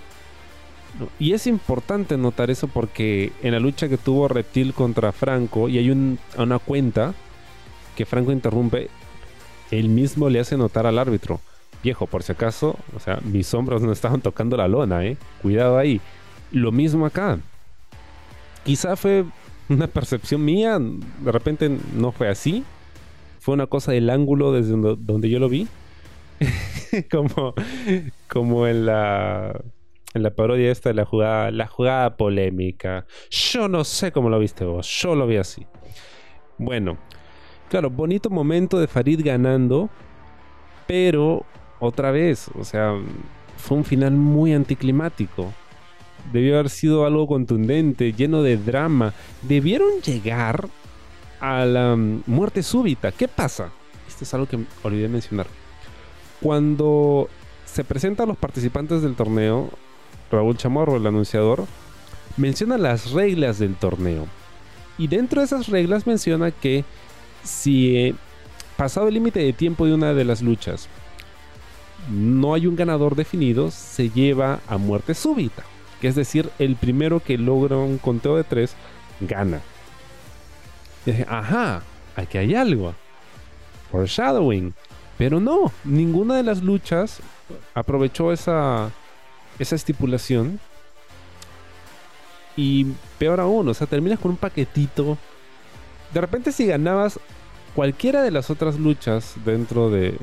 Y 1.18 1.32
es 1.32 1.48
importante 1.48 2.18
notar 2.18 2.52
eso 2.52 2.68
porque 2.68 3.32
en 3.42 3.54
la 3.54 3.62
lucha 3.62 3.88
que 3.88 3.98
tuvo 3.98 4.28
Reptil 4.28 4.74
contra 4.74 5.14
Franco, 5.14 5.70
y 5.70 5.78
hay 5.78 5.90
una 5.90 6.60
cuenta 6.60 7.14
que 7.96 8.06
Franco 8.06 8.34
interrumpe, 8.34 8.90
él 9.72 9.88
mismo 9.88 10.30
le 10.30 10.42
hace 10.42 10.58
notar 10.58 10.86
al 10.86 11.00
árbitro, 11.00 11.40
viejo, 11.82 12.08
por 12.08 12.24
si 12.24 12.34
acaso, 12.34 12.76
o 12.94 13.00
sea, 13.00 13.22
mis 13.24 13.54
hombros 13.54 13.82
no 13.82 13.94
estaban 13.94 14.20
tocando 14.20 14.58
la 14.58 14.68
lona, 14.68 15.06
¿eh? 15.06 15.16
Cuidado 15.42 15.78
ahí. 15.78 16.02
Lo 16.52 16.74
mismo 16.74 17.06
acá. 17.06 17.40
Quizá 18.66 18.98
fue 18.98 19.24
una 19.70 19.88
percepción 19.88 20.44
mía, 20.44 20.78
de 20.80 21.32
repente 21.32 21.72
no 21.96 22.12
fue 22.12 22.28
así. 22.28 22.66
Fue 23.42 23.56
una 23.56 23.66
cosa 23.66 23.92
del 23.92 24.12
ángulo 24.12 24.52
desde 24.54 24.76
donde 24.78 25.28
yo 25.28 25.40
lo 25.40 25.50
vi. 25.50 25.68
como, 27.12 27.56
como 28.28 28.68
en 28.68 28.86
la 28.86 29.60
en 30.14 30.22
la 30.22 30.30
parodia 30.30 30.72
esta 30.72 30.90
de 30.90 30.94
la 30.94 31.06
jugada, 31.06 31.50
la 31.50 31.66
jugada 31.66 32.18
polémica. 32.18 33.08
Yo 33.32 33.68
no 33.68 33.84
sé 33.84 34.12
cómo 34.12 34.30
lo 34.30 34.38
viste 34.38 34.64
vos, 34.64 34.88
yo 35.02 35.16
lo 35.16 35.26
vi 35.26 35.38
así. 35.38 35.66
Bueno, 36.60 37.00
claro, 37.68 37.90
bonito 37.90 38.30
momento 38.30 38.80
de 38.80 38.86
Farid 38.86 39.22
ganando, 39.26 39.90
pero 40.86 41.44
otra 41.80 42.12
vez, 42.12 42.48
o 42.60 42.64
sea, 42.64 42.94
fue 43.58 43.78
un 43.78 43.86
final 43.86 44.12
muy 44.12 44.54
anticlimático. 44.54 45.52
Debió 46.32 46.60
haber 46.60 46.70
sido 46.70 47.08
algo 47.08 47.26
contundente, 47.26 48.14
lleno 48.14 48.44
de 48.44 48.58
drama. 48.58 49.16
Debieron 49.42 50.00
llegar 50.06 50.70
a 51.42 51.66
la 51.66 51.96
mm, 51.96 52.24
muerte 52.28 52.64
súbita. 52.64 53.12
¿Qué 53.12 53.28
pasa? 53.28 53.70
Esto 54.08 54.24
es 54.24 54.34
algo 54.34 54.48
que 54.48 54.60
olvidé 54.84 55.10
mencionar. 55.10 55.48
Cuando 56.40 57.28
se 57.66 57.84
presentan 57.84 58.30
los 58.30 58.38
participantes 58.38 59.02
del 59.02 59.16
torneo, 59.16 59.70
Raúl 60.32 60.58
Chamorro, 60.58 60.96
el 60.96 61.08
anunciador, 61.08 61.66
menciona 62.38 62.78
las 62.78 63.12
reglas 63.12 63.60
del 63.60 63.76
torneo. 63.76 64.28
Y 64.98 65.08
dentro 65.08 65.42
de 65.42 65.46
esas 65.46 65.68
reglas 65.68 66.08
menciona 66.08 66.52
que 66.52 66.86
si 67.44 67.98
eh, 67.98 68.16
pasado 68.78 69.08
el 69.08 69.16
límite 69.16 69.40
de 69.40 69.54
tiempo 69.54 69.86
de 69.86 69.94
una 69.94 70.14
de 70.14 70.26
las 70.26 70.42
luchas 70.42 70.88
no 72.10 72.54
hay 72.54 72.68
un 72.68 72.76
ganador 72.76 73.16
definido, 73.16 73.72
se 73.72 74.10
lleva 74.10 74.60
a 74.68 74.78
muerte 74.78 75.14
súbita. 75.14 75.64
Que 76.00 76.08
es 76.08 76.16
decir, 76.16 76.50
el 76.58 76.76
primero 76.76 77.20
que 77.20 77.38
logra 77.38 77.78
un 77.78 77.98
conteo 77.98 78.36
de 78.36 78.44
tres 78.44 78.76
gana. 79.20 79.62
Dije, 81.06 81.26
ajá, 81.28 81.82
aquí 82.16 82.38
hay 82.38 82.56
algo. 82.56 82.94
Foreshadowing. 83.92 84.74
Pero 85.18 85.40
no, 85.40 85.72
ninguna 85.84 86.36
de 86.36 86.44
las 86.44 86.64
luchas 86.64 87.20
aprovechó 87.74 88.32
esa, 88.32 88.92
esa 89.60 89.76
estipulación. 89.76 90.60
Y 92.56 92.88
peor 93.18 93.40
aún, 93.40 93.70
o 93.70 93.74
sea, 93.74 93.88
terminas 93.88 94.20
con 94.20 94.32
un 94.32 94.38
paquetito. 94.38 95.18
De 96.14 96.22
repente 96.22 96.52
si 96.52 96.66
ganabas 96.66 97.20
cualquiera 97.76 98.22
de 98.22 98.32
las 98.32 98.50
otras 98.50 98.78
luchas 98.78 99.36
dentro 99.46 99.90
de 99.90 100.18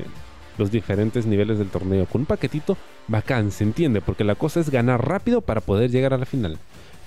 los 0.59 0.71
diferentes 0.71 1.25
niveles 1.25 1.59
del 1.59 1.71
torneo 1.71 2.05
con 2.07 2.23
un 2.23 2.27
paquetito, 2.27 2.77
bacán, 3.07 3.53
se 3.53 3.65
entiende, 3.65 4.01
porque 4.01 4.25
la 4.25 4.35
cosa 4.35 4.61
es 4.61 4.71
ganar 4.71 5.07
rápido 5.07 5.41
para 5.41 5.61
poder 5.61 5.91
llegar 5.91 6.13
a 6.13 6.19
la 6.19 6.27
final. 6.27 6.59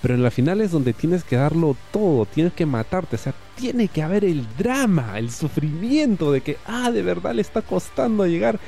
Pero 0.02 0.16
en 0.16 0.24
la 0.24 0.32
final 0.32 0.62
es 0.62 0.72
donde 0.72 0.94
tienes 0.94 1.24
que 1.24 1.36
darlo 1.36 1.76
todo, 1.92 2.26
tienes 2.26 2.54
que 2.54 2.66
matarte, 2.66 3.18
o 3.18 3.20
sea, 3.20 3.36
tiene 3.56 3.88
que 3.88 4.02
haber 4.02 4.26
el 4.26 4.48
drama, 4.58 5.20
el 5.20 5.30
sufrimiento 5.30 6.32
de 6.32 6.42
que, 6.42 6.58
ah, 6.66 6.90
de 6.90 7.04
verdad 7.04 7.36
le 7.36 7.42
está 7.42 7.62
costando 7.62 8.26
llegar 8.26 8.60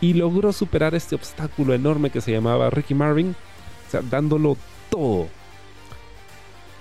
y 0.00 0.12
logró 0.12 0.52
superar 0.52 0.94
este 0.94 1.14
obstáculo 1.14 1.72
enorme 1.72 2.10
que 2.10 2.20
se 2.20 2.32
llamaba 2.32 2.68
Ricky 2.68 2.94
Marvin, 2.94 3.34
o 3.86 3.90
sea, 3.90 4.02
dándolo 4.02 4.56
todo. 4.90 5.28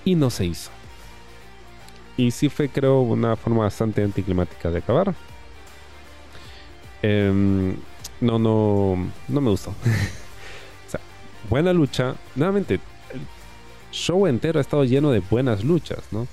y 0.03 0.15
no 0.15 0.29
se 0.29 0.45
hizo. 0.45 0.69
Y 2.17 2.31
sí 2.31 2.49
fue, 2.49 2.69
creo, 2.69 3.01
una 3.01 3.35
forma 3.35 3.63
bastante 3.63 4.03
anticlimática 4.03 4.69
de 4.69 4.77
acabar. 4.77 5.15
Em, 7.01 7.75
no, 8.21 8.39
no, 8.39 9.11
no 9.27 9.41
me 9.41 9.49
gustó. 9.49 9.71
o 10.87 10.89
sea, 10.89 10.99
buena 11.49 11.73
lucha. 11.73 12.15
Nuevamente, 12.35 12.79
show 13.95 14.27
entero 14.27 14.59
ha 14.59 14.61
estado 14.61 14.83
lleno 14.83 15.11
de 15.11 15.19
buenas 15.19 15.63
luchas, 15.63 16.03
¿no? 16.11 16.27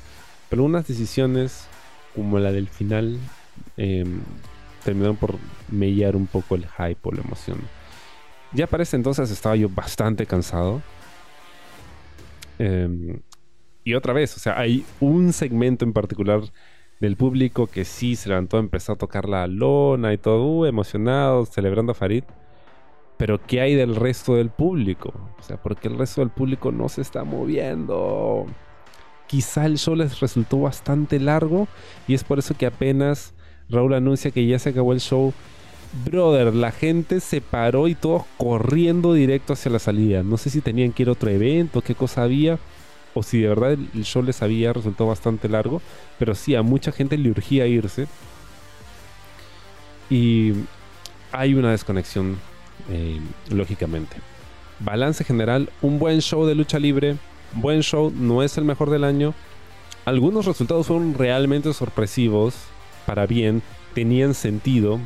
Pero 0.51 0.65
unas 0.65 0.87
decisiones 0.87 1.67
como 2.15 2.39
la 2.39 2.53
del 2.53 2.69
final 2.69 3.19
em, 3.77 4.21
terminaron 4.85 5.17
por 5.17 5.37
mellar 5.71 6.17
un 6.17 6.27
poco 6.27 6.57
el 6.57 6.67
hype 6.67 7.01
o 7.03 7.13
la 7.13 7.23
emoción. 7.23 7.59
Ya 8.53 8.67
para 8.67 8.83
ese 8.83 8.97
entonces 8.97 9.31
estaba 9.31 9.57
yo 9.57 9.69
bastante 9.69 10.27
cansado. 10.27 10.83
Em, 12.59 13.21
y 13.85 13.95
otra 13.95 14.13
vez, 14.13 14.37
o 14.37 14.41
sea, 14.41 14.59
hay 14.59 14.85
un 15.01 15.33
segmento 15.33 15.85
en 15.85 15.93
particular 15.93 16.43
del 17.01 17.17
público 17.17 17.67
que 17.67 17.85
sí 17.85 18.15
se 18.17 18.29
levantó, 18.29 18.59
empezó 18.59 18.93
a 18.93 18.97
tocar 18.97 19.29
la 19.29 19.47
lona 19.47 20.13
y 20.13 20.19
todo, 20.19 20.45
uh, 20.45 20.65
emocionado, 20.67 21.47
celebrando 21.47 21.93
a 21.93 21.95
Farid. 21.95 22.25
Pero 23.23 23.41
¿qué 23.41 23.61
hay 23.61 23.77
del 23.77 23.95
resto 23.95 24.35
del 24.35 24.51
público? 24.51 25.13
O 25.39 25.43
sea, 25.45 25.57
porque 25.57 25.87
el 25.87 25.97
resto 25.97 26.23
del 26.23 26.31
público 26.31 26.73
no 26.73 26.89
se 26.89 27.03
está 27.03 27.23
moviendo. 27.23 28.47
Quizá 29.29 29.67
el 29.67 29.79
show 29.79 29.95
les 29.95 30.19
resultó 30.19 30.59
bastante 30.59 31.21
largo 31.21 31.69
y 32.09 32.15
es 32.15 32.25
por 32.25 32.41
eso 32.41 32.57
que 32.57 32.67
apenas 32.67 33.33
Raúl 33.69 33.95
anuncia 33.95 34.33
que 34.33 34.45
ya 34.45 34.59
se 34.59 34.71
acabó 34.71 34.93
el 34.93 34.99
show. 34.99 35.33
Brother, 36.05 36.53
la 36.53 36.73
gente 36.73 37.21
se 37.21 37.41
paró 37.41 37.87
y 37.87 37.95
todos 37.95 38.25
corriendo 38.39 39.15
directo 39.15 39.53
hacia 39.53 39.71
la 39.71 39.79
salida. 39.79 40.25
No 40.25 40.37
sé 40.37 40.51
si 40.51 40.61
tenían 40.61 40.91
que 40.93 41.05
ir 41.05 41.09
a 41.09 41.13
otro 41.13 41.31
evento, 41.31 41.81
qué 41.81 41.95
cosa 41.95 42.25
había 42.25 42.59
o 43.15 43.23
si 43.23 43.41
de 43.41 43.47
verdad 43.51 43.71
el 43.71 44.05
show 44.05 44.25
les 44.25 44.43
había 44.43 44.73
resultado 44.73 45.11
bastante 45.11 45.49
largo, 45.49 45.81
pero 46.19 46.35
sí, 46.35 46.57
a 46.57 46.63
mucha 46.63 46.91
gente 46.91 47.17
le 47.17 47.31
urgía 47.31 47.69
irse. 47.69 48.09
Y 50.11 50.55
hay 51.31 51.55
una 51.55 51.71
desconexión, 51.71 52.37
eh, 52.91 53.21
lógicamente. 53.51 54.17
Balance 54.81 55.25
general, 55.25 55.71
un 55.81 55.99
buen 55.99 56.21
show 56.21 56.45
de 56.47 56.55
lucha 56.55 56.79
libre, 56.79 57.17
buen 57.55 57.83
show, 57.83 58.13
no 58.15 58.43
es 58.43 58.59
el 58.59 58.65
mejor 58.65 58.91
del 58.91 59.05
año. 59.05 59.35
Algunos 60.05 60.47
resultados 60.47 60.89
fueron 60.89 61.15
realmente 61.15 61.73
sorpresivos, 61.73 62.55
para 63.07 63.27
bien, 63.27 63.63
tenían 63.95 64.35
sentido. 64.35 64.99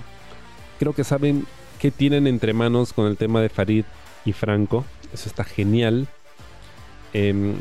Creo 0.79 0.95
que 0.95 1.05
saben 1.05 1.47
qué 1.79 1.91
tienen 1.91 2.27
entre 2.27 2.53
manos 2.53 2.93
con 2.93 3.07
el 3.07 3.17
tema 3.17 3.41
de 3.41 3.49
Farid 3.49 3.85
y 4.25 4.33
Franco. 4.33 4.85
Eso 5.13 5.29
está 5.29 5.45
genial. 5.45 6.09
Em, 7.13 7.57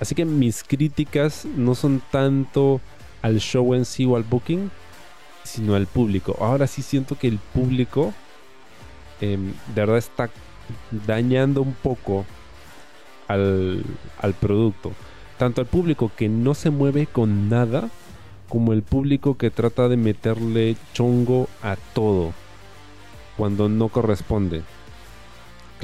Así 0.00 0.14
que 0.14 0.24
mis 0.24 0.64
críticas 0.64 1.44
no 1.56 1.74
son 1.74 2.02
tanto 2.10 2.80
al 3.22 3.38
show 3.38 3.74
en 3.74 3.84
sí 3.84 4.04
o 4.04 4.16
al 4.16 4.22
booking, 4.22 4.70
sino 5.44 5.74
al 5.74 5.86
público. 5.86 6.36
Ahora 6.40 6.66
sí 6.66 6.82
siento 6.82 7.16
que 7.16 7.28
el 7.28 7.38
público 7.38 8.12
em, 9.20 9.52
de 9.74 9.80
verdad 9.80 9.98
está 9.98 10.30
dañando 11.06 11.62
un 11.62 11.74
poco 11.74 12.24
al, 13.28 13.84
al 14.20 14.34
producto. 14.34 14.92
Tanto 15.38 15.60
al 15.60 15.66
público 15.66 16.10
que 16.16 16.28
no 16.28 16.54
se 16.54 16.70
mueve 16.70 17.06
con 17.06 17.48
nada, 17.48 17.88
como 18.48 18.72
el 18.72 18.82
público 18.82 19.36
que 19.36 19.50
trata 19.50 19.88
de 19.88 19.96
meterle 19.96 20.76
chongo 20.92 21.48
a 21.62 21.76
todo 21.94 22.32
cuando 23.36 23.68
no 23.68 23.88
corresponde 23.88 24.62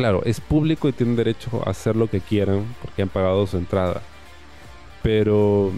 claro, 0.01 0.23
es 0.25 0.41
público 0.41 0.89
y 0.89 0.93
tienen 0.93 1.15
derecho 1.15 1.63
a 1.67 1.71
hacer 1.73 1.95
lo 1.95 2.09
que 2.09 2.23
quieran 2.23 2.75
porque 2.81 3.03
han 3.03 3.11
pagado 3.11 3.47
su 3.47 3.59
entrada. 3.59 4.01
Pero 5.03 5.73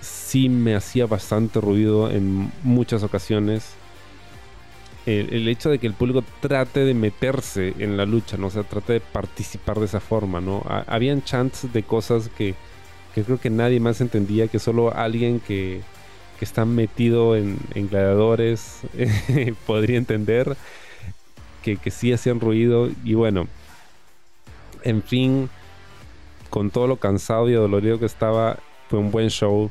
sí 0.00 0.48
me 0.48 0.76
hacía 0.76 1.06
bastante 1.06 1.60
ruido 1.60 2.12
en 2.12 2.52
muchas 2.62 3.02
ocasiones 3.02 3.74
el, 5.06 5.48
hecho 5.48 5.70
de 5.70 5.78
que 5.78 5.86
el 5.86 5.94
público 5.94 6.22
trate 6.40 6.80
de 6.80 6.94
meterse 6.94 7.74
en 7.78 7.96
la 7.96 8.04
lucha, 8.04 8.36
¿no? 8.36 8.48
O 8.48 8.50
sea, 8.50 8.62
trate 8.62 8.94
de 8.94 9.00
participar 9.00 9.78
de 9.78 9.86
esa 9.86 10.00
forma, 10.00 10.40
¿no? 10.40 10.62
habían 10.86 11.22
chants 11.22 11.72
de 11.72 11.82
cosas 11.82 12.28
que, 12.36 12.54
creo 13.14 13.40
que 13.40 13.50
nadie 13.50 13.80
más 13.80 14.00
entendía, 14.00 14.48
que 14.48 14.58
solo 14.58 14.94
alguien 14.94 15.40
que, 15.40 15.80
que 16.38 16.44
está 16.44 16.64
metido 16.64 17.36
en, 17.36 17.58
gladiadores 17.74 18.80
podría 19.66 19.98
entender 19.98 20.56
que, 21.62 21.78
sí 21.90 22.12
hacían 22.12 22.40
ruido. 22.40 22.90
Y 23.04 23.14
bueno, 23.14 23.46
en 24.82 25.02
fin, 25.02 25.50
con 26.48 26.70
todo 26.70 26.86
lo 26.86 26.96
cansado 26.96 27.48
y 27.48 27.52
dolorido 27.52 27.98
que 27.98 28.06
estaba, 28.06 28.58
fue 28.88 28.98
un 28.98 29.10
buen 29.10 29.28
show. 29.28 29.70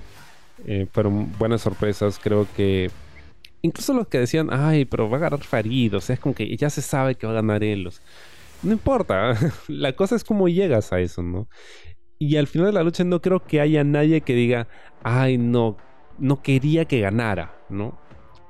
Eh, 0.66 0.88
fueron 0.92 1.32
buenas 1.38 1.62
sorpresas. 1.62 2.20
Creo 2.22 2.48
que 2.56 2.92
incluso 3.62 3.94
los 3.94 4.08
que 4.08 4.20
decían, 4.20 4.50
ay, 4.52 4.86
pero 4.86 5.10
va 5.10 5.18
a 5.18 5.22
ganar 5.22 5.44
Farid, 5.44 5.96
o 5.96 6.02
sea, 6.02 6.16
es 6.16 6.20
como 6.20 6.36
que 6.36 6.56
ya 6.58 6.70
se 6.70 6.82
sabe 6.82 7.16
que 7.16 7.28
va 7.28 7.34
a 7.34 7.36
ganar 7.36 7.64
él. 7.64 7.90
no 8.64 8.72
importa, 8.72 9.34
la 9.68 9.94
cosa 9.94 10.16
es 10.16 10.24
cómo 10.24 10.48
llegas 10.48 10.94
a 10.94 11.00
eso, 11.00 11.22
¿no? 11.22 11.48
Y 12.18 12.36
al 12.38 12.48
final 12.48 12.68
de 12.68 12.74
la 12.74 12.84
lucha 12.84 13.04
no 13.04 13.22
creo 13.22 13.46
que 13.46 13.62
haya 13.62 13.84
nadie 13.84 14.22
que 14.22 14.34
diga, 14.34 14.68
ay, 15.04 15.38
no, 15.38 15.78
no 16.18 16.42
quería 16.42 16.86
que 16.86 17.00
ganara, 17.00 17.56
¿no? 17.70 17.98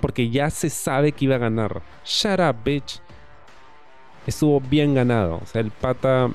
Porque 0.02 0.30
ya 0.30 0.50
se 0.50 0.70
sabe 0.70 1.12
que 1.12 1.26
iba 1.26 1.36
a 1.36 1.40
ganar. 1.40 1.84
Shut 2.06 2.40
up, 2.40 2.64
bitch 2.64 3.02
estuvo 4.30 4.60
bien 4.62 4.94
ganado. 4.94 5.40
O 5.44 5.46
sea, 5.46 5.62
el 5.62 5.72
pata, 5.72 6.30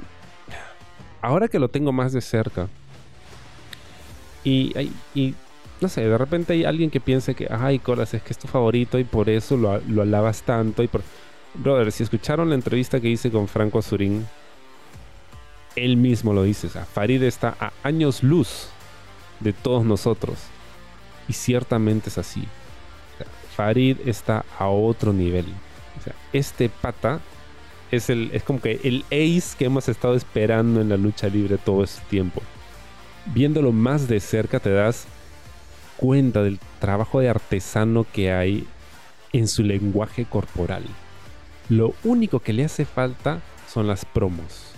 ahora 1.22 1.48
que 1.48 1.58
lo 1.58 1.68
tengo 1.68 1.92
más 1.92 2.12
de 2.12 2.20
cerca, 2.20 2.68
y, 4.42 4.90
y 5.14 5.34
no 5.85 5.89
sé, 5.91 6.09
de 6.09 6.16
repente 6.16 6.55
hay 6.55 6.64
alguien 6.64 6.89
que 6.89 6.99
piense 6.99 7.35
que, 7.35 7.47
ay, 7.51 7.78
Colas, 7.78 8.14
es 8.14 8.22
que 8.22 8.32
es 8.32 8.39
tu 8.39 8.49
favorito 8.49 8.99
y 8.99 9.05
por 9.05 9.28
eso 9.28 9.59
lo, 9.59 9.78
lo 9.80 10.01
alabas 10.01 10.43
tanto. 10.43 10.82
Y 10.82 10.89
por... 10.89 11.03
Brother, 11.53 11.93
si 11.93 12.03
escucharon 12.03 12.49
la 12.49 12.55
entrevista 12.55 13.01
que 13.01 13.11
hice 13.11 13.30
con 13.30 13.49
Franco 13.49 13.80
Azurín, 13.80 14.26
él 15.76 15.99
mismo 15.99 16.32
lo 16.32 16.43
dice. 16.43 16.68
Farid 16.68 17.22
está 17.22 17.55
a 17.61 17.72
años 17.82 18.22
luz 18.22 18.68
de 19.41 19.53
todos 19.53 19.85
nosotros. 19.85 20.39
Y 21.28 21.35
ciertamente 21.35 22.09
es 22.09 22.16
así. 22.16 22.45
Farid 23.55 23.99
está 24.07 24.47
a 24.59 24.68
otro 24.68 25.12
nivel. 25.12 25.45
O 26.01 26.03
sea, 26.03 26.14
este 26.32 26.70
pata 26.70 27.20
es, 27.91 28.09
el, 28.09 28.30
es 28.32 28.43
como 28.43 28.62
que 28.62 28.80
el 28.85 29.05
ace 29.09 29.55
que 29.59 29.66
hemos 29.66 29.87
estado 29.91 30.14
esperando 30.14 30.80
en 30.80 30.89
la 30.89 30.97
lucha 30.97 31.28
libre 31.28 31.59
todo 31.59 31.85
este 31.85 32.01
tiempo. 32.09 32.41
Viéndolo 33.26 33.70
más 33.70 34.09
de 34.09 34.18
cerca 34.20 34.61
te 34.61 34.70
das 34.70 35.09
cuenta 35.97 36.42
del 36.42 36.59
trabajo 36.80 37.20
de 37.20 37.28
artesano 37.28 38.07
que 38.12 38.32
hay 38.32 38.66
en 39.32 39.49
su 39.49 39.62
lenguaje 39.62 40.24
corporal. 40.24 40.84
Lo 41.68 41.95
único 42.05 42.40
que 42.40 42.53
le 42.53 42.64
hace 42.64 42.84
falta 42.84 43.40
son 43.72 43.86
las 43.86 44.05
promos. 44.05 44.72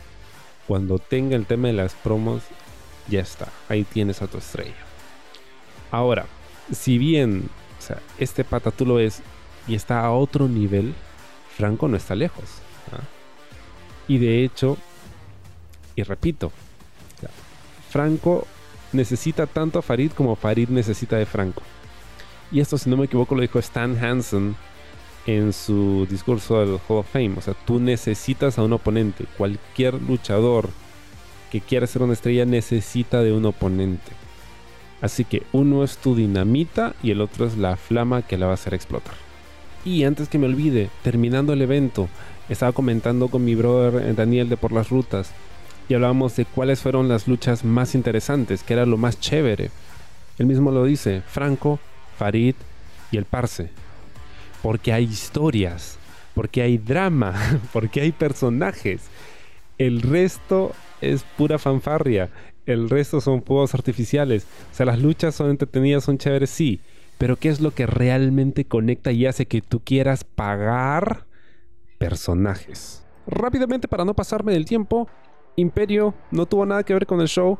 Cuando 0.66 0.98
tenga 0.98 1.36
el 1.36 1.46
tema 1.46 1.68
de 1.68 1.74
las 1.74 1.94
promos, 1.94 2.42
ya 3.08 3.20
está. 3.20 3.48
Ahí 3.68 3.84
tienes 3.84 4.22
a 4.22 4.26
tu 4.26 4.38
estrella. 4.38 4.74
Ahora, 5.90 6.26
si 6.72 6.98
bien 6.98 7.48
este 8.18 8.44
pata 8.44 8.70
tú 8.70 8.84
lo 8.86 8.94
ves 8.94 9.22
y 9.68 9.74
está 9.74 10.04
a 10.04 10.12
otro 10.12 10.48
nivel, 10.48 10.94
Franco 11.56 11.88
no 11.88 11.96
está 11.96 12.14
lejos. 12.14 12.44
Y 14.08 14.18
de 14.18 14.44
hecho, 14.44 14.76
y 15.96 16.02
repito, 16.02 16.52
Franco 17.90 18.46
necesita 18.96 19.46
tanto 19.46 19.78
a 19.78 19.82
Farid 19.82 20.12
como 20.12 20.36
Farid 20.36 20.68
necesita 20.68 21.16
de 21.16 21.26
Franco. 21.26 21.62
Y 22.50 22.60
esto, 22.60 22.78
si 22.78 22.88
no 22.90 22.96
me 22.96 23.04
equivoco, 23.04 23.34
lo 23.34 23.42
dijo 23.42 23.58
Stan 23.58 23.96
Hansen 24.02 24.56
en 25.26 25.52
su 25.52 26.06
discurso 26.08 26.60
del 26.60 26.78
Hall 26.88 26.98
of 26.98 27.10
Fame. 27.10 27.34
O 27.36 27.40
sea, 27.40 27.54
tú 27.66 27.80
necesitas 27.80 28.58
a 28.58 28.62
un 28.62 28.72
oponente. 28.72 29.24
Cualquier 29.36 29.94
luchador 29.94 30.70
que 31.50 31.60
quiera 31.60 31.86
ser 31.86 32.02
una 32.02 32.12
estrella 32.12 32.44
necesita 32.44 33.22
de 33.22 33.32
un 33.32 33.44
oponente. 33.44 34.12
Así 35.00 35.24
que 35.24 35.42
uno 35.52 35.84
es 35.84 35.98
tu 35.98 36.14
dinamita 36.14 36.94
y 37.02 37.10
el 37.10 37.20
otro 37.20 37.46
es 37.46 37.56
la 37.56 37.76
flama 37.76 38.22
que 38.22 38.38
la 38.38 38.46
va 38.46 38.52
a 38.52 38.54
hacer 38.54 38.74
explotar. 38.74 39.14
Y 39.84 40.04
antes 40.04 40.28
que 40.28 40.38
me 40.38 40.46
olvide, 40.46 40.90
terminando 41.02 41.52
el 41.52 41.62
evento, 41.62 42.08
estaba 42.48 42.72
comentando 42.72 43.28
con 43.28 43.44
mi 43.44 43.54
brother 43.54 44.02
eh, 44.02 44.14
Daniel 44.14 44.48
de 44.48 44.56
Por 44.56 44.72
las 44.72 44.90
Rutas 44.90 45.32
y 45.88 45.94
hablábamos 45.94 46.36
de 46.36 46.44
cuáles 46.44 46.80
fueron 46.80 47.08
las 47.08 47.28
luchas 47.28 47.64
más 47.64 47.94
interesantes, 47.94 48.62
que 48.62 48.74
era 48.74 48.86
lo 48.86 48.96
más 48.96 49.20
chévere. 49.20 49.70
Él 50.38 50.46
mismo 50.46 50.70
lo 50.70 50.84
dice, 50.84 51.22
Franco, 51.26 51.78
Farid 52.18 52.54
y 53.10 53.16
el 53.16 53.24
Parse. 53.24 53.70
Porque 54.62 54.92
hay 54.92 55.04
historias, 55.04 55.98
porque 56.34 56.62
hay 56.62 56.78
drama, 56.78 57.34
porque 57.72 58.00
hay 58.00 58.12
personajes. 58.12 59.02
El 59.78 60.02
resto 60.02 60.72
es 61.00 61.24
pura 61.36 61.58
fanfarria. 61.58 62.30
El 62.66 62.90
resto 62.90 63.20
son 63.20 63.42
fuegos 63.42 63.74
artificiales. 63.74 64.46
O 64.72 64.74
sea, 64.74 64.86
las 64.86 64.98
luchas 64.98 65.34
son 65.34 65.50
entretenidas, 65.50 66.04
son 66.04 66.18
chéveres, 66.18 66.50
sí. 66.50 66.80
Pero 67.18 67.36
¿qué 67.36 67.48
es 67.48 67.60
lo 67.60 67.72
que 67.72 67.86
realmente 67.86 68.64
conecta 68.64 69.12
y 69.12 69.26
hace 69.26 69.46
que 69.46 69.62
tú 69.62 69.80
quieras 69.80 70.24
pagar 70.24 71.26
personajes. 71.98 73.02
Rápidamente, 73.26 73.88
para 73.88 74.04
no 74.04 74.14
pasarme 74.14 74.52
del 74.52 74.64
tiempo, 74.64 75.08
Imperio 75.56 76.14
no 76.30 76.46
tuvo 76.46 76.66
nada 76.66 76.82
que 76.82 76.92
ver 76.92 77.06
con 77.06 77.20
el 77.20 77.28
show. 77.28 77.58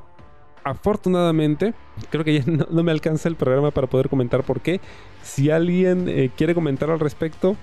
afortunadamente, 0.64 1.74
creo 2.10 2.24
que 2.24 2.40
ya 2.40 2.44
no, 2.70 2.82
me 2.82 2.92
alcanza 2.92 3.28
el 3.28 3.36
programa 3.36 3.70
para 3.70 3.86
poder 3.86 4.08
comentar 4.08 4.42
por 4.44 4.60
qué. 4.60 4.80
Si 5.22 5.50
alguien 5.50 6.08
eh, 6.08 6.30
quiere 6.36 6.54
comentar 6.54 6.90
al 6.90 7.00
respecto, 7.00 7.56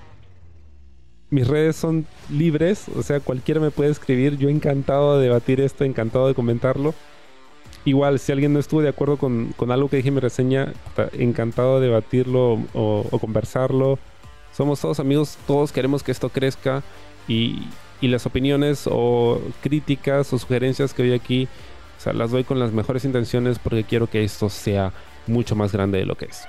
mis 1.29 1.47
redes 1.47 1.75
son 1.75 2.05
libres, 2.29 2.87
o 2.89 3.01
sea, 3.01 3.19
cualquiera 3.19 3.59
me 3.59 3.71
puede 3.71 3.91
escribir. 3.91 4.37
Yo 4.37 4.49
encantado 4.49 5.17
de 5.17 5.23
debatir 5.27 5.61
esto, 5.61 5.83
encantado 5.83 6.27
de 6.27 6.33
comentarlo. 6.33 6.93
Igual, 7.85 8.19
si 8.19 8.31
alguien 8.31 8.53
no 8.53 8.59
estuvo 8.59 8.81
de 8.81 8.89
acuerdo 8.89 9.17
con, 9.17 9.53
algo 9.69 9.89
que 9.89 9.97
dije 9.97 10.07
en 10.07 10.15
mi 10.15 10.21
reseña, 10.21 10.73
encantado 11.13 11.79
de 11.79 11.87
debatirlo 11.87 12.59
o, 12.73 13.19
conversarlo. 13.19 13.99
Somos 14.53 14.79
todos 14.79 14.99
amigos, 14.99 15.37
todos 15.47 15.71
queremos 15.71 16.03
que 16.03 16.11
esto 16.11 16.29
crezca 16.29 16.83
y, 17.27 17.63
y 18.03 18.09
las 18.09 18.25
opiniones 18.25 18.83
o 18.85 19.41
críticas 19.61 20.33
o 20.33 20.37
sugerencias 20.37 20.93
que 20.93 21.03
doy 21.03 21.13
aquí, 21.13 21.47
o 21.97 22.01
sea, 22.01 22.11
las 22.11 22.31
doy 22.31 22.43
con 22.43 22.59
las 22.59 22.73
mejores 22.73 23.05
intenciones 23.05 23.59
porque 23.59 23.85
quiero 23.85 24.07
que 24.07 24.25
esto 24.25 24.49
sea 24.49 24.91
mucho 25.25 25.55
más 25.55 25.71
grande 25.71 25.99
de 25.99 26.05
lo 26.05 26.15
que 26.15 26.25
es. 26.25 26.45